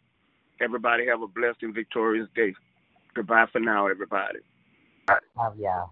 Everybody 0.61 1.05
have 1.07 1.21
a 1.21 1.27
blessed 1.27 1.63
and 1.63 1.73
victorious 1.73 2.27
day. 2.35 2.53
Goodbye 3.15 3.45
for 3.51 3.59
now, 3.59 3.87
everybody. 3.87 4.39
Love 5.37 5.57
y'all. 5.57 5.91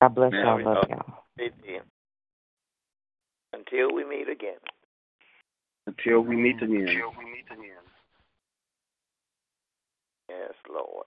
God 0.00 0.14
bless 0.14 0.32
y'all. 0.32 0.56
we 0.56 0.64
Love 0.64 0.88
go. 0.88 0.88
y'all. 0.88 1.24
Amen. 1.40 1.82
Until 3.52 3.94
we 3.94 4.04
meet 4.04 4.28
again. 4.28 4.58
Until 5.86 6.20
we 6.20 6.36
meet 6.36 6.62
again. 6.62 6.86
Yes, 10.28 10.52
Lord. 10.70 11.06